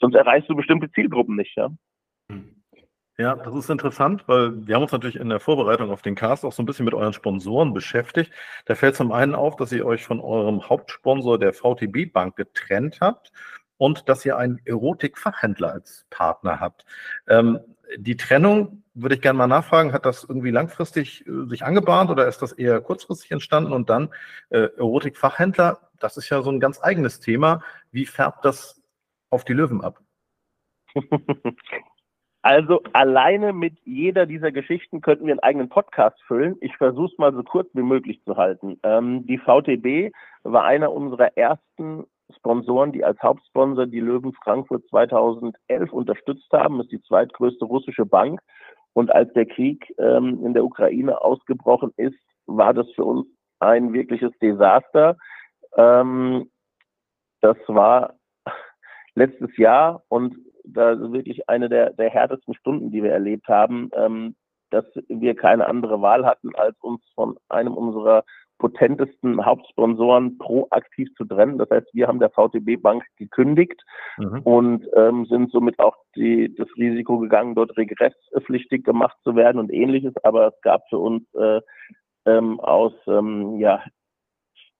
sonst 0.00 0.14
erreichst 0.14 0.50
du 0.50 0.54
bestimmte 0.54 0.90
Zielgruppen 0.92 1.36
nicht, 1.36 1.56
ja. 1.56 1.70
Ja, 3.16 3.36
das 3.36 3.54
ist 3.54 3.70
interessant, 3.70 4.24
weil 4.26 4.66
wir 4.66 4.74
haben 4.74 4.82
uns 4.82 4.90
natürlich 4.90 5.16
in 5.16 5.28
der 5.28 5.38
Vorbereitung 5.38 5.90
auf 5.90 6.02
den 6.02 6.16
Cast 6.16 6.44
auch 6.44 6.52
so 6.52 6.62
ein 6.62 6.66
bisschen 6.66 6.84
mit 6.84 6.94
euren 6.94 7.12
Sponsoren 7.12 7.72
beschäftigt. 7.72 8.32
Da 8.64 8.74
fällt 8.74 8.96
zum 8.96 9.12
einen 9.12 9.36
auf, 9.36 9.54
dass 9.54 9.70
ihr 9.70 9.86
euch 9.86 10.04
von 10.04 10.20
eurem 10.20 10.68
Hauptsponsor 10.68 11.38
der 11.38 11.52
VTB 11.52 12.12
Bank 12.12 12.34
getrennt 12.34 12.98
habt 13.00 13.30
und 13.76 14.08
dass 14.08 14.24
ihr 14.24 14.36
einen 14.36 14.60
Erotikfachhändler 14.64 15.72
als 15.72 16.06
Partner 16.10 16.58
habt. 16.58 16.86
Ähm, 17.28 17.60
die 17.96 18.16
Trennung 18.16 18.82
würde 18.94 19.14
ich 19.14 19.20
gerne 19.20 19.38
mal 19.38 19.46
nachfragen, 19.46 19.92
hat 19.92 20.06
das 20.06 20.24
irgendwie 20.24 20.50
langfristig 20.50 21.24
äh, 21.26 21.46
sich 21.46 21.64
angebahnt 21.64 22.10
oder 22.10 22.26
ist 22.26 22.42
das 22.42 22.50
eher 22.50 22.80
kurzfristig 22.80 23.30
entstanden? 23.30 23.72
Und 23.72 23.90
dann 23.90 24.08
äh, 24.50 24.70
Erotikfachhändler, 24.76 25.78
das 26.00 26.16
ist 26.16 26.30
ja 26.30 26.42
so 26.42 26.50
ein 26.50 26.58
ganz 26.58 26.82
eigenes 26.82 27.20
Thema. 27.20 27.62
Wie 27.92 28.06
färbt 28.06 28.44
das 28.44 28.82
auf 29.30 29.44
die 29.44 29.52
Löwen 29.52 29.82
ab? 29.82 30.00
Also 32.44 32.82
alleine 32.92 33.54
mit 33.54 33.78
jeder 33.86 34.26
dieser 34.26 34.52
Geschichten 34.52 35.00
könnten 35.00 35.24
wir 35.24 35.32
einen 35.32 35.40
eigenen 35.40 35.70
Podcast 35.70 36.20
füllen. 36.24 36.56
Ich 36.60 36.76
versuche 36.76 37.10
es 37.10 37.16
mal 37.16 37.32
so 37.32 37.42
kurz 37.42 37.70
wie 37.72 37.82
möglich 37.82 38.22
zu 38.24 38.36
halten. 38.36 38.78
Ähm, 38.82 39.26
die 39.26 39.38
VTB 39.38 40.14
war 40.42 40.64
einer 40.64 40.92
unserer 40.92 41.38
ersten 41.38 42.04
Sponsoren, 42.36 42.92
die 42.92 43.02
als 43.02 43.18
Hauptsponsor 43.22 43.86
die 43.86 44.00
Löwen 44.00 44.34
Frankfurt 44.34 44.86
2011 44.90 45.90
unterstützt 45.90 46.52
haben. 46.52 46.76
Das 46.76 46.84
ist 46.84 46.92
die 46.92 47.02
zweitgrößte 47.04 47.64
russische 47.64 48.04
Bank. 48.04 48.40
Und 48.92 49.10
als 49.10 49.32
der 49.32 49.46
Krieg 49.46 49.94
ähm, 49.96 50.44
in 50.44 50.52
der 50.52 50.66
Ukraine 50.66 51.22
ausgebrochen 51.22 51.94
ist, 51.96 52.18
war 52.44 52.74
das 52.74 52.90
für 52.90 53.06
uns 53.06 53.26
ein 53.60 53.94
wirkliches 53.94 54.38
Desaster. 54.42 55.16
Ähm, 55.78 56.50
das 57.40 57.56
war 57.68 58.16
letztes 59.14 59.56
Jahr 59.56 60.02
und 60.08 60.36
da 60.64 61.12
wirklich 61.12 61.48
eine 61.48 61.68
der, 61.68 61.90
der 61.90 62.10
härtesten 62.10 62.54
Stunden, 62.54 62.90
die 62.90 63.02
wir 63.02 63.12
erlebt 63.12 63.48
haben, 63.48 63.90
ähm, 63.94 64.34
dass 64.70 64.84
wir 65.08 65.36
keine 65.36 65.66
andere 65.66 66.00
Wahl 66.02 66.26
hatten, 66.26 66.54
als 66.54 66.76
uns 66.80 67.00
von 67.14 67.36
einem 67.48 67.74
unserer 67.74 68.24
potentesten 68.58 69.44
Hauptsponsoren 69.44 70.38
proaktiv 70.38 71.12
zu 71.16 71.24
trennen. 71.24 71.58
Das 71.58 71.68
heißt, 71.70 71.88
wir 71.92 72.06
haben 72.06 72.20
der 72.20 72.30
VTB 72.30 72.80
Bank 72.80 73.04
gekündigt 73.16 73.82
mhm. 74.16 74.40
und 74.42 74.86
ähm, 74.94 75.26
sind 75.26 75.50
somit 75.50 75.78
auch 75.78 75.96
die, 76.16 76.54
das 76.54 76.68
Risiko 76.76 77.18
gegangen, 77.18 77.54
dort 77.54 77.76
regresspflichtig 77.76 78.84
gemacht 78.84 79.16
zu 79.24 79.34
werden 79.36 79.58
und 79.58 79.72
ähnliches. 79.72 80.14
Aber 80.22 80.48
es 80.48 80.60
gab 80.62 80.88
für 80.88 80.98
uns 80.98 81.22
äh, 81.34 81.60
ähm, 82.26 82.60
aus 82.60 82.92
ähm, 83.06 83.58
ja, 83.58 83.82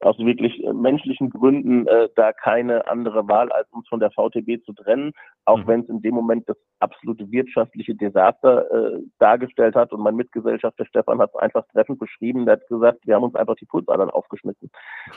aus 0.05 0.19
wirklich 0.19 0.63
äh, 0.65 0.73
menschlichen 0.73 1.31
Gründen 1.31 1.87
äh, 1.87 2.09
da 2.15 2.33
keine 2.33 2.87
andere 2.87 3.27
Wahl, 3.29 3.51
als 3.53 3.69
uns 3.73 3.89
von 3.89 4.01
der 4.01 4.11
VTB 4.11 4.65
zu 4.65 4.73
trennen, 4.73 5.13
auch 5.45 5.59
mhm. 5.59 5.67
wenn 5.67 5.81
es 5.81 5.89
in 5.89 6.03
dem 6.03 6.15
Moment 6.15 6.49
das 6.49 6.57
absolute 6.81 7.31
wirtschaftliche 7.31 7.95
Desaster 7.95 8.71
äh, 8.71 9.01
dargestellt 9.19 9.75
hat. 9.75 9.93
Und 9.93 10.01
mein 10.01 10.17
Mitgesellschafter 10.17 10.85
Stefan 10.87 11.21
hat 11.21 11.31
es 11.35 11.41
einfach 11.41 11.65
treffend 11.73 11.99
beschrieben. 11.99 12.45
Der 12.45 12.55
hat 12.55 12.69
gesagt, 12.69 13.07
wir 13.07 13.15
haben 13.15 13.25
uns 13.25 13.35
einfach 13.35 13.57
die 13.57 13.67
Pulsadern 13.67 14.11
aufgeschnitten, 14.11 14.71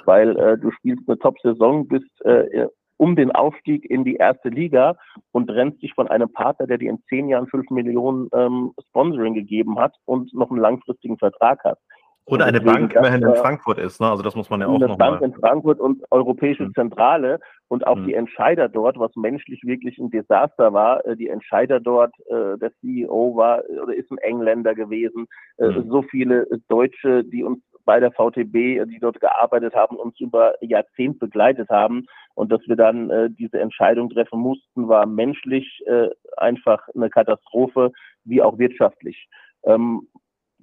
weil 0.06 0.38
äh, 0.38 0.58
du 0.58 0.72
spielst 0.72 1.08
eine 1.08 1.20
Top-Saison, 1.20 1.88
bist 1.88 2.26
äh, 2.26 2.68
um 2.98 3.16
den 3.16 3.32
Aufstieg 3.32 3.90
in 3.90 4.04
die 4.04 4.16
erste 4.16 4.50
Liga 4.50 4.96
und 5.32 5.48
trennst 5.48 5.82
dich 5.82 5.94
von 5.94 6.08
einem 6.08 6.32
Partner, 6.32 6.68
der 6.68 6.80
dir 6.80 6.90
in 6.90 7.04
zehn 7.10 7.30
Jahren 7.30 7.48
fünf 7.48 7.70
Millionen 7.70 8.28
ähm, 8.34 8.74
Sponsoring 8.90 9.36
gegeben 9.36 9.80
hat 9.80 9.96
und 10.06 10.34
noch 10.34 10.50
einen 10.50 10.60
langfristigen 10.60 11.18
Vertrag 11.18 11.64
hat. 11.64 11.80
Oder 12.28 12.46
eine 12.46 12.60
Bank 12.60 12.94
immerhin 12.94 13.24
in 13.24 13.36
Frankfurt 13.36 13.78
ist, 13.78 14.02
ne? 14.02 14.10
Also 14.10 14.22
das 14.22 14.36
muss 14.36 14.50
man 14.50 14.60
ja 14.60 14.68
auch 14.68 14.78
noch 14.80 14.90
Eine 14.90 14.98
Bank 14.98 15.22
in 15.22 15.34
Frankfurt 15.34 15.80
und 15.80 16.04
Europäische 16.12 16.66
hm. 16.66 16.74
Zentrale 16.74 17.40
und 17.70 17.88
auch 17.88 17.96
hm. 17.96 18.06
die 18.06 18.16
Entscheider 18.16 18.68
dort, 18.68 19.00
was 19.00 19.16
menschlich 19.16 19.62
wirklich 19.64 19.98
ein 19.98 20.10
Desaster 20.10 20.74
war. 20.74 21.06
Äh, 21.06 21.16
die 21.16 21.30
Entscheider 21.30 21.80
dort, 21.80 22.14
äh, 22.30 22.58
der 22.58 22.74
CEO 22.82 23.38
war 23.38 23.64
oder 23.82 23.96
ist 23.96 24.12
ein 24.12 24.18
Engländer 24.18 24.76
gewesen. 24.76 25.28
Äh, 25.58 25.68
hm. 25.68 25.90
So 25.90 26.02
viele 26.02 26.48
Deutsche, 26.68 27.24
die 27.24 27.44
uns 27.44 27.60
bei 27.86 28.02
der 28.02 28.12
VTB, 28.12 28.84
die 28.90 29.00
dort 29.00 29.22
gearbeitet 29.22 29.74
haben, 29.74 29.96
uns 29.96 30.20
über 30.20 30.54
Jahrzehnt 30.62 31.20
begleitet 31.20 31.70
haben. 31.70 32.06
Und 32.36 32.52
dass 32.52 32.60
wir 32.68 32.76
dann 32.76 33.10
äh, 33.10 33.30
diese 33.32 33.62
Entscheidung 33.62 34.10
treffen 34.10 34.42
mussten, 34.42 34.90
war 34.90 35.06
menschlich 35.06 35.82
äh, 35.86 36.10
einfach 36.36 36.86
eine 36.94 37.10
Katastrophe, 37.10 37.94
wie 38.26 38.42
auch 38.42 38.60
wirtschaftlich. 38.60 39.30
Ähm, 39.64 40.10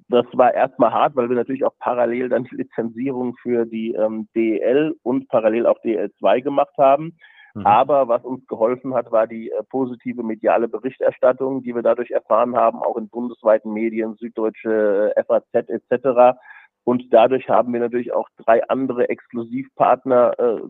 das 0.07 0.25
war 0.33 0.53
erstmal 0.53 0.91
hart, 0.91 1.15
weil 1.15 1.29
wir 1.29 1.35
natürlich 1.35 1.65
auch 1.65 1.75
parallel 1.79 2.29
dann 2.29 2.43
die 2.43 2.55
Lizenzierung 2.55 3.35
für 3.41 3.65
die 3.65 3.93
ähm, 3.93 4.27
DEL 4.35 4.95
und 5.03 5.27
parallel 5.29 5.65
auch 5.65 5.79
DEL2 5.83 6.41
gemacht 6.41 6.75
haben. 6.77 7.17
Mhm. 7.55 7.65
Aber 7.65 8.07
was 8.07 8.23
uns 8.23 8.45
geholfen 8.47 8.93
hat, 8.93 9.11
war 9.11 9.25
die 9.27 9.49
äh, 9.49 9.63
positive 9.69 10.21
mediale 10.23 10.67
Berichterstattung, 10.67 11.63
die 11.63 11.73
wir 11.73 11.81
dadurch 11.81 12.11
erfahren 12.11 12.55
haben, 12.55 12.79
auch 12.79 12.97
in 12.97 13.09
bundesweiten 13.09 13.73
Medien, 13.73 14.15
Süddeutsche, 14.15 15.13
äh, 15.15 15.23
FAZ 15.23 15.69
etc. 15.69 16.37
Und 16.83 17.11
dadurch 17.11 17.49
haben 17.49 17.73
wir 17.73 17.79
natürlich 17.79 18.13
auch 18.13 18.29
drei 18.37 18.61
andere 18.69 19.09
Exklusivpartner 19.09 20.37
äh, 20.37 20.61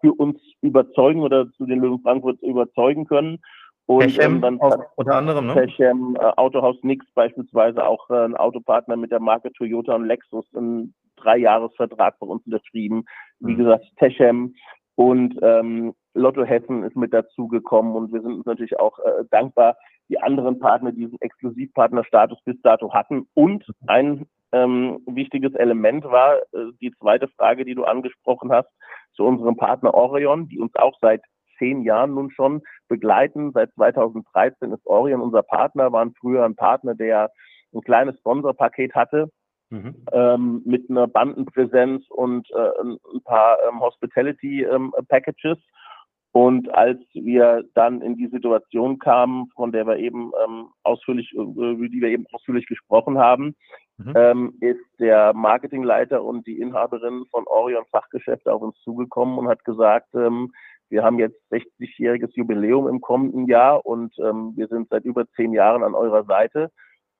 für 0.00 0.12
uns 0.12 0.40
überzeugen 0.62 1.20
oder 1.20 1.50
zu 1.52 1.66
den 1.66 1.80
Löwen 1.80 2.00
Frankfurt 2.00 2.40
überzeugen 2.40 3.06
können. 3.06 3.38
Und 3.86 4.18
ähm, 4.18 4.40
dann 4.40 4.58
unter 4.96 5.14
anderem, 5.14 5.46
ne? 5.46 5.54
Techem, 5.54 6.16
äh, 6.16 6.24
Autohaus 6.36 6.76
Nix 6.82 7.06
beispielsweise 7.14 7.86
auch 7.86 8.10
äh, 8.10 8.24
ein 8.24 8.36
Autopartner 8.36 8.96
mit 8.96 9.12
der 9.12 9.20
Marke 9.20 9.52
Toyota 9.52 9.94
und 9.94 10.06
Lexus, 10.06 10.44
ein 10.54 10.92
Dreijahresvertrag 11.16 12.18
bei 12.18 12.26
uns 12.26 12.44
unterschrieben. 12.46 13.04
Wie 13.38 13.52
mhm. 13.52 13.58
gesagt, 13.58 13.84
Techem 13.98 14.54
und 14.96 15.38
ähm, 15.42 15.94
Lotto 16.14 16.44
Hessen 16.44 16.82
ist 16.82 16.96
mit 16.96 17.12
dazugekommen 17.12 17.94
und 17.94 18.12
wir 18.12 18.22
sind 18.22 18.32
uns 18.32 18.46
natürlich 18.46 18.78
auch 18.80 18.98
äh, 18.98 19.24
dankbar, 19.30 19.76
die 20.08 20.18
anderen 20.20 20.58
Partner 20.58 20.90
diesen 20.92 21.20
Exklusivpartnerstatus 21.20 22.38
bis 22.44 22.60
dato 22.62 22.92
hatten. 22.92 23.28
Und 23.34 23.64
ein 23.86 24.26
ähm, 24.52 25.00
wichtiges 25.06 25.54
Element 25.54 26.04
war 26.04 26.38
äh, 26.38 26.72
die 26.80 26.92
zweite 26.98 27.28
Frage, 27.28 27.64
die 27.64 27.74
du 27.74 27.84
angesprochen 27.84 28.50
hast, 28.50 28.68
zu 29.12 29.24
unserem 29.24 29.56
Partner 29.56 29.94
Orion, 29.94 30.48
die 30.48 30.58
uns 30.58 30.74
auch 30.76 30.96
seit 31.00 31.22
zehn 31.58 31.82
Jahren 31.82 32.14
nun 32.14 32.30
schon 32.30 32.62
begleiten. 32.88 33.52
Seit 33.52 33.72
2013 33.74 34.72
ist 34.72 34.86
Orion 34.86 35.20
unser 35.20 35.42
Partner, 35.42 35.92
waren 35.92 36.14
früher 36.18 36.44
ein 36.44 36.56
Partner, 36.56 36.94
der 36.94 37.30
ein 37.74 37.80
kleines 37.82 38.18
Sponsorpaket 38.18 38.94
hatte. 38.94 39.30
Mhm. 39.68 39.96
Ähm, 40.12 40.62
mit 40.64 40.88
einer 40.88 41.08
Bandenpräsenz 41.08 42.04
und 42.10 42.48
äh, 42.52 42.70
ein 42.84 43.22
paar 43.24 43.58
ähm, 43.68 43.80
Hospitality 43.80 44.62
ähm, 44.62 44.94
Packages. 45.08 45.58
Und 46.36 46.68
als 46.74 47.00
wir 47.14 47.64
dann 47.74 48.02
in 48.02 48.16
die 48.16 48.28
Situation 48.28 48.98
kamen, 48.98 49.48
von 49.56 49.72
der 49.72 49.86
wir 49.86 49.96
eben 49.96 50.32
ähm, 50.44 50.68
ausführlich, 50.82 51.32
äh, 51.32 51.40
über 51.40 51.88
die 51.88 52.00
wir 52.00 52.10
eben 52.10 52.26
ausführlich 52.30 52.66
gesprochen 52.66 53.18
haben, 53.18 53.56
mhm. 53.96 54.12
ähm, 54.14 54.54
ist 54.60 54.84
der 55.00 55.32
Marketingleiter 55.32 56.22
und 56.22 56.46
die 56.46 56.60
Inhaberin 56.60 57.24
von 57.30 57.44
Orion 57.46 57.86
Fachgeschäfte 57.90 58.52
auf 58.52 58.60
uns 58.60 58.78
zugekommen 58.82 59.38
und 59.38 59.48
hat 59.48 59.64
gesagt, 59.64 60.14
wir 60.88 61.02
haben 61.02 61.18
jetzt 61.18 61.40
60-jähriges 61.50 62.30
Jubiläum 62.34 62.88
im 62.88 63.00
kommenden 63.00 63.46
Jahr 63.46 63.84
und 63.84 64.14
ähm, 64.18 64.52
wir 64.56 64.68
sind 64.68 64.88
seit 64.88 65.04
über 65.04 65.26
zehn 65.36 65.52
Jahren 65.52 65.82
an 65.82 65.94
eurer 65.94 66.24
Seite. 66.24 66.70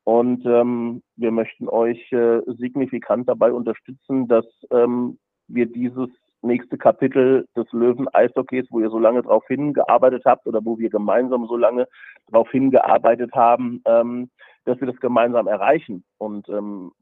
Und 0.04 0.46
ähm, 0.46 1.02
wir 1.16 1.32
möchten 1.32 1.68
euch 1.68 2.12
äh, 2.12 2.40
signifikant 2.46 3.28
dabei 3.28 3.52
unterstützen, 3.52 4.28
dass 4.28 4.46
ähm, 4.70 5.18
wir 5.48 5.66
dieses 5.66 6.08
nächste 6.42 6.78
Kapitel 6.78 7.48
des 7.56 7.66
Löwen 7.72 8.06
Eishockeys, 8.12 8.66
wo 8.70 8.78
ihr 8.78 8.90
so 8.90 9.00
lange 9.00 9.22
darauf 9.22 9.44
hingearbeitet 9.48 10.22
habt 10.24 10.46
oder 10.46 10.64
wo 10.64 10.78
wir 10.78 10.90
gemeinsam 10.90 11.46
so 11.46 11.56
lange 11.56 11.88
darauf 12.30 12.48
hingearbeitet 12.52 13.32
haben, 13.34 13.82
ähm, 13.84 14.30
dass 14.64 14.78
wir 14.80 14.86
das 14.86 15.00
gemeinsam 15.00 15.48
erreichen. 15.48 16.04
Und 16.18 16.48
ähm, 16.48 16.92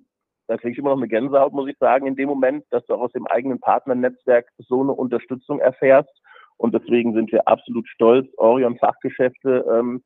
da 0.46 0.56
kriege 0.56 0.72
ich 0.72 0.78
immer 0.78 0.90
noch 0.90 0.98
eine 0.98 1.08
Gänsehaut, 1.08 1.52
muss 1.52 1.68
ich 1.68 1.76
sagen, 1.78 2.06
in 2.06 2.16
dem 2.16 2.28
Moment, 2.30 2.64
dass 2.70 2.86
du 2.86 2.94
aus 2.94 3.12
dem 3.12 3.26
eigenen 3.26 3.60
Partnernetzwerk 3.60 4.46
so 4.58 4.80
eine 4.80 4.92
Unterstützung 4.92 5.58
erfährst 5.58 6.22
und 6.56 6.74
deswegen 6.74 7.14
sind 7.14 7.32
wir 7.32 7.46
absolut 7.48 7.88
stolz, 7.88 8.28
Orion 8.36 8.78
Fachgeschäfte 8.78 9.64
ähm, 9.70 10.02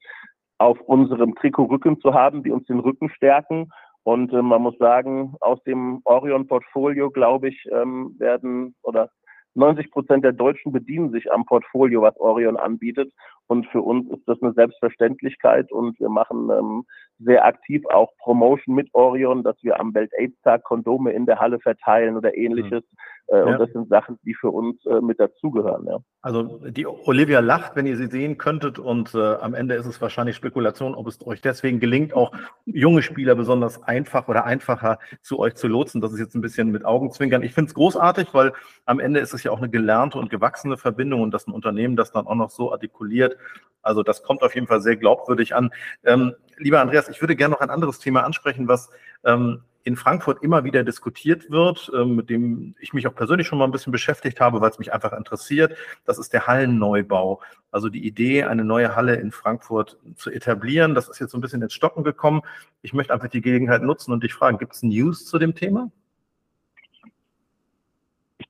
auf 0.59 0.81
unserem 0.81 1.35
Trikot-Rücken 1.35 2.01
zu 2.01 2.15
haben, 2.15 2.43
die 2.43 2.51
uns 2.51 2.67
den 2.67 2.81
Rücken 2.81 3.11
stärken. 3.11 3.71
Und 4.03 4.33
äh, 4.33 4.43
man 4.43 4.63
muss 4.63 4.77
sagen, 4.79 5.35
aus 5.41 5.63
dem 5.65 6.01
Orion-Portfolio, 6.05 7.11
glaube 7.11 7.49
ich, 7.49 7.67
ähm, 7.71 8.17
werden 8.19 8.75
oder 8.83 9.11
90 9.59 9.91
Prozent 9.91 10.25
der 10.25 10.33
Deutschen 10.33 10.73
bedienen 10.73 11.11
sich 11.11 11.31
am 11.31 11.45
Portfolio, 11.45 12.03
was 12.03 12.19
Orion 12.19 12.57
anbietet. 12.57 13.13
Und 13.47 13.67
für 13.69 13.81
uns 13.81 14.11
ist 14.11 14.27
das 14.27 14.41
eine 14.43 14.53
Selbstverständlichkeit 14.53 15.73
und 15.73 15.99
wir 15.99 16.11
machen 16.11 16.51
ähm, 16.51 16.85
sehr 17.19 17.45
aktiv 17.47 17.83
auch 17.87 18.11
Promotion 18.19 18.75
mit 18.75 18.89
Orion, 18.93 19.43
dass 19.43 19.57
wir 19.63 19.81
am 19.81 19.95
Welt-Aids-Tag 19.95 20.65
Kondome 20.65 21.13
in 21.13 21.27
der 21.27 21.41
Halle 21.41 21.59
verteilen 21.59 22.17
oder 22.17 22.37
ähnliches. 22.37 22.83
Mhm. 22.83 23.35
Äh, 23.35 23.39
ja. 23.39 23.45
Und 23.45 23.59
das 23.59 23.71
sind 23.73 23.89
Sachen, 23.89 24.19
die 24.25 24.35
für 24.35 24.51
uns 24.51 24.85
äh, 24.87 25.01
mit 25.01 25.19
dazugehören. 25.19 25.87
Ja. 25.87 25.99
Also 26.23 26.61
die 26.69 26.87
Olivia 26.87 27.41
lacht, 27.41 27.77
wenn 27.77 27.87
ihr 27.87 27.97
sie 27.97 28.07
sehen 28.07 28.39
könntet 28.39 28.79
und 28.79 29.15
äh, 29.15 29.35
am 29.35 29.55
Ende 29.55 29.75
ist 29.75 29.87
es 29.87 30.01
wahrscheinlich 30.01 30.37
Spekulation, 30.37 30.95
ob 30.95 31.07
es 31.07 31.27
euch 31.27 31.41
deswegen 31.41 31.81
gelingt, 31.81 32.15
auch 32.15 32.33
junge 32.65 33.03
Spieler 33.03 33.35
besonders 33.35 33.83
einfach 33.83 34.29
oder 34.29 34.45
einfacher 34.45 34.99
zu 35.21 35.39
euch 35.39 35.55
zu 35.55 35.69
lotsen. 35.69 36.01
Das 36.01 36.13
ist 36.13 36.21
jetzt 36.21 36.35
ein 36.35 36.41
bisschen 36.41 36.71
mit 36.71 36.85
Augenzwinkern. 36.85 37.43
Ich 37.43 37.53
finde 37.53 37.69
es 37.69 37.75
großartig, 37.75 38.33
weil 38.33 38.53
am 38.87 39.01
Ende 39.01 39.21
ist 39.21 39.35
es 39.35 39.43
ja 39.43 39.48
auch 39.49 39.59
eine 39.59 39.71
gelernte 39.71 40.19
und 40.19 40.31
gewachsene 40.31 40.77
Verbindung 40.77 41.23
und 41.23 41.33
dass 41.33 41.47
ein 41.47 41.53
Unternehmen 41.53 41.97
das 41.97 42.13
dann 42.13 42.27
auch 42.27 42.35
noch 42.35 42.51
so 42.51 42.73
artikuliert. 42.73 43.37
Also 43.83 44.03
das 44.03 44.23
kommt 44.23 44.43
auf 44.43 44.55
jeden 44.55 44.67
Fall 44.67 44.81
sehr 44.81 44.97
glaubwürdig 44.97 45.55
an. 45.55 45.71
Ähm, 46.05 46.35
lieber 46.57 46.81
Andreas, 46.81 47.09
ich 47.09 47.21
würde 47.21 47.37
gerne 47.37 47.53
noch 47.53 47.61
ein 47.61 47.71
anderes 47.71 47.99
Thema 47.99 48.25
ansprechen, 48.25 48.69
was 48.69 48.91
ähm, 49.25 49.63
in 49.85 49.97
Frankfurt 49.97 50.43
immer 50.43 50.65
wieder 50.65 50.85
diskutiert 50.85 51.51
wird, 51.51 51.91
ähm, 51.95 52.17
mit 52.17 52.29
dem 52.29 52.75
ich 52.79 52.93
mich 52.93 53.07
auch 53.07 53.15
persönlich 53.15 53.47
schon 53.47 53.59
mal 53.59 53.65
ein 53.65 53.71
bisschen 53.71 53.91
beschäftigt 53.91 54.39
habe, 54.41 54.61
weil 54.61 54.71
es 54.71 54.79
mich 54.79 54.93
einfach 54.93 55.13
interessiert. 55.15 55.77
Das 56.05 56.19
ist 56.19 56.35
der 56.35 56.47
Hallenneubau. 56.47 57.41
Also 57.71 57.89
die 57.89 58.07
Idee, 58.07 58.45
eine 58.45 58.65
neue 58.65 58.95
Halle 58.95 59.17
in 59.17 59.33
Frankfurt 59.33 59.99
zu 60.17 60.31
etablieren. 60.31 60.95
Das 60.95 61.09
ist 61.09 61.21
jetzt 61.21 61.31
so 61.31 61.39
ein 61.39 61.41
bisschen 61.41 61.63
ins 61.63 61.73
Stocken 61.73 62.05
gekommen. 62.05 62.43
Ich 62.83 62.93
möchte 62.93 63.15
einfach 63.15 63.29
die 63.29 63.41
Gelegenheit 63.41 63.83
nutzen 63.83 64.13
und 64.13 64.23
dich 64.23 64.35
fragen, 64.35 64.59
gibt 64.59 64.75
es 64.75 64.83
News 64.83 65.25
zu 65.25 65.39
dem 65.39 65.55
Thema? 65.55 65.91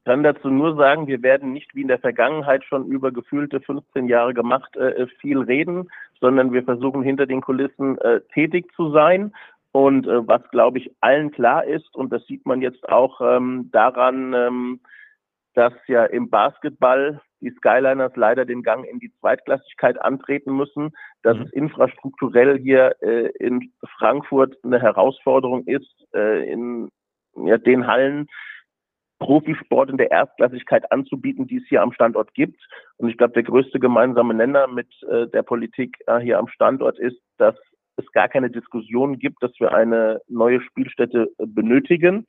Ich 0.09 0.11
kann 0.11 0.23
dazu 0.23 0.49
nur 0.49 0.75
sagen, 0.75 1.07
wir 1.07 1.23
werden 1.23 1.53
nicht 1.53 1.75
wie 1.75 1.83
in 1.83 1.89
der 1.89 1.99
Vergangenheit 1.99 2.65
schon 2.65 2.87
über 2.87 3.13
gefühlte 3.13 3.61
15 3.61 4.09
Jahre 4.09 4.33
gemacht 4.33 4.75
äh, 4.75 5.07
viel 5.21 5.37
reden, 5.37 5.91
sondern 6.19 6.51
wir 6.51 6.63
versuchen 6.63 7.03
hinter 7.03 7.27
den 7.27 7.43
Kulissen 7.43 7.99
äh, 7.99 8.23
tätig 8.33 8.73
zu 8.75 8.91
sein 8.91 9.35
und 9.73 10.07
äh, 10.07 10.27
was, 10.27 10.41
glaube 10.51 10.79
ich, 10.79 10.91
allen 11.03 11.31
klar 11.31 11.67
ist, 11.67 11.95
und 11.95 12.11
das 12.11 12.25
sieht 12.25 12.47
man 12.47 12.63
jetzt 12.63 12.89
auch 12.89 13.21
ähm, 13.21 13.69
daran, 13.71 14.33
ähm, 14.33 14.81
dass 15.53 15.75
ja 15.89 16.07
im 16.07 16.31
Basketball 16.31 17.21
die 17.43 17.51
Skyliners 17.51 18.17
leider 18.17 18.47
den 18.47 18.63
Gang 18.63 18.87
in 18.87 19.01
die 19.01 19.13
Zweitklassigkeit 19.21 20.01
antreten 20.01 20.57
müssen, 20.57 20.93
dass 21.23 21.37
mhm. 21.37 21.43
es 21.43 21.53
infrastrukturell 21.53 22.59
hier 22.59 22.97
äh, 23.03 23.29
in 23.41 23.71
Frankfurt 23.99 24.57
eine 24.65 24.81
Herausforderung 24.81 25.67
ist, 25.67 26.07
äh, 26.15 26.51
in 26.51 26.89
ja, 27.37 27.59
den 27.59 27.87
Hallen 27.87 28.27
Profisport 29.19 29.91
in 29.91 29.97
der 29.97 30.11
Erstklassigkeit 30.11 30.91
anzubieten, 30.93 31.47
die 31.47 31.57
es 31.59 31.69
hier 31.69 31.83
am 31.83 31.93
Standort 31.93 32.35
gibt. 32.35 32.61
Und 32.97 33.09
ich 33.09 33.17
glaube, 33.17 33.35
der 33.35 33.43
größte 33.43 33.81
gemeinsame 33.81 34.35
Nenner 34.35 34.67
mit 34.69 34.89
äh, 35.11 35.27
der 35.29 35.43
Politik 35.43 35.97
äh, 36.07 36.19
hier 36.19 36.39
am 36.39 36.49
Standort 36.49 36.99
ist, 36.99 37.21
dass 37.37 37.57
es 37.97 38.11
gar 38.13 38.29
keine 38.29 38.51
Diskussion 38.51 39.19
gibt, 39.19 39.43
dass 39.43 39.53
wir 39.59 39.73
eine 39.73 40.21
neue 40.29 40.61
Spielstätte 40.61 41.31
äh, 41.39 41.47
benötigen. 41.47 42.27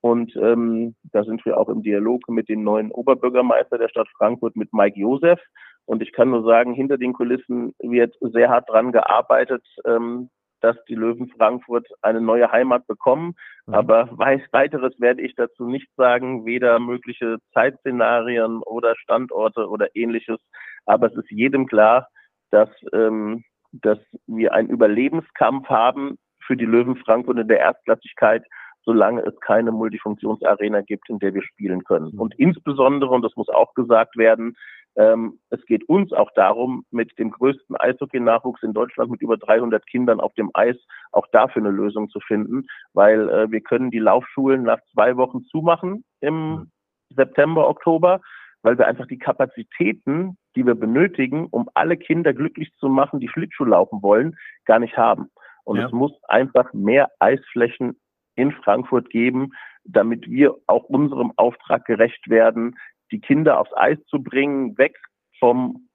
Und 0.00 0.34
ähm, 0.36 0.96
da 1.12 1.22
sind 1.22 1.44
wir 1.44 1.58
auch 1.58 1.68
im 1.68 1.82
Dialog 1.82 2.28
mit 2.28 2.48
dem 2.48 2.64
neuen 2.64 2.90
Oberbürgermeister 2.90 3.78
der 3.78 3.88
Stadt 3.88 4.08
Frankfurt, 4.16 4.56
mit 4.56 4.72
Mike 4.72 4.98
Josef. 4.98 5.38
Und 5.84 6.02
ich 6.02 6.12
kann 6.12 6.30
nur 6.30 6.42
sagen, 6.44 6.74
hinter 6.74 6.98
den 6.98 7.12
Kulissen 7.12 7.74
wird 7.80 8.16
sehr 8.20 8.48
hart 8.48 8.68
dran 8.68 8.90
gearbeitet, 8.92 9.64
ähm, 9.84 10.30
dass 10.62 10.76
die 10.88 10.94
Löwen 10.94 11.28
Frankfurt 11.36 11.86
eine 12.00 12.20
neue 12.20 12.50
Heimat 12.50 12.86
bekommen. 12.86 13.34
Mhm. 13.66 13.74
Aber 13.74 14.08
weiteres 14.16 14.98
werde 14.98 15.22
ich 15.22 15.34
dazu 15.34 15.66
nicht 15.66 15.88
sagen, 15.96 16.46
weder 16.46 16.78
mögliche 16.78 17.38
Zeitszenarien 17.52 18.62
oder 18.62 18.96
Standorte 18.96 19.68
oder 19.68 19.88
ähnliches. 19.94 20.40
Aber 20.86 21.08
es 21.08 21.14
ist 21.14 21.30
jedem 21.30 21.66
klar, 21.66 22.08
dass 22.50 22.70
ähm, 22.92 23.44
dass 23.72 23.98
wir 24.26 24.52
einen 24.52 24.68
Überlebenskampf 24.68 25.68
haben 25.68 26.18
für 26.46 26.56
die 26.56 26.66
Löwen 26.66 26.96
Frankfurt 26.96 27.38
in 27.38 27.48
der 27.48 27.60
Erstklassigkeit, 27.60 28.44
solange 28.84 29.22
es 29.22 29.38
keine 29.40 29.72
Multifunktionsarena 29.72 30.82
gibt, 30.82 31.08
in 31.08 31.18
der 31.18 31.34
wir 31.34 31.42
spielen 31.42 31.84
können. 31.84 32.10
Mhm. 32.12 32.20
Und 32.20 32.34
insbesondere, 32.38 33.10
und 33.10 33.22
das 33.22 33.36
muss 33.36 33.48
auch 33.48 33.74
gesagt 33.74 34.16
werden, 34.16 34.56
ähm, 34.96 35.38
es 35.50 35.64
geht 35.66 35.88
uns 35.88 36.12
auch 36.12 36.30
darum, 36.34 36.84
mit 36.90 37.18
dem 37.18 37.30
größten 37.30 37.76
Eishockey-Nachwuchs 37.76 38.62
in 38.62 38.74
Deutschland 38.74 39.10
mit 39.10 39.22
über 39.22 39.36
300 39.36 39.86
Kindern 39.86 40.20
auf 40.20 40.34
dem 40.34 40.50
Eis 40.54 40.76
auch 41.12 41.26
dafür 41.32 41.62
eine 41.62 41.70
Lösung 41.70 42.10
zu 42.10 42.20
finden, 42.20 42.66
weil 42.92 43.28
äh, 43.28 43.50
wir 43.50 43.60
können 43.60 43.90
die 43.90 43.98
Laufschulen 43.98 44.62
nach 44.62 44.80
zwei 44.92 45.16
Wochen 45.16 45.44
zumachen 45.44 46.04
im 46.20 46.50
mhm. 46.50 46.70
September, 47.10 47.68
Oktober 47.68 48.20
weil 48.62 48.78
wir 48.78 48.86
einfach 48.86 49.06
die 49.06 49.18
Kapazitäten, 49.18 50.38
die 50.56 50.64
wir 50.64 50.74
benötigen, 50.74 51.46
um 51.50 51.68
alle 51.74 51.96
Kinder 51.96 52.32
glücklich 52.32 52.72
zu 52.78 52.88
machen, 52.88 53.20
die 53.20 53.28
Schlittschuh 53.28 53.64
laufen 53.64 54.02
wollen, 54.02 54.36
gar 54.64 54.78
nicht 54.78 54.96
haben. 54.96 55.28
Und 55.64 55.78
ja. 55.78 55.86
es 55.86 55.92
muss 55.92 56.12
einfach 56.24 56.72
mehr 56.72 57.10
Eisflächen 57.18 58.00
in 58.34 58.52
Frankfurt 58.52 59.10
geben, 59.10 59.52
damit 59.84 60.28
wir 60.30 60.54
auch 60.66 60.84
unserem 60.84 61.32
Auftrag 61.36 61.84
gerecht 61.84 62.28
werden, 62.28 62.76
die 63.12 63.20
Kinder 63.20 63.60
aufs 63.60 63.72
Eis 63.76 63.98
zu 64.06 64.22
bringen, 64.22 64.76
weg 64.78 64.98
vom 65.38 65.88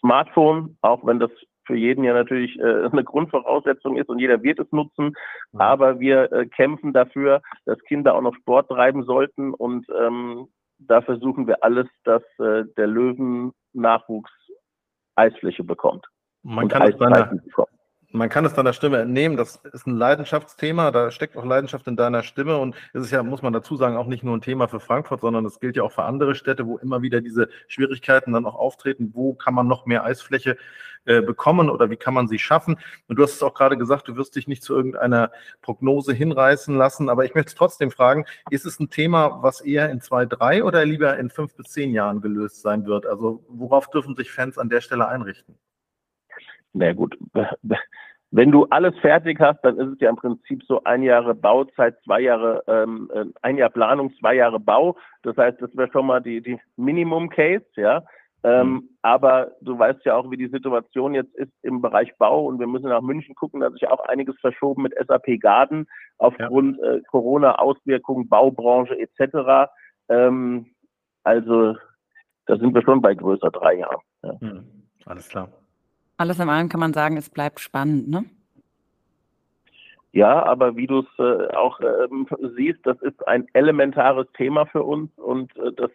Smartphone, 0.00 0.76
auch 0.80 1.06
wenn 1.06 1.20
das 1.20 1.30
für 1.66 1.76
jeden 1.76 2.04
ja 2.04 2.12
natürlich 2.12 2.58
äh, 2.58 2.84
eine 2.92 3.04
Grundvoraussetzung 3.04 3.96
ist 3.96 4.08
und 4.08 4.18
jeder 4.18 4.42
wird 4.42 4.58
es 4.58 4.70
nutzen. 4.72 5.14
Aber 5.52 6.00
wir 6.00 6.32
äh, 6.32 6.46
kämpfen 6.46 6.92
dafür, 6.92 7.42
dass 7.64 7.78
Kinder 7.84 8.14
auch 8.14 8.22
noch 8.22 8.34
Sport 8.34 8.68
treiben 8.68 9.04
sollten 9.04 9.54
und 9.54 9.86
ähm, 9.98 10.48
da 10.78 11.00
versuchen 11.02 11.46
wir 11.46 11.62
alles, 11.62 11.86
dass 12.04 12.22
äh, 12.38 12.64
der 12.76 12.86
Löwen-Nachwuchs 12.86 14.32
Eisfläche 15.14 15.62
bekommt. 15.62 16.06
Man 16.42 16.68
kann, 16.68 16.82
es 16.82 16.98
deiner, 16.98 17.30
man 18.14 18.28
kann 18.28 18.44
es 18.44 18.54
deiner 18.54 18.72
Stimme 18.72 18.98
entnehmen, 18.98 19.36
das 19.36 19.56
ist 19.72 19.86
ein 19.86 19.96
Leidenschaftsthema, 19.96 20.92
da 20.92 21.10
steckt 21.10 21.36
auch 21.36 21.44
Leidenschaft 21.44 21.86
in 21.88 21.96
deiner 21.96 22.22
Stimme 22.22 22.58
und 22.58 22.76
es 22.92 23.04
ist 23.04 23.10
ja, 23.10 23.22
muss 23.22 23.42
man 23.42 23.52
dazu 23.52 23.76
sagen, 23.76 23.96
auch 23.96 24.06
nicht 24.06 24.22
nur 24.22 24.36
ein 24.36 24.40
Thema 24.40 24.68
für 24.68 24.78
Frankfurt, 24.78 25.20
sondern 25.20 25.44
es 25.44 25.58
gilt 25.58 25.76
ja 25.76 25.82
auch 25.82 25.92
für 25.92 26.04
andere 26.04 26.36
Städte, 26.36 26.64
wo 26.66 26.78
immer 26.78 27.02
wieder 27.02 27.20
diese 27.20 27.48
Schwierigkeiten 27.66 28.32
dann 28.32 28.46
auch 28.46 28.54
auftreten, 28.54 29.10
wo 29.14 29.34
kann 29.34 29.52
man 29.52 29.66
noch 29.66 29.84
mehr 29.84 30.04
Eisfläche 30.04 30.56
äh, 31.06 31.22
bekommen 31.22 31.68
oder 31.68 31.90
wie 31.90 31.96
kann 31.96 32.14
man 32.14 32.28
sie 32.28 32.38
schaffen. 32.38 32.78
Und 33.08 33.16
du 33.18 33.24
hast 33.24 33.34
es 33.34 33.42
auch 33.42 33.52
gerade 33.52 33.76
gesagt, 33.76 34.06
du 34.06 34.16
wirst 34.16 34.36
dich 34.36 34.46
nicht 34.46 34.62
zu 34.62 34.74
irgendeiner 34.74 35.32
Prognose 35.60 36.14
hinreißen 36.14 36.76
lassen, 36.76 37.08
aber 37.08 37.24
ich 37.24 37.34
möchte 37.34 37.48
es 37.48 37.54
trotzdem 37.56 37.90
fragen, 37.90 38.26
ist 38.48 38.64
es 38.64 38.78
ein 38.78 38.90
Thema, 38.90 39.42
was 39.42 39.60
eher 39.60 39.90
in 39.90 40.00
zwei, 40.00 40.24
drei 40.24 40.62
oder 40.62 40.84
lieber 40.84 41.18
in 41.18 41.30
fünf 41.30 41.54
bis 41.56 41.72
zehn 41.72 41.92
Jahren 41.92 42.20
gelöst 42.20 42.62
sein 42.62 42.86
wird? 42.86 43.06
Also 43.06 43.44
worauf 43.48 43.90
dürfen 43.90 44.14
sich 44.14 44.30
Fans 44.30 44.56
an 44.56 44.68
der 44.68 44.80
Stelle 44.80 45.08
einrichten? 45.08 45.58
Na 46.72 46.92
gut, 46.92 47.18
wenn 48.34 48.50
du 48.50 48.64
alles 48.70 48.98
fertig 48.98 49.38
hast, 49.38 49.60
dann 49.62 49.78
ist 49.78 49.92
es 49.92 50.00
ja 50.00 50.10
im 50.10 50.16
Prinzip 50.16 50.64
so 50.64 50.82
ein 50.82 51.04
Jahre 51.04 51.36
Bauzeit, 51.36 51.96
zwei 52.04 52.20
Jahre, 52.20 52.64
ähm, 52.66 53.08
äh, 53.14 53.26
ein 53.42 53.56
Jahr 53.56 53.70
Planung, 53.70 54.12
zwei 54.18 54.34
Jahre 54.34 54.58
Bau. 54.58 54.96
Das 55.22 55.36
heißt, 55.36 55.62
das 55.62 55.70
wäre 55.76 55.88
schon 55.92 56.06
mal 56.06 56.20
die, 56.20 56.42
die 56.42 56.58
Minimum 56.76 57.28
Case, 57.28 57.64
ja. 57.76 58.02
Ähm, 58.42 58.72
mhm. 58.72 58.88
Aber 59.02 59.52
du 59.60 59.78
weißt 59.78 60.04
ja 60.04 60.16
auch, 60.16 60.32
wie 60.32 60.36
die 60.36 60.48
Situation 60.48 61.14
jetzt 61.14 61.32
ist 61.36 61.52
im 61.62 61.80
Bereich 61.80 62.12
Bau 62.18 62.46
und 62.46 62.58
wir 62.58 62.66
müssen 62.66 62.88
nach 62.88 63.02
München 63.02 63.36
gucken, 63.36 63.60
da 63.60 63.66
hat 63.66 63.74
sich 63.74 63.86
auch 63.86 64.00
einiges 64.00 64.36
verschoben 64.40 64.82
mit 64.82 64.94
SAP 64.94 65.38
Garden 65.40 65.86
aufgrund 66.18 66.78
ja. 66.78 66.94
äh, 66.94 67.02
Corona-Auswirkungen, 67.02 68.28
Baubranche 68.28 68.98
etc. 68.98 69.70
Ähm, 70.08 70.74
also 71.22 71.76
da 72.46 72.56
sind 72.56 72.74
wir 72.74 72.82
schon 72.82 73.00
bei 73.00 73.14
größer 73.14 73.52
drei 73.52 73.74
Jahren. 73.74 74.02
Ja. 74.24 74.32
Mhm. 74.40 74.64
Alles 75.06 75.28
klar. 75.28 75.48
Alles 76.16 76.38
in 76.38 76.48
allem 76.48 76.68
kann 76.68 76.80
man 76.80 76.92
sagen, 76.92 77.16
es 77.16 77.30
bleibt 77.30 77.60
spannend, 77.60 78.08
ne? 78.08 78.24
Ja, 80.12 80.44
aber 80.44 80.76
wie 80.76 80.86
du 80.86 81.00
es 81.00 81.18
äh, 81.18 81.52
auch 81.54 81.80
ähm, 81.80 82.28
siehst, 82.54 82.86
das 82.86 83.00
ist 83.02 83.26
ein 83.26 83.48
elementares 83.52 84.28
Thema 84.36 84.64
für 84.66 84.84
uns 84.84 85.10
und 85.18 85.56
äh, 85.56 85.72
das 85.72 85.90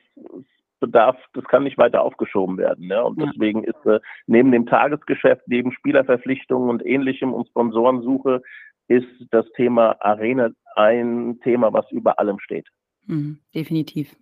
bedarf, 0.81 1.15
das 1.33 1.45
kann 1.45 1.63
nicht 1.63 1.77
weiter 1.77 2.01
aufgeschoben 2.01 2.57
werden. 2.57 2.89
Ja? 2.89 3.03
Und 3.03 3.21
deswegen 3.21 3.63
ist 3.63 3.85
äh, 3.85 3.99
neben 4.27 4.51
dem 4.51 4.65
Tagesgeschäft, 4.65 5.43
neben 5.47 5.71
Spielerverpflichtungen 5.71 6.69
und 6.69 6.85
ähnlichem 6.85 7.33
und 7.33 7.47
Sponsorensuche 7.47 8.41
ist 8.89 9.07
das 9.31 9.45
Thema 9.55 9.95
Arena 10.01 10.49
ein 10.75 11.39
Thema, 11.41 11.71
was 11.71 11.89
über 11.91 12.19
allem 12.19 12.39
steht. 12.39 12.67
Mhm, 13.05 13.39
definitiv. 13.55 14.15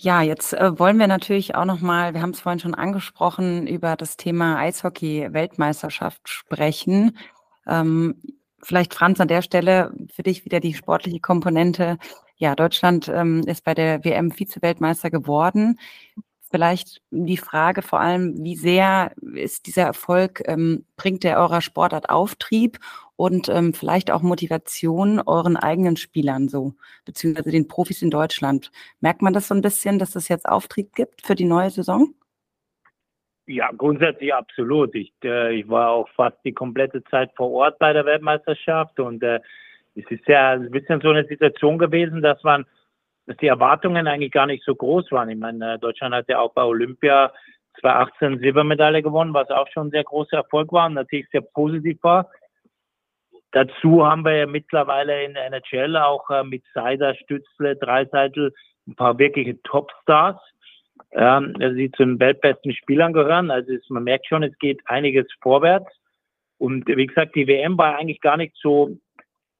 Ja, 0.00 0.22
jetzt 0.22 0.52
äh, 0.52 0.78
wollen 0.78 0.96
wir 1.00 1.08
natürlich 1.08 1.56
auch 1.56 1.64
noch 1.64 1.80
mal, 1.80 2.14
wir 2.14 2.22
haben 2.22 2.30
es 2.30 2.38
vorhin 2.38 2.60
schon 2.60 2.74
angesprochen, 2.76 3.66
über 3.66 3.96
das 3.96 4.16
Thema 4.16 4.56
Eishockey-Weltmeisterschaft 4.58 6.28
sprechen. 6.28 7.18
Ähm, 7.66 8.14
vielleicht 8.62 8.94
Franz 8.94 9.18
an 9.18 9.26
der 9.26 9.42
Stelle 9.42 9.92
für 10.14 10.22
dich 10.22 10.44
wieder 10.44 10.60
die 10.60 10.74
sportliche 10.74 11.18
Komponente. 11.18 11.98
Ja, 12.36 12.54
Deutschland 12.54 13.08
ähm, 13.08 13.42
ist 13.48 13.64
bei 13.64 13.74
der 13.74 14.04
WM 14.04 14.30
Vize-Weltmeister 14.30 15.10
geworden. 15.10 15.80
Vielleicht 16.50 17.02
die 17.10 17.36
Frage 17.36 17.82
vor 17.82 18.00
allem, 18.00 18.42
wie 18.42 18.56
sehr 18.56 19.12
ist 19.34 19.66
dieser 19.66 19.82
Erfolg, 19.82 20.42
ähm, 20.46 20.84
bringt 20.96 21.24
der 21.24 21.38
eurer 21.38 21.60
Sportart 21.60 22.10
Auftrieb 22.10 22.78
und 23.16 23.48
ähm, 23.48 23.74
vielleicht 23.74 24.10
auch 24.10 24.22
Motivation 24.22 25.20
euren 25.20 25.56
eigenen 25.56 25.96
Spielern 25.96 26.48
so, 26.48 26.74
beziehungsweise 27.04 27.50
den 27.50 27.68
Profis 27.68 28.02
in 28.02 28.10
Deutschland. 28.10 28.70
Merkt 29.00 29.22
man 29.22 29.32
das 29.32 29.48
so 29.48 29.54
ein 29.54 29.62
bisschen, 29.62 29.98
dass 29.98 30.14
es 30.14 30.28
jetzt 30.28 30.48
Auftrieb 30.48 30.94
gibt 30.94 31.26
für 31.26 31.34
die 31.34 31.44
neue 31.44 31.70
Saison? 31.70 32.14
Ja, 33.46 33.70
grundsätzlich 33.76 34.32
absolut. 34.34 34.94
Ich, 34.94 35.12
äh, 35.24 35.54
ich 35.54 35.68
war 35.68 35.90
auch 35.90 36.08
fast 36.10 36.36
die 36.44 36.52
komplette 36.52 37.02
Zeit 37.04 37.30
vor 37.34 37.50
Ort 37.50 37.78
bei 37.78 37.92
der 37.92 38.04
Weltmeisterschaft 38.04 39.00
und 39.00 39.22
äh, 39.22 39.40
es 39.94 40.04
ist 40.10 40.26
ja 40.28 40.50
ein 40.50 40.70
bisschen 40.70 41.00
so 41.00 41.08
eine 41.08 41.26
Situation 41.26 41.78
gewesen, 41.78 42.22
dass 42.22 42.42
man, 42.44 42.66
dass 43.28 43.36
die 43.36 43.46
Erwartungen 43.46 44.08
eigentlich 44.08 44.32
gar 44.32 44.46
nicht 44.46 44.64
so 44.64 44.74
groß 44.74 45.12
waren. 45.12 45.28
Ich 45.28 45.38
meine, 45.38 45.74
äh, 45.74 45.78
Deutschland 45.78 46.14
hat 46.14 46.28
ja 46.28 46.40
auch 46.40 46.54
bei 46.54 46.64
Olympia 46.64 47.30
2018 47.80 48.38
Silbermedaille 48.40 49.02
gewonnen, 49.02 49.34
was 49.34 49.50
auch 49.50 49.68
schon 49.68 49.88
ein 49.88 49.90
sehr 49.90 50.04
großer 50.04 50.38
Erfolg 50.38 50.72
war 50.72 50.86
und 50.86 50.94
natürlich 50.94 51.28
sehr 51.30 51.42
positiv 51.42 52.02
war. 52.02 52.30
Dazu 53.52 54.04
haben 54.06 54.24
wir 54.24 54.34
ja 54.34 54.46
mittlerweile 54.46 55.24
in 55.24 55.34
der 55.34 55.46
NHL 55.46 55.96
auch 55.98 56.28
äh, 56.30 56.42
mit 56.42 56.64
Seider, 56.72 57.14
Stützle, 57.14 57.76
Dreiseitel 57.76 58.54
ein 58.86 58.96
paar 58.96 59.18
wirkliche 59.18 59.60
Topstars, 59.62 60.40
ähm, 61.12 61.54
die 61.58 61.90
zu 61.90 62.04
den 62.04 62.18
weltbesten 62.18 62.72
Spielern 62.72 63.12
gehören. 63.12 63.50
Also 63.50 63.72
es, 63.74 63.88
man 63.90 64.04
merkt 64.04 64.26
schon, 64.26 64.42
es 64.42 64.56
geht 64.58 64.80
einiges 64.86 65.26
vorwärts. 65.42 65.92
Und 66.56 66.88
wie 66.88 67.06
gesagt, 67.06 67.34
die 67.36 67.46
WM 67.46 67.76
war 67.76 67.96
eigentlich 67.96 68.22
gar 68.22 68.38
nicht 68.38 68.56
so 68.56 68.96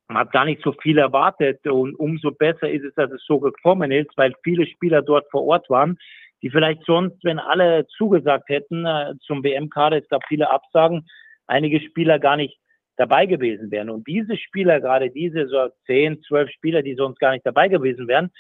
man 0.09 0.19
hat 0.19 0.33
gar 0.33 0.47
nicht 0.47 0.63
so 0.63 0.73
viel 0.73 0.99
erwartet 0.99 1.67
und 1.67 1.95
umso 1.95 2.31
besser 2.33 2.71
ist 2.71 2.85
es, 2.85 2.95
dass 2.95 3.11
es 3.11 3.23
so 3.27 3.39
gekommen 3.39 3.93
ist, 3.93 4.11
weil 4.17 4.35
viele 4.43 4.67
Spieler 4.67 5.03
dort 5.03 5.31
vor 5.31 5.45
Ort 5.45 5.69
waren, 5.69 5.99
die 6.43 6.51
vielleicht 6.51 6.83
sonst, 6.85 7.23
wenn 7.25 7.39
alle 7.39 7.87
zugesagt 7.89 8.49
hätten 8.49 8.87
äh, 8.87 9.15
zum 9.21 9.45
WM-Kader, 9.45 9.99
es 9.99 10.09
gab 10.09 10.23
viele 10.27 10.51
Absagen, 10.51 11.07
einige 11.47 11.81
Spieler 11.81 12.19
gar 12.19 12.37
nicht 12.37 12.59
dabei 12.97 13.27
gewesen 13.27 13.71
wären. 13.71 13.91
Und 13.91 14.07
diese 14.07 14.37
Spieler, 14.37 14.81
gerade 14.81 15.11
diese 15.11 15.47
so 15.47 15.69
zehn, 15.87 16.23
zwölf 16.23 16.51
Spieler, 16.51 16.83
die 16.83 16.95
sonst 16.95 17.19
gar 17.21 17.33
nicht 17.33 17.47
dabei 17.47 17.69
gewesen 17.69 18.09
wären, 18.09 18.31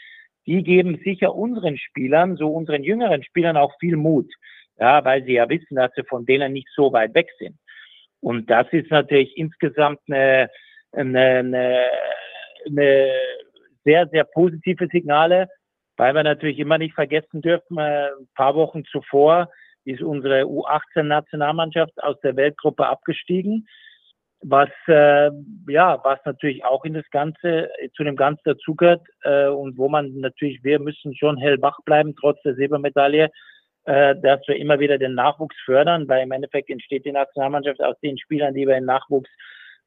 die 0.46 0.62
geben 0.62 1.00
sicher 1.04 1.34
unseren 1.34 1.76
Spielern, 1.76 2.36
so 2.36 2.48
unseren 2.48 2.82
jüngeren 2.82 3.22
Spielern 3.22 3.56
auch 3.56 3.74
viel 3.78 3.96
Mut. 3.96 4.32
Ja, 4.78 5.04
weil 5.04 5.24
sie 5.24 5.34
ja 5.34 5.48
wissen, 5.48 5.74
dass 5.74 5.92
sie 5.94 6.04
von 6.04 6.24
denen 6.24 6.52
nicht 6.52 6.68
so 6.74 6.92
weit 6.92 7.14
weg 7.14 7.28
sind. 7.38 7.56
Und 8.20 8.48
das 8.48 8.66
ist 8.72 8.90
natürlich 8.90 9.36
insgesamt 9.36 10.00
eine, 10.08 10.48
eine, 10.92 11.20
eine, 11.20 11.84
eine 12.66 13.10
sehr, 13.84 14.08
sehr 14.08 14.24
positive 14.24 14.88
Signale, 14.90 15.48
weil 15.96 16.14
wir 16.14 16.22
natürlich 16.22 16.58
immer 16.58 16.78
nicht 16.78 16.94
vergessen 16.94 17.40
dürfen, 17.40 17.78
äh, 17.78 18.08
ein 18.08 18.28
paar 18.34 18.54
Wochen 18.54 18.84
zuvor 18.84 19.50
ist 19.84 20.02
unsere 20.02 20.42
U18-Nationalmannschaft 20.42 22.02
aus 22.02 22.20
der 22.20 22.36
Weltgruppe 22.36 22.86
abgestiegen, 22.86 23.66
was 24.40 24.68
äh, 24.86 25.30
ja, 25.68 25.98
was 26.04 26.18
natürlich 26.24 26.64
auch 26.64 26.84
in 26.84 26.94
das 26.94 27.08
Ganze 27.10 27.70
zu 27.96 28.04
dem 28.04 28.14
Ganzen 28.16 28.42
dazugehört 28.44 29.06
äh, 29.22 29.46
und 29.46 29.78
wo 29.78 29.88
man 29.88 30.14
natürlich, 30.20 30.62
wir 30.62 30.78
müssen 30.78 31.16
schon 31.16 31.38
hellwach 31.38 31.78
bleiben 31.84 32.14
trotz 32.14 32.40
der 32.42 32.54
Silbermedaille, 32.54 33.30
äh, 33.84 34.14
dass 34.16 34.46
wir 34.46 34.56
immer 34.56 34.78
wieder 34.78 34.98
den 34.98 35.14
Nachwuchs 35.14 35.56
fördern, 35.64 36.06
weil 36.06 36.22
im 36.22 36.32
Endeffekt 36.32 36.70
entsteht 36.70 37.04
die 37.04 37.12
Nationalmannschaft 37.12 37.80
aus 37.82 37.98
den 38.00 38.18
Spielern, 38.18 38.54
die 38.54 38.66
wir 38.66 38.76
im 38.76 38.84
Nachwuchs 38.84 39.30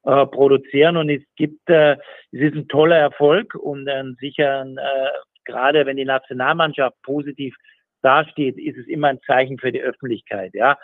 äh, 0.04 0.26
produzieren. 0.26 0.98
Und 0.98 1.10
es 1.10 1.22
gibt, 1.36 1.70
äh, 1.70 1.94
es 2.32 2.42
ist 2.42 2.56
ein 2.56 2.68
toller 2.68 2.98
Erfolg 2.98 3.56
und 3.56 3.88
äh, 3.88 4.04
sicher, 4.20 4.66
äh, 4.66 5.10
gerade 5.46 5.86
wenn 5.86 5.98
die 5.98 6.06
Nationalmannschaft 6.06 6.96
positiv 7.04 7.56
dasteht, 8.02 8.58
ist 8.58 8.78
es 8.78 8.88
immer 8.88 9.10
ein 9.10 9.22
Zeichen 9.28 9.60
für 9.60 9.72
die 9.72 9.82
Öffentlichkeit. 9.82 10.54
Ja, 10.54 10.78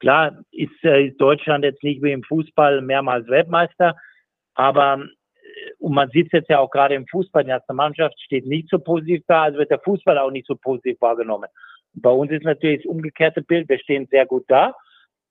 klar 0.00 0.42
ist, 0.50 0.82
äh, 0.82 1.06
ist 1.06 1.20
Deutschland 1.20 1.64
jetzt 1.64 1.82
nicht 1.82 2.02
wie 2.02 2.12
im 2.12 2.24
Fußball 2.24 2.80
mehrmals 2.80 3.28
Weltmeister, 3.28 3.96
aber 4.54 5.04
äh, 5.04 5.72
und 5.78 5.94
man 5.94 6.10
sieht 6.10 6.26
es 6.26 6.32
jetzt 6.32 6.50
ja 6.50 6.58
auch 6.58 6.70
gerade 6.70 6.94
im 6.94 7.06
Fußball, 7.06 7.44
die 7.44 7.50
Nationalmannschaft 7.50 8.20
steht 8.20 8.46
nicht 8.46 8.68
so 8.70 8.78
positiv 8.78 9.22
da, 9.28 9.44
also 9.44 9.58
wird 9.58 9.70
der 9.70 9.80
Fußball 9.80 10.18
auch 10.18 10.30
nicht 10.30 10.46
so 10.46 10.56
positiv 10.56 11.00
wahrgenommen. 11.00 11.48
bei 11.92 12.10
uns 12.10 12.32
ist 12.32 12.44
natürlich 12.44 12.82
das 12.82 12.90
umgekehrte 12.90 13.42
Bild, 13.42 13.68
wir 13.68 13.78
stehen 13.78 14.08
sehr 14.10 14.26
gut 14.26 14.44
da 14.48 14.74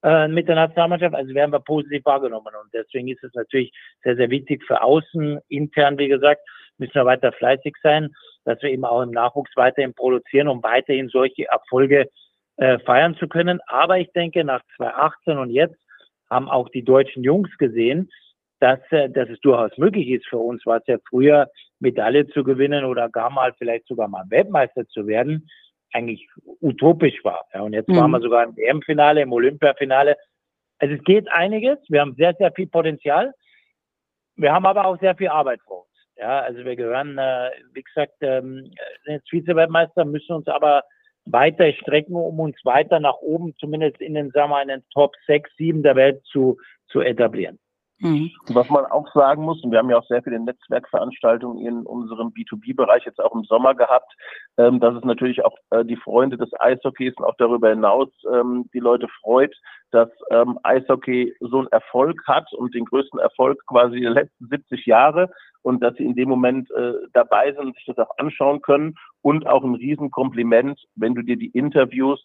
äh, 0.04 0.28
mit 0.28 0.48
der 0.48 0.56
Nationalmannschaft, 0.56 1.16
also 1.16 1.34
werden 1.34 1.52
wir 1.52 1.60
positiv 1.60 2.04
wahrgenommen. 2.06 2.54
Und 2.62 2.74
deswegen 2.74 3.08
ist 3.08 3.24
es 3.24 3.34
natürlich 3.34 3.72
sehr, 4.04 4.16
sehr 4.16 4.30
wichtig 4.30 4.64
für 4.66 4.82
außen, 4.82 5.40
intern, 5.48 5.98
wie 5.98 6.08
gesagt, 6.08 6.42
müssen 6.78 6.96
wir 6.96 7.06
weiter 7.06 7.32
fleißig 7.32 7.76
sein, 7.82 8.10
dass 8.46 8.62
wir 8.62 8.70
eben 8.70 8.86
auch 8.86 9.02
im 9.02 9.12
Nachwuchs 9.12 9.52
weiterhin 9.56 9.94
produzieren, 9.94 10.48
um 10.48 10.62
weiterhin 10.64 11.10
solche 11.10 11.46
Erfolge 11.48 12.10
äh, 12.58 12.80
feiern 12.80 13.16
zu 13.16 13.28
können. 13.28 13.60
Aber 13.68 14.00
ich 14.00 14.12
denke, 14.12 14.44
nach 14.44 14.62
2018 14.78 15.38
und 15.38 15.50
jetzt 15.50 15.78
haben 16.30 16.50
auch 16.50 16.70
die 16.70 16.84
deutschen 16.84 17.24
Jungs 17.24 17.50
gesehen, 17.58 18.10
dass, 18.60 18.80
äh, 18.92 19.10
dass 19.10 19.30
es 19.30 19.40
durchaus 19.40 19.78
möglich 19.78 20.10
ist 20.10 20.28
für 20.28 20.38
uns, 20.38 20.62
was 20.66 20.82
ja 20.88 20.98
früher 21.10 21.48
Medaille 21.80 22.28
zu 22.28 22.44
gewinnen 22.44 22.86
oder 22.86 23.10
gar 23.10 23.30
mal 23.30 23.54
vielleicht 23.58 23.88
sogar 23.88 24.08
mal 24.08 24.24
Weltmeister 24.30 24.88
zu 24.88 25.08
werden, 25.08 25.48
eigentlich 25.94 26.28
utopisch 26.62 27.24
war. 27.24 27.46
Ja, 27.54 27.62
und 27.62 27.74
jetzt 27.74 27.90
mhm. 27.90 27.98
waren 27.98 28.12
wir 28.12 28.22
sogar 28.22 28.44
im 28.44 28.58
EM-Finale, 28.58 29.22
im 29.22 29.32
Olympiafinale. 29.32 30.18
Also 30.80 30.96
es 30.96 31.04
geht 31.04 31.32
einiges. 31.32 31.78
Wir 31.90 32.02
haben 32.02 32.16
sehr, 32.16 32.34
sehr 32.36 32.52
viel 32.52 32.68
Potenzial. 32.68 33.34
Wir 34.36 34.52
haben 34.52 34.66
aber 34.66 34.86
auch 34.86 35.00
sehr 35.00 35.16
viel 35.16 35.30
Arbeit 35.30 35.62
vor 35.62 35.82
uns. 35.82 35.90
Ja, 36.18 36.42
also 36.42 36.64
wir 36.64 36.76
gehören, 36.76 37.18
äh, 37.18 37.52
wie 37.74 37.84
gesagt, 37.84 38.14
ähm, 38.22 38.72
jetzt 39.06 39.30
Vize-Weltmeister, 39.30 40.06
müssen 40.06 40.34
uns 40.34 40.48
aber 40.48 40.84
weiter 41.26 41.72
strecken, 41.74 42.16
um 42.16 42.40
uns 42.40 42.56
weiter 42.64 43.00
nach 43.00 43.18
oben, 43.22 43.56
zumindest 43.60 44.02
in 44.02 44.14
den, 44.14 44.32
sagen 44.32 44.52
wir, 44.52 44.62
in 44.62 44.68
den 44.68 44.84
Top 44.94 45.16
6, 45.26 45.50
7 45.58 45.84
der 45.84 45.96
Welt 45.96 46.24
zu, 46.26 46.58
zu 46.88 47.02
etablieren. 47.02 47.60
Mhm. 48.04 48.32
Was 48.50 48.70
man 48.70 48.86
auch 48.86 49.08
sagen 49.14 49.44
muss, 49.44 49.64
und 49.64 49.72
wir 49.72 49.80
haben 49.80 49.90
ja 49.90 49.98
auch 49.98 50.08
sehr 50.08 50.22
viele 50.22 50.38
Netzwerkveranstaltungen 50.38 51.66
in 51.66 51.86
unserem 51.86 52.34
B2B-Bereich 52.34 53.06
jetzt 53.06 53.22
auch 53.22 53.34
im 53.34 53.46
Sommer 53.46 53.76
gehabt, 53.76 54.14
ähm, 54.58 54.82
dass 54.82 54.94
es 54.96 55.06
natürlich 55.06 55.44
auch 55.46 55.56
äh, 55.70 55.86
die 55.86 55.96
Freunde 55.96 56.36
des 56.36 56.50
Eishockeys 56.60 57.14
und 57.16 57.24
auch 57.24 57.38
darüber 57.38 57.70
hinaus 57.70 58.10
ähm, 58.30 58.70
die 58.74 58.80
Leute 58.80 59.08
freut, 59.22 59.56
dass 59.92 60.10
ähm, 60.32 60.60
Eishockey 60.64 61.34
so 61.40 61.60
einen 61.60 61.68
Erfolg 61.70 62.22
hat 62.28 62.52
und 62.52 62.76
den 62.76 62.84
größten 62.84 63.20
Erfolg 63.20 63.66
quasi 63.68 64.02
der 64.02 64.12
letzten 64.12 64.48
70 64.48 64.86
Jahre 64.86 65.30
und 65.62 65.82
dass 65.82 65.96
sie 65.96 66.04
in 66.04 66.16
dem 66.16 66.28
Moment 66.28 66.70
äh, 66.72 66.96
dabei 67.14 67.54
sind 67.54 67.68
und 67.68 67.76
sich 67.76 67.86
das 67.86 68.00
auch 68.00 68.18
anschauen 68.18 68.62
können 68.62 68.96
und 69.22 69.48
auch 69.48 69.64
ein 69.64 69.76
Riesenkompliment, 69.76 70.78
wenn 70.96 71.16
du 71.16 71.22
dir 71.22 71.38
die 71.38 71.52
Interviews 71.52 72.22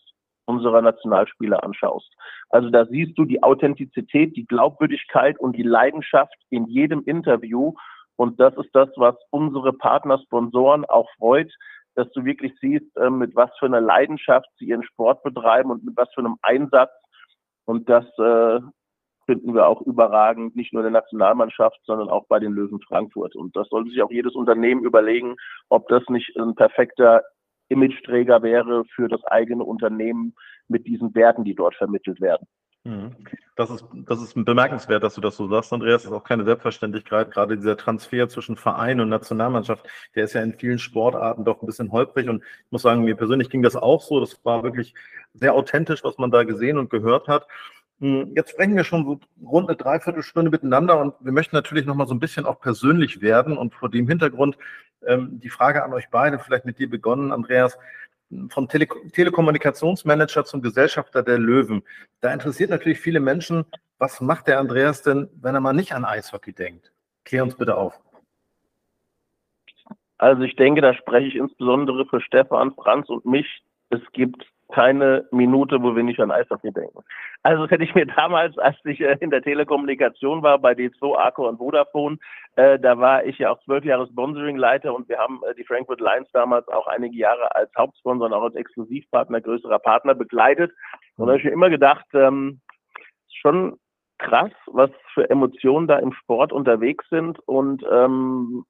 unserer 0.48 0.82
Nationalspieler 0.82 1.62
anschaust. 1.62 2.10
Also 2.48 2.70
da 2.70 2.86
siehst 2.86 3.18
du 3.18 3.24
die 3.24 3.42
Authentizität, 3.42 4.34
die 4.36 4.46
Glaubwürdigkeit 4.46 5.38
und 5.38 5.56
die 5.56 5.62
Leidenschaft 5.62 6.34
in 6.50 6.66
jedem 6.66 7.02
Interview. 7.04 7.74
Und 8.16 8.40
das 8.40 8.56
ist 8.56 8.70
das, 8.72 8.88
was 8.96 9.14
unsere 9.30 9.72
Partner, 9.72 10.18
Sponsoren 10.18 10.84
auch 10.86 11.08
freut, 11.18 11.52
dass 11.94 12.10
du 12.12 12.24
wirklich 12.24 12.52
siehst, 12.60 12.96
äh, 12.96 13.10
mit 13.10 13.36
was 13.36 13.50
für 13.58 13.66
einer 13.66 13.80
Leidenschaft 13.80 14.48
sie 14.58 14.66
ihren 14.66 14.84
Sport 14.84 15.22
betreiben 15.22 15.70
und 15.70 15.84
mit 15.84 15.96
was 15.96 16.08
für 16.14 16.20
einem 16.20 16.36
Einsatz. 16.42 16.90
Und 17.66 17.88
das 17.88 18.06
äh, 18.18 18.60
finden 19.26 19.54
wir 19.54 19.68
auch 19.68 19.82
überragend, 19.82 20.56
nicht 20.56 20.72
nur 20.72 20.84
in 20.84 20.92
der 20.92 21.02
Nationalmannschaft, 21.02 21.78
sondern 21.84 22.08
auch 22.08 22.24
bei 22.28 22.38
den 22.38 22.52
Löwen 22.52 22.80
Frankfurt. 22.80 23.36
Und 23.36 23.54
das 23.54 23.68
sollte 23.68 23.90
sich 23.90 24.00
auch 24.00 24.10
jedes 24.10 24.34
Unternehmen 24.34 24.84
überlegen, 24.84 25.36
ob 25.68 25.88
das 25.88 26.02
nicht 26.08 26.34
ein 26.38 26.54
perfekter 26.54 27.22
Imageträger 27.68 28.42
wäre 28.42 28.84
für 28.94 29.08
das 29.08 29.22
eigene 29.24 29.64
Unternehmen 29.64 30.34
mit 30.68 30.86
diesen 30.86 31.14
Werten, 31.14 31.44
die 31.44 31.54
dort 31.54 31.74
vermittelt 31.74 32.20
werden. 32.20 32.46
Mhm. 32.84 33.14
Das 33.56 33.70
ist, 33.70 33.84
das 34.06 34.22
ist 34.22 34.34
bemerkenswert, 34.34 35.02
dass 35.02 35.14
du 35.14 35.20
das 35.20 35.36
so 35.36 35.48
sagst, 35.48 35.72
Andreas. 35.72 36.02
Das 36.02 36.12
ist 36.12 36.16
auch 36.16 36.24
keine 36.24 36.44
Selbstverständlichkeit. 36.44 37.30
Gerade 37.32 37.56
dieser 37.56 37.76
Transfer 37.76 38.28
zwischen 38.28 38.56
Verein 38.56 39.00
und 39.00 39.08
Nationalmannschaft, 39.08 39.86
der 40.14 40.24
ist 40.24 40.32
ja 40.32 40.42
in 40.42 40.54
vielen 40.54 40.78
Sportarten 40.78 41.44
doch 41.44 41.60
ein 41.60 41.66
bisschen 41.66 41.92
holprig. 41.92 42.28
Und 42.28 42.42
ich 42.42 42.70
muss 42.72 42.82
sagen, 42.82 43.04
mir 43.04 43.16
persönlich 43.16 43.50
ging 43.50 43.62
das 43.62 43.76
auch 43.76 44.00
so. 44.00 44.20
Das 44.20 44.42
war 44.44 44.62
wirklich 44.62 44.94
sehr 45.34 45.54
authentisch, 45.54 46.04
was 46.04 46.18
man 46.18 46.30
da 46.30 46.44
gesehen 46.44 46.78
und 46.78 46.88
gehört 46.88 47.28
hat. 47.28 47.46
Hm, 48.00 48.32
jetzt 48.36 48.50
sprechen 48.50 48.76
wir 48.76 48.84
schon 48.84 49.04
so 49.04 49.20
rund 49.44 49.68
eine 49.68 49.76
Dreiviertelstunde 49.76 50.50
miteinander 50.50 51.00
und 51.00 51.14
wir 51.20 51.32
möchten 51.32 51.56
natürlich 51.56 51.84
noch 51.84 51.96
mal 51.96 52.06
so 52.06 52.14
ein 52.14 52.20
bisschen 52.20 52.46
auch 52.46 52.60
persönlich 52.60 53.20
werden 53.20 53.58
und 53.58 53.74
vor 53.74 53.90
dem 53.90 54.08
Hintergrund 54.08 54.56
ähm, 55.06 55.40
die 55.40 55.50
Frage 55.50 55.84
an 55.84 55.92
euch 55.92 56.08
beide, 56.10 56.38
vielleicht 56.38 56.64
mit 56.64 56.78
dir 56.78 56.88
begonnen, 56.88 57.32
Andreas, 57.32 57.78
vom 58.50 58.68
Tele 58.68 58.86
Telekommunikationsmanager 59.12 60.44
zum 60.44 60.62
Gesellschafter 60.62 61.22
der 61.22 61.38
Löwen. 61.38 61.82
Da 62.20 62.32
interessiert 62.32 62.70
natürlich 62.70 63.00
viele 63.00 63.20
Menschen, 63.20 63.64
was 63.98 64.20
macht 64.20 64.46
der 64.46 64.60
Andreas 64.60 65.02
denn, 65.02 65.28
wenn 65.40 65.54
er 65.54 65.60
mal 65.60 65.72
nicht 65.72 65.92
an 65.92 66.04
Eishockey 66.04 66.52
denkt? 66.52 66.92
Klär 67.24 67.42
uns 67.42 67.56
bitte 67.56 67.76
auf. 67.76 67.98
Also 70.18 70.42
ich 70.42 70.56
denke, 70.56 70.82
da 70.82 70.94
spreche 70.94 71.28
ich 71.28 71.36
insbesondere 71.36 72.04
für 72.06 72.20
Stefan, 72.20 72.74
Franz 72.74 73.08
und 73.08 73.24
mich, 73.24 73.62
es 73.90 74.00
gibt 74.12 74.44
keine 74.72 75.26
Minute, 75.30 75.82
wo 75.82 75.96
wir 75.96 76.02
nicht 76.02 76.20
an 76.20 76.30
Eishockey 76.30 76.72
denken. 76.72 77.00
Also 77.42 77.62
das 77.62 77.70
hätte 77.70 77.84
ich 77.84 77.94
mir 77.94 78.06
damals, 78.06 78.56
als 78.58 78.76
ich 78.84 79.00
äh, 79.00 79.16
in 79.20 79.30
der 79.30 79.42
Telekommunikation 79.42 80.42
war, 80.42 80.58
bei 80.58 80.72
D2, 80.72 81.16
Arco 81.16 81.48
und 81.48 81.58
Vodafone, 81.58 82.18
äh, 82.56 82.78
da 82.78 82.98
war 82.98 83.24
ich 83.24 83.38
ja 83.38 83.50
auch 83.50 83.62
zwölf 83.64 83.84
Jahre 83.84 84.06
Sponsoring-Leiter 84.06 84.94
und 84.94 85.08
wir 85.08 85.18
haben 85.18 85.40
äh, 85.48 85.54
die 85.54 85.64
Frankfurt 85.64 86.00
Lions 86.00 86.28
damals 86.32 86.68
auch 86.68 86.86
einige 86.86 87.16
Jahre 87.16 87.54
als 87.54 87.70
Hauptsponsor 87.76 88.26
und 88.26 88.34
auch 88.34 88.42
als 88.42 88.54
Exklusivpartner, 88.56 89.40
größerer 89.40 89.78
Partner 89.78 90.14
begleitet. 90.14 90.72
Und 91.16 91.26
da 91.26 91.32
habe 91.32 91.38
ich 91.38 91.44
mir 91.44 91.52
immer 91.52 91.70
gedacht, 91.70 92.06
ähm, 92.12 92.60
schon 93.40 93.78
krass, 94.18 94.50
was 94.66 94.90
für 95.14 95.30
Emotionen 95.30 95.86
da 95.86 95.98
im 95.98 96.12
Sport 96.12 96.52
unterwegs 96.52 97.08
sind 97.08 97.38
und 97.46 97.84
ähm, 97.90 98.64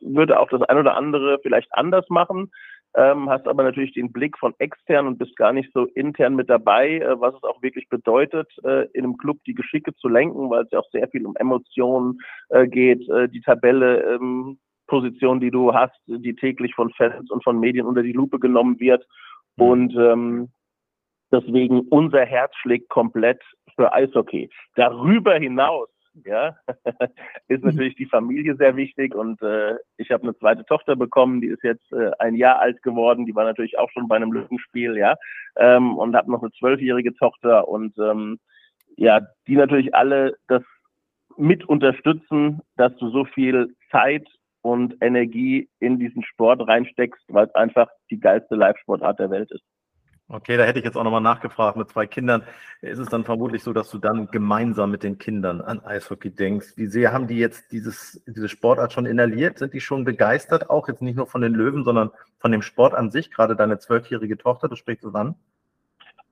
würde 0.00 0.38
auch 0.40 0.48
das 0.48 0.62
ein 0.62 0.78
oder 0.78 0.96
andere 0.96 1.38
vielleicht 1.42 1.68
anders 1.72 2.08
machen 2.08 2.50
ähm, 2.96 3.28
hast 3.28 3.46
aber 3.48 3.62
natürlich 3.64 3.92
den 3.92 4.12
Blick 4.12 4.38
von 4.38 4.54
extern 4.58 5.06
und 5.06 5.18
bist 5.18 5.36
gar 5.36 5.52
nicht 5.52 5.72
so 5.72 5.86
intern 5.94 6.36
mit 6.36 6.48
dabei, 6.48 6.98
äh, 6.98 7.20
was 7.20 7.34
es 7.34 7.42
auch 7.42 7.60
wirklich 7.62 7.88
bedeutet, 7.88 8.48
äh, 8.64 8.86
in 8.92 9.04
einem 9.04 9.16
Club 9.16 9.38
die 9.46 9.54
Geschicke 9.54 9.94
zu 9.96 10.08
lenken, 10.08 10.50
weil 10.50 10.62
es 10.64 10.70
ja 10.70 10.78
auch 10.78 10.90
sehr 10.92 11.08
viel 11.08 11.26
um 11.26 11.34
Emotionen 11.36 12.20
äh, 12.50 12.66
geht, 12.66 13.08
äh, 13.08 13.28
die 13.28 13.40
Tabelle, 13.40 14.14
ähm, 14.14 14.58
Position, 14.86 15.40
die 15.40 15.50
du 15.50 15.72
hast, 15.72 15.98
die 16.06 16.34
täglich 16.34 16.74
von 16.74 16.90
Fans 16.90 17.30
und 17.30 17.42
von 17.42 17.58
Medien 17.58 17.86
unter 17.86 18.02
die 18.02 18.12
Lupe 18.12 18.38
genommen 18.38 18.78
wird. 18.80 19.04
Mhm. 19.56 19.64
Und 19.64 19.96
ähm, 19.96 20.48
deswegen 21.32 21.80
unser 21.88 22.24
Herz 22.24 22.54
schlägt 22.56 22.88
komplett 22.90 23.42
für 23.76 23.92
Eishockey. 23.92 24.50
Darüber 24.76 25.34
hinaus 25.34 25.88
ja, 26.24 26.56
ist 27.48 27.64
natürlich 27.64 27.96
die 27.96 28.06
Familie 28.06 28.54
sehr 28.56 28.76
wichtig 28.76 29.14
und 29.14 29.42
äh, 29.42 29.76
ich 29.96 30.10
habe 30.10 30.22
eine 30.24 30.36
zweite 30.38 30.64
Tochter 30.64 30.96
bekommen, 30.96 31.40
die 31.40 31.48
ist 31.48 31.62
jetzt 31.62 31.92
äh, 31.92 32.10
ein 32.18 32.34
Jahr 32.34 32.60
alt 32.60 32.82
geworden, 32.82 33.26
die 33.26 33.34
war 33.34 33.44
natürlich 33.44 33.78
auch 33.78 33.90
schon 33.90 34.08
bei 34.08 34.16
einem 34.16 34.32
Lückenspiel, 34.32 34.96
ja, 34.96 35.16
ähm, 35.56 35.96
und 35.98 36.14
habe 36.14 36.30
noch 36.30 36.42
eine 36.42 36.52
zwölfjährige 36.52 37.14
Tochter 37.14 37.68
und 37.68 37.96
ähm, 37.98 38.38
ja, 38.96 39.20
die 39.46 39.56
natürlich 39.56 39.94
alle 39.94 40.36
das 40.48 40.62
mit 41.36 41.64
unterstützen, 41.68 42.60
dass 42.76 42.94
du 42.96 43.10
so 43.10 43.24
viel 43.24 43.74
Zeit 43.90 44.26
und 44.62 44.96
Energie 45.00 45.68
in 45.80 45.98
diesen 45.98 46.22
Sport 46.22 46.66
reinsteckst, 46.66 47.24
weil 47.28 47.46
es 47.46 47.54
einfach 47.54 47.88
die 48.10 48.20
geilste 48.20 48.54
Live-Sportart 48.54 49.18
der 49.18 49.30
Welt 49.30 49.50
ist. 49.50 49.64
Okay, 50.26 50.56
da 50.56 50.64
hätte 50.64 50.78
ich 50.78 50.84
jetzt 50.86 50.96
auch 50.96 51.04
nochmal 51.04 51.20
nachgefragt 51.20 51.76
mit 51.76 51.90
zwei 51.90 52.06
Kindern. 52.06 52.44
Ist 52.80 52.98
es 52.98 53.08
dann 53.08 53.24
vermutlich 53.24 53.62
so, 53.62 53.74
dass 53.74 53.90
du 53.90 53.98
dann 53.98 54.28
gemeinsam 54.28 54.90
mit 54.90 55.02
den 55.02 55.18
Kindern 55.18 55.60
an 55.60 55.84
Eishockey 55.84 56.30
denkst? 56.30 56.76
Wie 56.76 56.86
sehr 56.86 57.12
haben 57.12 57.26
die 57.26 57.38
jetzt 57.38 57.72
dieses, 57.72 58.22
diese 58.26 58.48
Sportart 58.48 58.94
schon 58.94 59.04
inhaliert? 59.04 59.58
Sind 59.58 59.74
die 59.74 59.80
schon 59.80 60.04
begeistert? 60.04 60.70
Auch 60.70 60.88
jetzt 60.88 61.02
nicht 61.02 61.16
nur 61.16 61.26
von 61.26 61.42
den 61.42 61.52
Löwen, 61.52 61.84
sondern 61.84 62.10
von 62.38 62.52
dem 62.52 62.62
Sport 62.62 62.94
an 62.94 63.10
sich? 63.10 63.30
Gerade 63.30 63.54
deine 63.54 63.78
zwölfjährige 63.78 64.38
Tochter, 64.38 64.68
du 64.68 64.76
sprichst 64.76 65.04
es 65.04 65.14
an? 65.14 65.34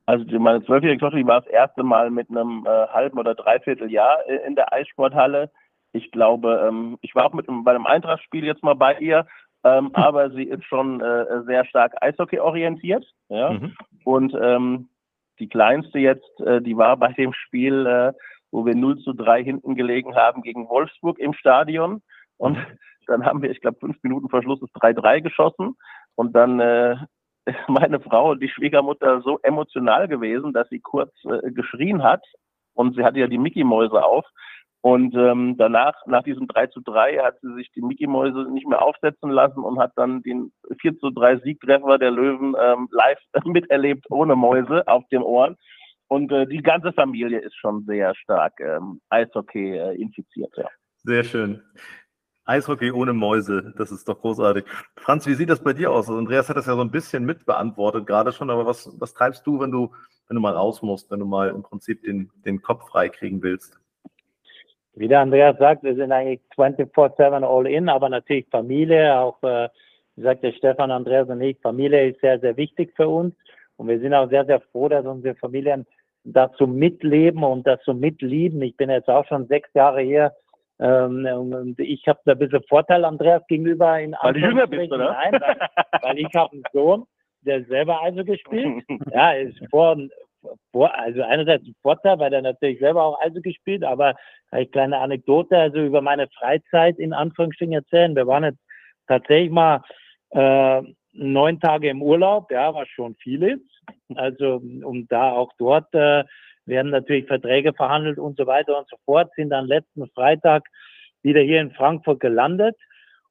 Also 0.07 0.25
meine 0.39 0.65
zwölfjährige 0.65 1.01
Tochter, 1.01 1.19
die 1.19 1.27
war 1.27 1.43
das 1.43 1.51
erste 1.51 1.83
Mal 1.83 2.11
mit 2.11 2.31
einem 2.31 2.67
äh, 2.67 2.87
halben 2.89 3.19
oder 3.19 3.35
dreiviertel 3.35 3.91
Jahr 3.91 4.27
äh, 4.27 4.47
in 4.47 4.57
der 4.57 4.73
Eissporthalle. 4.73 5.51
Ich 5.93 6.11
glaube, 6.11 6.67
ähm, 6.67 6.99
ich 7.03 7.15
war 7.15 7.27
auch 7.27 7.35
mit 7.35 7.47
bei 7.47 7.71
einem 7.71 7.87
Eintrachtspiel 7.87 8.45
jetzt 8.45 8.63
mal 8.63 8.75
bei 8.75 8.99
ihr 8.99 9.27
ähm, 9.65 9.91
aber 9.95 10.31
sie 10.31 10.45
ist 10.45 10.65
schon 10.65 11.01
äh, 11.01 11.43
sehr 11.47 11.65
stark 11.67 11.93
Eishockey 12.01 12.39
orientiert. 12.39 13.07
Ja? 13.29 13.53
Mhm. 13.53 13.75
Und 14.05 14.35
ähm, 14.41 14.89
die 15.39 15.49
kleinste 15.49 15.99
jetzt, 15.99 16.41
äh, 16.41 16.61
die 16.61 16.77
war 16.77 16.97
bei 16.97 17.13
dem 17.13 17.33
Spiel, 17.33 17.87
äh, 17.87 18.13
wo 18.51 18.67
wir 18.67 18.75
0 18.75 18.99
zu 18.99 19.13
3 19.13 19.43
hinten 19.43 19.75
gelegen 19.75 20.15
haben 20.15 20.43
gegen 20.43 20.69
Wolfsburg 20.69 21.19
im 21.19 21.33
Stadion. 21.33 22.03
Und 22.37 22.59
dann 23.07 23.25
haben 23.25 23.43
wir, 23.43 23.51
ich 23.51 23.61
glaube, 23.61 23.79
fünf 23.79 24.03
Minuten 24.03 24.29
vor 24.29 24.43
Schluss 24.43 24.63
ist 24.63 24.75
3-3 24.77 25.21
geschossen. 25.21 25.77
Und 26.15 26.35
dann 26.35 26.61
äh, 26.61 26.97
ist 27.45 27.57
meine 27.69 28.01
Frau, 28.01 28.35
die 28.35 28.49
Schwiegermutter, 28.49 29.23
so 29.23 29.39
emotional 29.43 30.09
gewesen, 30.09 30.53
dass 30.53 30.69
sie 30.69 30.81
kurz 30.81 31.13
äh, 31.25 31.51
geschrien 31.53 32.03
hat. 32.03 32.25
Und 32.75 32.97
sie 32.97 33.05
hatte 33.05 33.21
ja 33.21 33.27
die 33.27 33.39
Mickey-Mäuse 33.39 34.03
auf. 34.03 34.25
Und 34.83 35.15
ähm, 35.15 35.55
danach, 35.59 35.95
nach 36.07 36.25
diesem 36.25 36.49
3 36.49 36.67
zu 36.67 36.81
3, 36.81 37.19
hat 37.19 37.41
sie 37.41 37.55
sich 37.55 37.71
die 37.71 37.83
Mickey-Mäuse 37.83 38.51
nicht 38.51 38.67
mehr 38.67 38.83
aufsetzen 38.83 39.31
lassen 39.31 39.61
und 39.61 39.79
hat 39.79 39.93
dann 39.95 40.23
den 40.23 40.53
4 40.81 40.99
zu 40.99 41.11
3 41.11 41.39
Siegtreffer 41.39 41.99
der 41.99 42.11
Löwen 42.11 42.57
ähm, 42.61 42.89
live 42.91 43.21
miterlebt, 43.45 44.07
ohne 44.11 44.35
Mäuse 44.35 44.87
auf 44.89 45.05
den 45.13 45.23
Ohren. 45.23 45.57
Und 46.09 46.33
äh, 46.33 46.47
die 46.47 46.63
ganze 46.63 46.93
Familie 46.93 47.39
ist 47.39 47.55
schon 47.55 47.85
sehr 47.85 48.13
stark 48.17 48.55
ähm, 48.59 49.01
Eishockey 49.09 49.79
äh, 49.79 49.95
infiziert. 49.95 50.53
Ja. 50.57 50.69
Sehr 51.05 51.23
schön. 51.23 51.63
Eishockey 52.45 52.91
ohne 52.91 53.13
Mäuse, 53.13 53.73
das 53.79 53.93
ist 53.93 54.09
doch 54.09 54.21
großartig. 54.21 54.65
Franz, 54.97 55.29
wie 55.29 55.35
sieht 55.35 55.49
das 55.49 55.63
bei 55.63 55.75
dir 55.75 55.93
aus? 55.93 56.09
Also 56.09 56.19
Andreas 56.19 56.49
hat 56.49 56.57
das 56.57 56.67
ja 56.67 56.75
so 56.75 56.81
ein 56.81 56.91
bisschen 56.91 57.25
mitbeantwortet 57.25 58.05
gerade 58.05 58.33
schon, 58.33 58.51
aber 58.51 58.67
was, 58.67 58.91
was 58.99 59.15
treibst 59.15 59.47
du, 59.47 59.61
wenn 59.61 59.71
du, 59.71 59.93
wenn 60.27 60.35
du 60.35 60.41
mal 60.41 60.55
raus 60.55 60.83
musst, 60.83 61.09
wenn 61.13 61.21
du 61.21 61.27
mal 61.27 61.51
im 61.51 61.63
Prinzip 61.63 62.03
den, 62.03 62.33
den 62.45 62.61
Kopf 62.61 62.89
frei 62.89 63.09
kriegen 63.09 63.43
willst? 63.43 63.79
Wie 64.95 65.09
der 65.09 65.21
Andreas 65.21 65.57
sagt, 65.59 65.83
wir 65.83 65.95
sind 65.95 66.13
eigentlich 66.13 66.41
24-7 66.57 67.45
all 67.45 67.67
in, 67.67 67.89
aber 67.89 68.09
natürlich 68.09 68.47
Familie, 68.51 69.19
auch, 69.19 69.43
äh, 69.43 69.69
wie 70.17 70.23
sagt 70.23 70.43
der 70.43 70.53
Stefan, 70.53 70.91
Andreas 70.91 71.29
und 71.29 71.41
ich, 71.41 71.59
Familie 71.61 72.11
ist 72.11 72.21
sehr, 72.21 72.39
sehr 72.41 72.57
wichtig 72.57 72.93
für 72.97 73.09
uns. 73.09 73.35
Und 73.77 73.89
wir 73.89 73.99
sind 73.99 74.13
auch 74.13 74.29
sehr, 74.29 74.45
sehr 74.45 74.61
froh, 74.61 74.89
dass 74.89 75.07
unsere 75.07 75.35
Familien 75.37 75.87
dazu 76.25 76.67
mitleben 76.67 77.43
und 77.43 77.67
dazu 77.67 77.95
mitlieben. 77.95 78.63
Ich 78.63 78.77
bin 78.77 78.91
jetzt 78.91 79.09
auch 79.09 79.27
schon 79.27 79.47
sechs 79.47 79.71
Jahre 79.75 80.03
hier 80.03 80.33
ähm, 80.79 81.27
und 81.27 81.79
ich 81.79 82.07
habe 82.07 82.21
da 82.25 82.33
ein 82.33 82.39
bisschen 82.39 82.63
Vorteil 82.69 83.05
Andreas 83.05 83.47
gegenüber 83.47 83.99
in 84.01 84.15
Weil 84.21 84.35
du 84.35 84.41
jünger 84.41 84.67
bist, 84.67 84.93
oder? 84.93 85.13
Nein, 85.13 85.41
weil, 85.41 85.57
weil 86.03 86.19
ich 86.19 86.35
habe 86.35 86.53
einen 86.53 86.65
Sohn, 86.73 87.05
der 87.43 87.65
selber 87.65 88.03
also 88.03 88.25
gespielt. 88.25 88.85
ja, 89.13 89.33
ist 89.33 89.59
vor, 89.71 89.97
vor, 90.73 90.95
also 90.95 91.23
einerseits 91.23 91.67
ein 91.67 91.75
Vorteil, 91.83 92.19
weil 92.19 92.33
er 92.33 92.43
natürlich 92.43 92.79
selber 92.79 93.05
auch 93.05 93.21
also 93.21 93.41
gespielt, 93.41 93.85
aber 93.85 94.15
eine 94.51 94.67
kleine 94.67 94.99
Anekdote, 94.99 95.57
also 95.57 95.79
über 95.79 96.01
meine 96.01 96.29
Freizeit 96.29 96.99
in 96.99 97.13
Anführungsstrichen 97.13 97.75
erzählen. 97.75 98.17
Wir 98.17 98.27
waren 98.27 98.45
jetzt 98.45 98.61
tatsächlich 99.07 99.51
mal 99.51 99.83
äh, 100.31 100.83
neun 101.13 101.61
Tage 101.61 101.91
im 101.91 102.03
Urlaub, 102.03 102.51
ja, 102.51 102.75
was 102.75 102.89
schon 102.89 103.15
viel 103.17 103.43
ist. 103.43 104.17
Also 104.17 104.57
um 104.57 105.07
da 105.09 105.33
auch 105.33 105.53
dort 105.59 105.93
äh, 105.95 106.25
werden 106.67 106.91
natürlich 106.91 107.27
Verträge 107.27 107.73
verhandelt 107.73 108.19
und 108.19 108.37
so 108.37 108.47
weiter 108.47 108.79
und 108.79 108.89
so 108.89 108.97
fort, 109.05 109.31
sind 109.37 109.51
dann 109.51 109.67
letzten 109.67 110.07
Freitag 110.11 110.65
wieder 111.23 111.41
hier 111.41 111.61
in 111.61 111.73
Frankfurt 111.73 112.21
gelandet. 112.21 112.77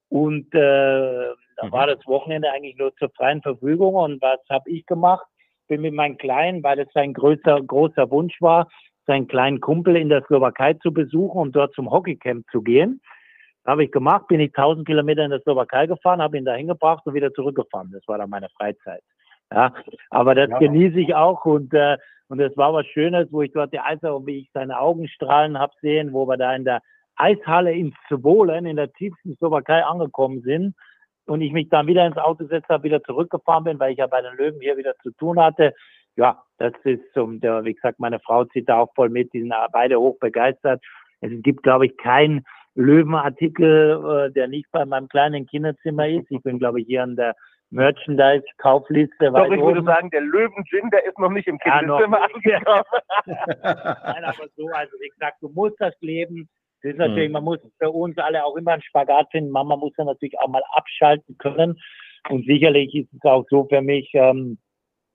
Und 0.09 0.53
äh, 0.53 1.29
da 1.57 1.67
mhm. 1.67 1.71
war 1.71 1.87
das 1.87 2.05
Wochenende 2.05 2.51
eigentlich 2.51 2.75
nur 2.77 2.95
zur 2.97 3.09
freien 3.11 3.41
Verfügung. 3.41 3.95
Und 3.95 4.21
was 4.21 4.39
habe 4.49 4.69
ich 4.69 4.85
gemacht? 4.85 5.25
Bin 5.71 5.81
mit 5.81 5.93
meinem 5.93 6.17
Kleinen, 6.17 6.61
weil 6.63 6.79
es 6.79 6.89
sein 6.93 7.13
größer, 7.13 7.61
großer 7.61 8.11
Wunsch 8.11 8.41
war, 8.41 8.67
seinen 9.07 9.29
kleinen 9.29 9.61
Kumpel 9.61 9.95
in 9.95 10.09
der 10.09 10.21
Slowakei 10.25 10.73
zu 10.73 10.91
besuchen 10.91 11.39
und 11.39 11.55
dort 11.55 11.73
zum 11.73 11.89
Hockeycamp 11.89 12.45
zu 12.51 12.61
gehen. 12.61 13.01
Habe 13.65 13.85
ich 13.85 13.91
gemacht, 13.91 14.27
bin 14.27 14.41
ich 14.41 14.49
1000 14.49 14.85
Kilometer 14.85 15.23
in 15.23 15.31
der 15.31 15.39
Slowakei 15.39 15.87
gefahren, 15.87 16.21
habe 16.21 16.37
ihn 16.37 16.43
da 16.43 16.55
hingebracht 16.55 17.05
und 17.05 17.13
wieder 17.13 17.33
zurückgefahren. 17.33 17.89
Das 17.93 18.05
war 18.05 18.17
dann 18.17 18.29
meine 18.29 18.49
Freizeit. 18.49 19.01
Ja, 19.49 19.73
aber 20.09 20.35
das 20.35 20.49
ja. 20.49 20.57
genieße 20.59 20.99
ich 20.99 21.15
auch 21.15 21.45
und 21.45 21.73
äh, 21.73 21.97
und 22.27 22.39
es 22.39 22.55
war 22.55 22.73
was 22.73 22.85
Schönes, 22.87 23.27
wo 23.31 23.41
ich 23.41 23.51
dort 23.51 23.73
die 23.73 23.79
Eiser 23.79 24.15
und 24.15 24.25
wie 24.25 24.39
ich 24.39 24.49
seine 24.53 24.79
Augen 24.79 25.07
strahlen 25.07 25.57
habe 25.59 25.73
sehen, 25.81 26.13
wo 26.13 26.25
wir 26.27 26.37
da 26.37 26.53
in 26.55 26.63
der 26.63 26.81
Eishalle 27.15 27.73
in 27.73 27.93
Zwolen 28.07 28.65
in 28.65 28.77
der 28.77 28.91
tiefsten 28.93 29.35
Slowakei 29.35 29.83
angekommen 29.83 30.41
sind 30.41 30.75
und 31.27 31.41
ich 31.41 31.51
mich 31.51 31.69
dann 31.69 31.87
wieder 31.87 32.05
ins 32.05 32.17
Auto 32.17 32.45
gesetzt 32.45 32.69
habe, 32.69 32.83
wieder 32.83 33.03
zurückgefahren 33.03 33.63
bin, 33.63 33.79
weil 33.79 33.91
ich 33.91 33.99
ja 33.99 34.07
bei 34.07 34.21
den 34.21 34.35
Löwen 34.35 34.59
hier 34.61 34.77
wieder 34.77 34.95
zu 35.03 35.11
tun 35.11 35.39
hatte. 35.39 35.73
Ja, 36.15 36.43
das 36.57 36.73
ist 36.83 37.01
so, 37.13 37.31
wie 37.31 37.73
gesagt, 37.73 37.99
meine 37.99 38.19
Frau 38.19 38.45
zieht 38.45 38.67
da 38.67 38.79
auch 38.79 38.93
voll 38.95 39.09
mit, 39.09 39.31
die 39.33 39.41
sind 39.41 39.53
beide 39.71 39.99
hoch 39.99 40.17
begeistert. 40.19 40.83
Es 41.21 41.31
gibt, 41.41 41.63
glaube 41.63 41.85
ich, 41.85 41.97
keinen 41.97 42.43
Löwenartikel, 42.75 44.27
äh, 44.27 44.31
der 44.31 44.47
nicht 44.47 44.67
bei 44.71 44.85
meinem 44.85 45.07
kleinen 45.07 45.45
Kinderzimmer 45.45 46.07
ist. 46.07 46.29
Ich 46.29 46.41
bin, 46.41 46.57
glaube 46.57 46.81
ich, 46.81 46.87
hier 46.87 47.03
an 47.03 47.15
der 47.15 47.35
Merchandise-Kaufliste. 47.69 49.31
Doch, 49.31 49.45
ich 49.45 49.59
oben. 49.59 49.75
würde 49.75 49.83
sagen, 49.83 50.09
der 50.09 50.21
Löwen-Gin, 50.21 50.89
der 50.89 51.05
ist 51.05 51.17
noch 51.17 51.29
nicht 51.29 51.47
im 51.47 51.57
Kinderzimmer 51.59 52.19
ja, 52.19 52.57
angekommen. 52.57 52.83
Nein, 54.05 54.23
aber 54.25 54.47
so, 54.55 54.67
also 54.73 54.97
wie 54.99 55.09
gesagt, 55.09 55.37
du 55.41 55.49
musst 55.49 55.79
das 55.79 55.93
leben. 56.01 56.49
Das 56.81 56.93
ist 56.93 56.97
natürlich, 56.97 57.29
mhm. 57.29 57.33
man 57.33 57.43
muss 57.43 57.59
für 57.77 57.91
uns 57.91 58.17
alle 58.17 58.43
auch 58.45 58.55
immer 58.55 58.73
einen 58.73 58.81
Spagat 58.81 59.29
finden. 59.31 59.51
Mama 59.51 59.75
muss 59.75 59.93
ja 59.97 60.05
natürlich 60.05 60.39
auch 60.39 60.47
mal 60.47 60.63
abschalten 60.71 61.37
können. 61.37 61.79
Und 62.29 62.45
sicherlich 62.45 62.93
ist 62.95 63.13
es 63.13 63.23
auch 63.23 63.45
so 63.49 63.65
für 63.65 63.81
mich, 63.81 64.09
ähm, 64.13 64.57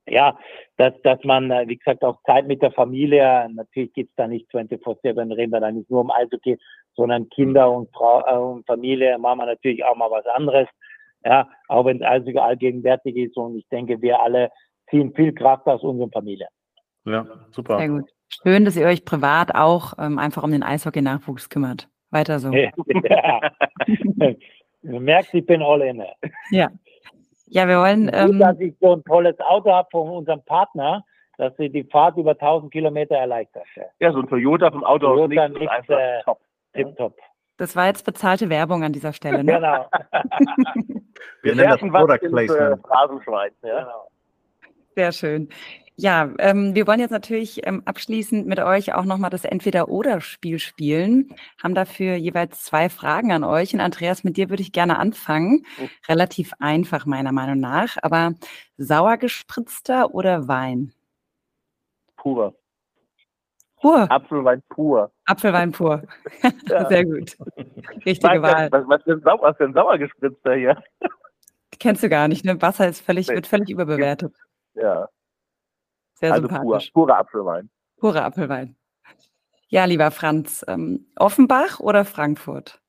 ja, 0.09 0.39
dass, 0.77 0.95
dass 1.03 1.23
man, 1.25 1.51
äh, 1.51 1.65
wie 1.67 1.77
gesagt, 1.77 2.05
auch 2.05 2.21
Zeit 2.25 2.47
mit 2.47 2.63
der 2.63 2.71
Familie, 2.73 3.49
natürlich 3.53 3.93
geht's 3.93 4.15
da 4.17 4.29
nicht 4.29 4.49
24-7, 4.53 5.37
reden 5.37 5.53
wir 5.53 5.61
da 5.61 5.71
nicht 5.71 5.91
nur 5.91 6.03
um 6.03 6.11
Eishockey, 6.11 6.59
sondern 6.95 7.29
Kinder 7.31 7.71
und 7.71 7.91
Frau 7.93 8.25
äh, 8.27 8.39
und 8.39 8.67
Familie 8.67 9.19
machen 9.19 9.41
wir 9.41 9.47
natürlich 9.47 9.85
auch 9.85 9.97
mal 9.97 10.11
was 10.11 10.27
anderes. 10.27 10.69
Ja, 11.25 11.49
auch 11.69 11.85
wenn 11.85 12.01
es 12.01 12.07
Eishockey 12.07 12.39
allgegenwärtig 12.39 13.17
ist 13.17 13.37
und 13.37 13.57
ich 13.57 13.67
denke, 13.69 14.01
wir 14.01 14.21
alle 14.21 14.51
ziehen 14.91 15.13
viel 15.15 15.33
Kraft 15.33 15.67
aus 15.67 15.83
unseren 15.83 16.13
Familien. 16.13 16.49
Ja, 17.05 17.27
super. 17.51 17.79
Sehr 17.79 17.89
gut. 17.89 18.16
Schön, 18.29 18.65
dass 18.65 18.77
ihr 18.77 18.87
euch 18.87 19.05
privat 19.05 19.55
auch 19.55 19.95
ähm, 19.99 20.19
einfach 20.19 20.43
um 20.43 20.51
den 20.51 20.63
Eishockey-Nachwuchs 20.63 21.49
kümmert. 21.49 21.89
Weiter 22.11 22.39
so. 22.39 22.51
Ja. 22.53 23.41
du 24.83 25.01
merkst, 25.01 25.35
ich 25.35 25.47
bin 25.47 25.63
all 25.63 25.83
in. 25.83 26.03
Ja. 26.51 26.69
Ja, 27.47 27.69
wir 27.69 27.79
wollen. 27.79 28.11
Ähm, 28.13 28.33
Gut, 28.33 28.41
dass 28.41 28.61
ich 28.61 28.75
so 28.81 28.95
ein 28.95 29.05
tolles 29.05 29.39
Auto 29.41 29.71
habe 29.71 29.89
von 29.91 30.11
unserem 30.11 30.43
Partner, 30.45 31.05
dass 31.39 31.57
sie 31.57 31.69
die 31.69 31.85
Fahrt 31.85 32.17
über 32.17 32.33
1000 32.33 32.73
Kilometer 32.73 33.17
erleichtert. 33.17 33.67
Ja, 34.01 34.13
so 34.13 34.21
ein 34.21 34.29
Toyota 34.29 34.71
vom 34.71 34.83
Auto 34.85 35.07
Toyota 35.07 35.49
nix, 35.49 35.71
einfach 35.71 35.99
äh, 35.99 36.23
top. 36.25 36.41
Tipptopp. 36.73 37.17
Das 37.59 37.75
war 37.75 37.87
jetzt 37.87 38.05
bezahlte 38.05 38.51
Werbung 38.51 38.83
an 38.83 38.93
dieser 38.93 39.13
Stelle. 39.13 39.43
Ne? 39.43 39.55
genau. 39.55 39.87
wir, 39.91 41.03
wir 41.43 41.55
nennen 41.55 41.71
das 41.71 41.81
Product 41.81 42.29
Placement. 42.29 42.87
Phrasenschwein. 42.87 43.51
Ja. 43.63 43.79
Genau. 43.79 44.11
Sehr 44.95 45.13
schön. 45.13 45.49
Ja, 45.99 46.31
ähm, 46.39 46.75
wir 46.75 46.87
wollen 46.87 47.01
jetzt 47.01 47.11
natürlich 47.11 47.67
ähm, 47.67 47.81
abschließend 47.87 48.47
mit 48.47 48.61
euch 48.61 48.93
auch 48.93 49.05
nochmal 49.05 49.31
das 49.31 49.45
Entweder-Oder-Spiel 49.45 50.59
spielen. 50.59 51.35
Haben 51.63 51.75
dafür 51.75 52.17
jeweils 52.17 52.65
zwei 52.65 52.91
Fragen 52.91 53.33
an 53.33 53.45
euch. 53.45 53.73
Und 53.73 53.81
Andreas, 53.81 54.23
mit 54.23 54.37
dir 54.37 54.51
würde 54.51 54.61
ich 54.61 54.73
gerne 54.73 54.99
anfangen. 54.99 55.65
Oh. 55.83 55.89
Relativ 56.09 56.53
einfach 56.59 57.07
meiner 57.07 57.33
Meinung 57.33 57.61
nach. 57.61 57.97
Aber 58.03 58.35
sauer 58.77 59.17
gespritzter 59.17 60.15
oder 60.15 60.49
Wein? 60.49 60.93
Purer. 62.17 62.53
Pur. 63.81 64.11
Apfelwein 64.11 64.63
pur. 64.69 65.11
Apfelwein 65.25 65.73
pur. 65.73 66.03
Ja. 66.69 66.89
Sehr 66.89 67.05
gut. 67.05 67.37
Richtige 68.05 68.43
Wahl. 68.43 68.71
Was, 68.71 68.85
was, 68.87 69.03
für 69.03 69.13
ein 69.13 69.23
Sau, 69.23 69.41
was 69.41 69.57
für 69.57 69.65
ein 69.65 69.73
Sauergespritzter 69.73 70.55
hier? 70.55 70.83
Kennst 71.79 72.03
du 72.03 72.09
gar 72.09 72.29
nicht, 72.29 72.45
ne? 72.45 72.61
Wasser 72.61 72.89
ist 72.89 73.01
völlig, 73.01 73.29
nee. 73.29 73.35
wird 73.35 73.47
völlig 73.47 73.71
überbewertet. 73.71 74.35
Ja. 74.75 75.09
Sehr 76.17 76.33
also 76.33 76.49
sympathisch. 76.49 76.91
Pur, 76.91 77.07
purer 77.07 77.19
Apfelwein. 77.19 77.71
Purer 77.99 78.25
Apfelwein. 78.25 78.77
Ja, 79.69 79.85
lieber 79.85 80.11
Franz, 80.11 80.65
ähm, 80.67 81.07
Offenbach 81.17 81.81
oder 81.81 82.05
Frankfurt? 82.05 82.81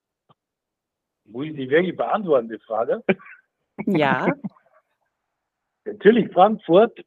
Muss 1.25 1.47
ich 1.47 1.55
die 1.55 1.69
wirklich 1.69 1.95
beantworten, 1.97 2.49
die 2.49 2.59
Frage? 2.59 3.03
Ja. 3.85 4.27
Natürlich 5.85 6.31
Frankfurt. 6.31 7.03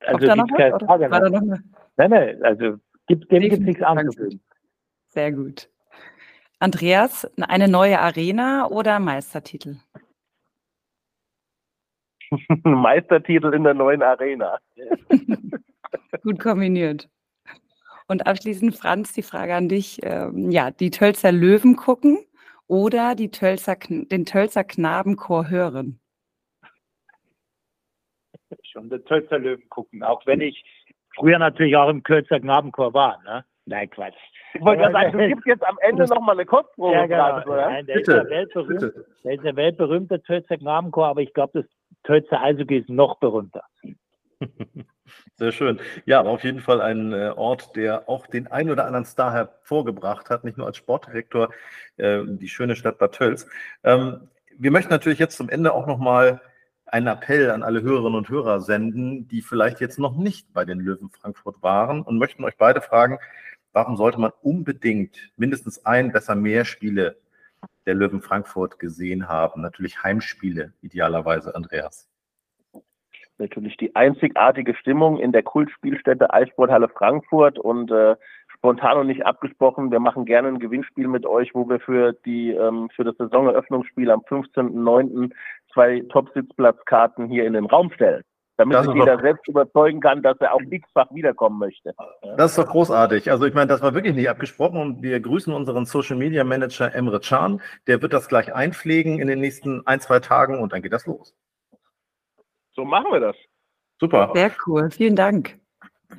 Also 0.00 0.26
da 0.26 0.34
gibt 0.34 0.56
keine 0.56 0.78
Frage. 0.80 1.10
War 1.10 1.20
da 1.20 1.28
noch 1.28 1.42
eine? 1.42 1.62
Nein, 1.96 2.10
nein, 2.10 2.42
also 2.42 2.78
gibt, 3.06 3.30
dem 3.30 3.42
gibt 3.42 3.62
nichts 3.62 3.82
anzufügen. 3.82 4.40
Sehr 5.08 5.32
gut. 5.32 5.68
Andreas, 6.58 7.30
eine 7.40 7.68
neue 7.68 8.00
Arena 8.00 8.66
oder 8.66 8.98
Meistertitel? 8.98 9.76
Meistertitel 12.64 13.54
in 13.54 13.64
der 13.64 13.74
neuen 13.74 14.02
Arena. 14.02 14.58
Gut 16.22 16.38
kombiniert. 16.38 17.08
Und 18.08 18.26
abschließend, 18.26 18.74
Franz, 18.74 19.12
die 19.12 19.22
Frage 19.22 19.54
an 19.54 19.68
dich. 19.68 20.00
Ähm, 20.02 20.50
ja, 20.50 20.70
die 20.70 20.90
Tölzer 20.90 21.32
Löwen 21.32 21.76
gucken 21.76 22.18
oder 22.66 23.14
die 23.14 23.30
Tölzer, 23.30 23.76
den 23.88 24.24
Tölzer 24.24 24.64
Knabenchor 24.64 25.48
hören? 25.48 26.00
Schon 28.64 28.90
den 28.90 29.04
Tölzer 29.04 29.38
Löwen 29.38 29.68
gucken, 29.68 30.02
auch 30.02 30.26
wenn 30.26 30.40
ich 30.40 30.64
früher 31.14 31.38
natürlich 31.38 31.76
auch 31.76 31.88
im 31.88 32.02
Kölzer 32.02 32.40
Knabenchor 32.40 32.94
war. 32.94 33.22
Ne? 33.22 33.44
Nein, 33.66 33.88
Quatsch. 33.90 34.16
Ich 34.54 34.60
wollte 34.62 34.82
ja 34.82 34.90
sagen, 34.90 35.16
du 35.16 35.28
gibst 35.28 35.46
jetzt 35.46 35.64
am 35.64 35.78
Ende 35.80 36.04
nochmal 36.06 36.34
eine 36.34 36.46
Kostprobe. 36.46 36.94
Ja, 36.94 37.06
genau. 37.06 37.54
Nein, 37.54 37.86
der, 37.86 37.94
bitte, 37.94 38.12
ist 38.12 38.24
der, 38.24 38.30
weltberühmt, 38.30 38.94
der 39.24 39.32
ist 39.32 39.44
der 39.44 39.56
weltberühmte 39.56 40.22
Tölzer 40.22 40.56
Knabenchor, 40.56 41.06
aber 41.06 41.20
ich 41.20 41.32
glaube, 41.32 41.62
das 41.62 41.70
Tölzer 42.04 42.40
Eishockey 42.42 42.78
ist 42.78 42.88
noch 42.88 43.18
berühmter. 43.18 43.64
Sehr 45.36 45.52
schön. 45.52 45.80
Ja, 46.06 46.20
aber 46.20 46.30
auf 46.30 46.44
jeden 46.44 46.60
Fall 46.60 46.80
ein 46.80 47.12
äh, 47.12 47.32
Ort, 47.36 47.76
der 47.76 48.08
auch 48.08 48.26
den 48.26 48.46
ein 48.46 48.70
oder 48.70 48.86
anderen 48.86 49.04
Star 49.04 49.32
hervorgebracht 49.32 50.30
hat, 50.30 50.44
nicht 50.44 50.56
nur 50.56 50.66
als 50.66 50.76
Sportdirektor, 50.76 51.50
äh, 51.96 52.20
die 52.26 52.48
schöne 52.48 52.76
Stadt 52.76 52.98
Bad 52.98 53.12
Tölz. 53.12 53.46
Ähm, 53.84 54.28
wir 54.56 54.70
möchten 54.70 54.90
natürlich 54.90 55.18
jetzt 55.18 55.36
zum 55.36 55.48
Ende 55.48 55.72
auch 55.72 55.86
nochmal 55.86 56.40
einen 56.86 57.06
Appell 57.06 57.50
an 57.50 57.62
alle 57.62 57.82
Hörerinnen 57.82 58.18
und 58.18 58.28
Hörer 58.28 58.60
senden, 58.60 59.28
die 59.28 59.42
vielleicht 59.42 59.80
jetzt 59.80 59.98
noch 59.98 60.16
nicht 60.16 60.52
bei 60.52 60.64
den 60.64 60.80
Löwen 60.80 61.10
Frankfurt 61.10 61.62
waren 61.62 62.02
und 62.02 62.18
möchten 62.18 62.44
euch 62.44 62.56
beide 62.56 62.80
fragen, 62.80 63.18
warum 63.72 63.96
sollte 63.96 64.20
man 64.20 64.32
unbedingt 64.42 65.30
mindestens 65.36 65.84
ein, 65.86 66.12
besser 66.12 66.34
mehr 66.34 66.64
Spiele 66.64 67.16
der 67.86 67.94
Löwen 67.94 68.20
Frankfurt 68.20 68.78
gesehen 68.78 69.28
haben. 69.28 69.62
Natürlich 69.62 70.02
Heimspiele, 70.02 70.72
idealerweise, 70.82 71.54
Andreas. 71.54 72.08
Natürlich 73.38 73.78
die 73.78 73.96
einzigartige 73.96 74.74
Stimmung 74.74 75.18
in 75.18 75.32
der 75.32 75.42
Kultspielstätte 75.42 76.30
Eissporthalle 76.30 76.88
Frankfurt 76.88 77.58
und 77.58 77.90
äh, 77.90 78.16
spontan 78.48 78.98
und 78.98 79.06
nicht 79.06 79.24
abgesprochen. 79.24 79.90
Wir 79.90 80.00
machen 80.00 80.26
gerne 80.26 80.48
ein 80.48 80.58
Gewinnspiel 80.58 81.08
mit 81.08 81.24
euch, 81.24 81.54
wo 81.54 81.66
wir 81.68 81.80
für 81.80 82.12
die 82.26 82.50
ähm, 82.50 82.90
für 82.94 83.04
das 83.04 83.16
Saisoneröffnungsspiel 83.16 84.10
am 84.10 84.20
15.09. 84.20 85.32
zwei 85.72 86.02
Top-Sitzplatzkarten 86.10 87.28
hier 87.28 87.46
in 87.46 87.54
den 87.54 87.64
Raum 87.64 87.90
stellen 87.92 88.22
damit 88.60 88.76
das 88.76 88.86
sich 88.86 88.94
jeder 88.94 89.16
doch, 89.16 89.22
selbst 89.22 89.48
überzeugen 89.48 90.00
kann, 90.00 90.22
dass 90.22 90.38
er 90.38 90.52
auch 90.52 90.60
x-fach 90.60 91.10
wiederkommen 91.12 91.58
möchte. 91.58 91.94
Das 92.36 92.52
ist 92.52 92.58
doch 92.58 92.66
großartig. 92.66 93.30
Also 93.30 93.46
ich 93.46 93.54
meine, 93.54 93.68
das 93.68 93.80
war 93.80 93.94
wirklich 93.94 94.14
nicht 94.14 94.28
abgesprochen 94.28 94.78
und 94.78 95.02
wir 95.02 95.18
grüßen 95.18 95.52
unseren 95.52 95.86
Social 95.86 96.16
Media 96.16 96.44
Manager 96.44 96.94
Emre 96.94 97.20
Can. 97.20 97.62
Der 97.86 98.02
wird 98.02 98.12
das 98.12 98.28
gleich 98.28 98.54
einpflegen 98.54 99.18
in 99.18 99.28
den 99.28 99.40
nächsten 99.40 99.86
ein, 99.86 100.00
zwei 100.00 100.20
Tagen 100.20 100.60
und 100.60 100.72
dann 100.72 100.82
geht 100.82 100.92
das 100.92 101.06
los. 101.06 101.34
So 102.72 102.84
machen 102.84 103.10
wir 103.10 103.20
das. 103.20 103.36
Super. 103.98 104.30
Sehr 104.34 104.52
cool. 104.66 104.90
Vielen 104.90 105.16
Dank. 105.16 105.58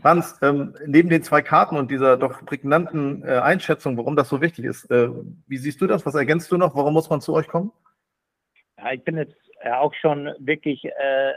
Franz, 0.02 0.40
ähm, 0.42 0.74
neben 0.88 1.10
den 1.10 1.22
zwei 1.22 1.42
Karten 1.42 1.76
und 1.76 1.92
dieser 1.92 2.18
doch 2.18 2.44
prägnanten 2.46 3.24
äh, 3.24 3.38
Einschätzung, 3.38 3.98
warum 3.98 4.16
das 4.16 4.30
so 4.30 4.42
wichtig 4.42 4.66
ist, 4.66 4.90
äh, 4.90 5.10
wie 5.48 5.58
siehst 5.58 5.82
du 5.82 5.88
das? 5.88 6.06
Was 6.06 6.16
ergänzt 6.16 6.52
du 6.52 6.58
noch? 6.58 6.76
Warum 6.76 6.94
muss 6.94 7.10
man 7.10 7.22
zu 7.22 7.34
euch 7.34 7.48
kommen? 7.48 7.72
Ja, 8.78 8.94
ich 8.94 9.04
bin 9.04 9.18
jetzt 9.18 9.36
ja 9.64 9.80
auch 9.80 9.94
schon 9.94 10.34
wirklich 10.40 10.86
äh, 10.86 10.90
ein 10.90 11.34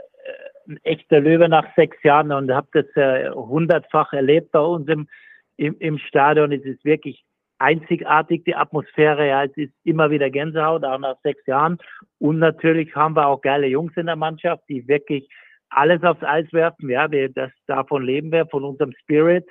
echter 0.83 1.21
Löwe 1.21 1.49
nach 1.49 1.67
sechs 1.77 2.03
Jahren 2.03 2.33
und 2.33 2.51
habe 2.53 2.69
das 2.73 2.87
äh, 2.97 3.31
hundertfach 3.31 4.13
erlebt 4.13 4.53
bei 4.53 4.61
uns 4.61 4.89
im, 4.89 5.09
im, 5.57 5.77
im 5.79 5.99
Stadion. 5.99 6.53
Es 6.53 6.65
ist 6.65 6.85
wirklich 6.85 7.25
einzigartig, 7.59 8.45
die 8.45 8.55
Atmosphäre. 8.55 9.29
Ja, 9.29 9.45
es 9.45 9.57
ist 9.57 9.73
immer 9.85 10.11
wieder 10.11 10.31
Gänsehaut, 10.31 10.85
auch 10.85 10.99
nach 10.99 11.17
sechs 11.23 11.45
Jahren. 11.47 11.79
Und 12.19 12.39
natürlich 12.39 12.95
haben 12.95 13.17
wir 13.17 13.27
auch 13.27 13.41
geile 13.41 13.67
Jungs 13.67 13.97
in 13.97 14.07
der 14.07 14.17
Mannschaft, 14.17 14.65
die 14.69 14.87
wirklich 14.89 15.29
alles 15.71 16.03
aufs 16.03 16.23
Eis 16.23 16.53
werfen. 16.53 16.89
Ja, 16.91 17.11
wir, 17.11 17.29
das, 17.31 17.51
davon 17.67 18.05
leben 18.05 18.33
wir, 18.33 18.47
von 18.47 18.65
unserem 18.65 18.93
Spirit. 19.01 19.47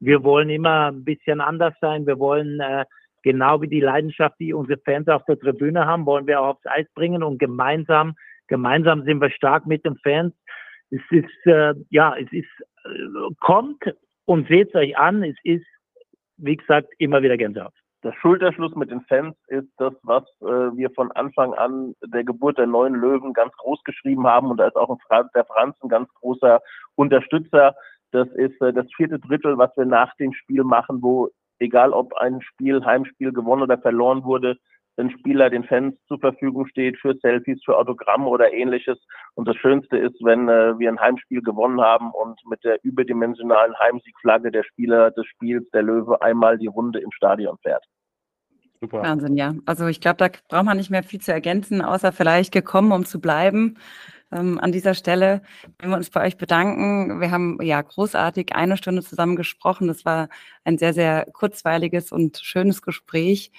Wir 0.00 0.22
wollen 0.22 0.50
immer 0.50 0.90
ein 0.92 1.04
bisschen 1.04 1.40
anders 1.40 1.74
sein. 1.80 2.06
Wir 2.06 2.18
wollen 2.18 2.60
äh, 2.60 2.84
genau 3.22 3.60
wie 3.62 3.68
die 3.68 3.80
Leidenschaft, 3.80 4.36
die 4.38 4.52
unsere 4.52 4.78
Fans 4.84 5.08
auf 5.08 5.24
der 5.24 5.38
Tribüne 5.38 5.86
haben, 5.86 6.06
wollen 6.06 6.26
wir 6.26 6.40
auch 6.40 6.56
aufs 6.56 6.66
Eis 6.66 6.86
bringen 6.94 7.22
und 7.22 7.38
gemeinsam 7.38 8.14
Gemeinsam 8.48 9.04
sind 9.04 9.20
wir 9.20 9.30
stark 9.30 9.66
mit 9.66 9.84
den 9.84 9.96
Fans. 9.98 10.34
Es 10.90 11.00
ist, 11.10 11.46
äh, 11.46 11.74
ja, 11.90 12.14
es 12.16 12.30
ist, 12.32 12.48
äh, 12.84 13.34
kommt 13.40 13.82
und 14.26 14.48
seht 14.48 14.74
euch 14.74 14.96
an. 14.96 15.22
Es 15.22 15.36
ist, 15.42 15.66
wie 16.36 16.56
gesagt, 16.56 16.88
immer 16.98 17.22
wieder 17.22 17.36
Gänsehaut. 17.36 17.74
Der 18.02 18.12
Schulterschluss 18.12 18.74
mit 18.74 18.90
den 18.90 19.00
Fans 19.02 19.34
ist 19.46 19.68
das, 19.78 19.94
was 20.02 20.24
äh, 20.42 20.76
wir 20.76 20.90
von 20.90 21.10
Anfang 21.12 21.54
an 21.54 21.94
der 22.04 22.22
Geburt 22.22 22.58
der 22.58 22.66
neuen 22.66 22.94
Löwen 22.94 23.32
ganz 23.32 23.54
groß 23.56 23.82
geschrieben 23.84 24.26
haben. 24.26 24.50
Und 24.50 24.58
da 24.58 24.66
ist 24.66 24.76
auch 24.76 24.94
Franz, 25.08 25.32
der 25.32 25.46
Franz 25.46 25.76
ein 25.82 25.88
ganz 25.88 26.12
großer 26.20 26.60
Unterstützer. 26.96 27.74
Das 28.12 28.28
ist 28.34 28.60
äh, 28.60 28.74
das 28.74 28.86
vierte 28.94 29.18
Drittel, 29.18 29.56
was 29.56 29.74
wir 29.76 29.86
nach 29.86 30.14
dem 30.16 30.34
Spiel 30.34 30.64
machen, 30.64 31.02
wo 31.02 31.30
egal 31.60 31.92
ob 31.92 32.12
ein 32.14 32.42
Spiel, 32.42 32.84
Heimspiel 32.84 33.32
gewonnen 33.32 33.62
oder 33.62 33.78
verloren 33.78 34.22
wurde, 34.24 34.58
ein 34.96 35.10
Spieler 35.10 35.50
den 35.50 35.64
Fans 35.64 35.96
zur 36.06 36.18
Verfügung 36.20 36.66
steht 36.66 36.98
für 36.98 37.14
Selfies, 37.16 37.62
für 37.64 37.76
Autogramme 37.76 38.26
oder 38.26 38.52
ähnliches. 38.52 38.98
Und 39.34 39.48
das 39.48 39.56
Schönste 39.56 39.96
ist, 39.96 40.16
wenn 40.22 40.48
äh, 40.48 40.78
wir 40.78 40.88
ein 40.88 41.00
Heimspiel 41.00 41.42
gewonnen 41.42 41.80
haben 41.80 42.10
und 42.12 42.40
mit 42.48 42.62
der 42.64 42.78
überdimensionalen 42.82 43.78
Heimsiegflagge 43.78 44.50
der 44.50 44.64
Spieler 44.64 45.10
des 45.10 45.26
Spiels, 45.26 45.68
der 45.70 45.82
Löwe, 45.82 46.20
einmal 46.22 46.58
die 46.58 46.68
Runde 46.68 47.00
im 47.00 47.10
Stadion 47.12 47.58
fährt. 47.62 47.84
Super. 48.80 49.02
Wahnsinn, 49.02 49.36
ja. 49.36 49.54
Also 49.64 49.86
ich 49.86 50.00
glaube, 50.00 50.18
da 50.18 50.28
braucht 50.48 50.64
man 50.64 50.76
nicht 50.76 50.90
mehr 50.90 51.02
viel 51.02 51.20
zu 51.20 51.32
ergänzen, 51.32 51.80
außer 51.80 52.12
vielleicht 52.12 52.52
gekommen, 52.52 52.92
um 52.92 53.04
zu 53.04 53.20
bleiben. 53.20 53.78
Ähm, 54.30 54.58
an 54.60 54.72
dieser 54.72 54.94
Stelle 54.94 55.42
wollen 55.78 55.92
wir 55.92 55.96
uns 55.96 56.10
bei 56.10 56.24
euch 56.26 56.36
bedanken. 56.36 57.20
Wir 57.20 57.30
haben 57.30 57.58
ja 57.62 57.80
großartig 57.80 58.54
eine 58.54 58.76
Stunde 58.76 59.02
zusammen 59.02 59.36
gesprochen. 59.36 59.88
Das 59.88 60.04
war 60.04 60.28
ein 60.64 60.76
sehr, 60.76 60.92
sehr 60.92 61.26
kurzweiliges 61.32 62.12
und 62.12 62.38
schönes 62.38 62.82
Gespräch. 62.82 63.52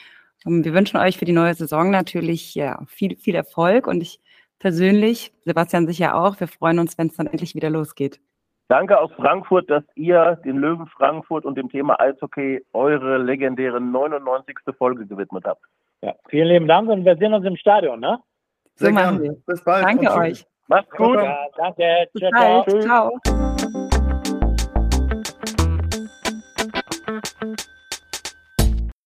Ähm, 0.46 0.64
wir 0.64 0.74
wünschen 0.74 0.98
euch 0.98 1.18
für 1.18 1.26
die 1.26 1.32
neue 1.32 1.54
Saison 1.54 1.90
natürlich 1.92 2.56
ja, 2.56 2.80
viel, 2.88 3.16
viel 3.18 3.36
Erfolg 3.36 3.88
und 3.88 4.02
ich 4.02 4.20
persönlich, 4.60 5.34
Sebastian 5.44 5.88
sicher 5.88 6.16
auch, 6.16 6.40
wir 6.40 6.48
freuen 6.48 6.80
uns, 6.80 6.98
wenn 6.98 7.08
es 7.08 7.16
dann 7.16 7.28
endlich 7.28 7.56
wieder 7.56 7.70
losgeht. 7.70 8.20
Danke 8.68 9.00
aus 9.00 9.12
Frankfurt, 9.16 9.70
dass 9.70 9.84
ihr 9.94 10.40
den 10.44 10.58
Löwen 10.58 10.88
Frankfurt 10.88 11.46
und 11.46 11.56
dem 11.56 11.70
Thema 11.70 12.00
Eishockey 12.00 12.66
eure 12.74 13.18
legendäre 13.18 13.80
99. 13.80 14.58
Folge 14.78 15.06
gewidmet 15.06 15.46
habt. 15.46 15.62
Ja, 16.02 16.16
vielen 16.30 16.48
lieben 16.48 16.68
Dank 16.68 16.90
und 16.90 17.06
wir 17.06 17.16
sehen 17.18 17.34
uns 17.34 17.46
im 17.46 17.58
Stadion, 17.58 18.00
ne? 18.00 18.18
Sehr 18.76 18.90
so 18.90 18.96
gerne. 18.96 19.38
Bis 19.46 19.64
bald. 19.64 19.86
Danke 19.86 20.12
euch. 20.12 20.46
Macht's 20.68 20.92
gut. 20.92 21.18
Ja, 21.18 21.46
danke. 21.58 22.08
Bis 22.14 22.22
ciao, 22.22 22.64
ciao. 22.64 23.20
ciao. 23.22 23.55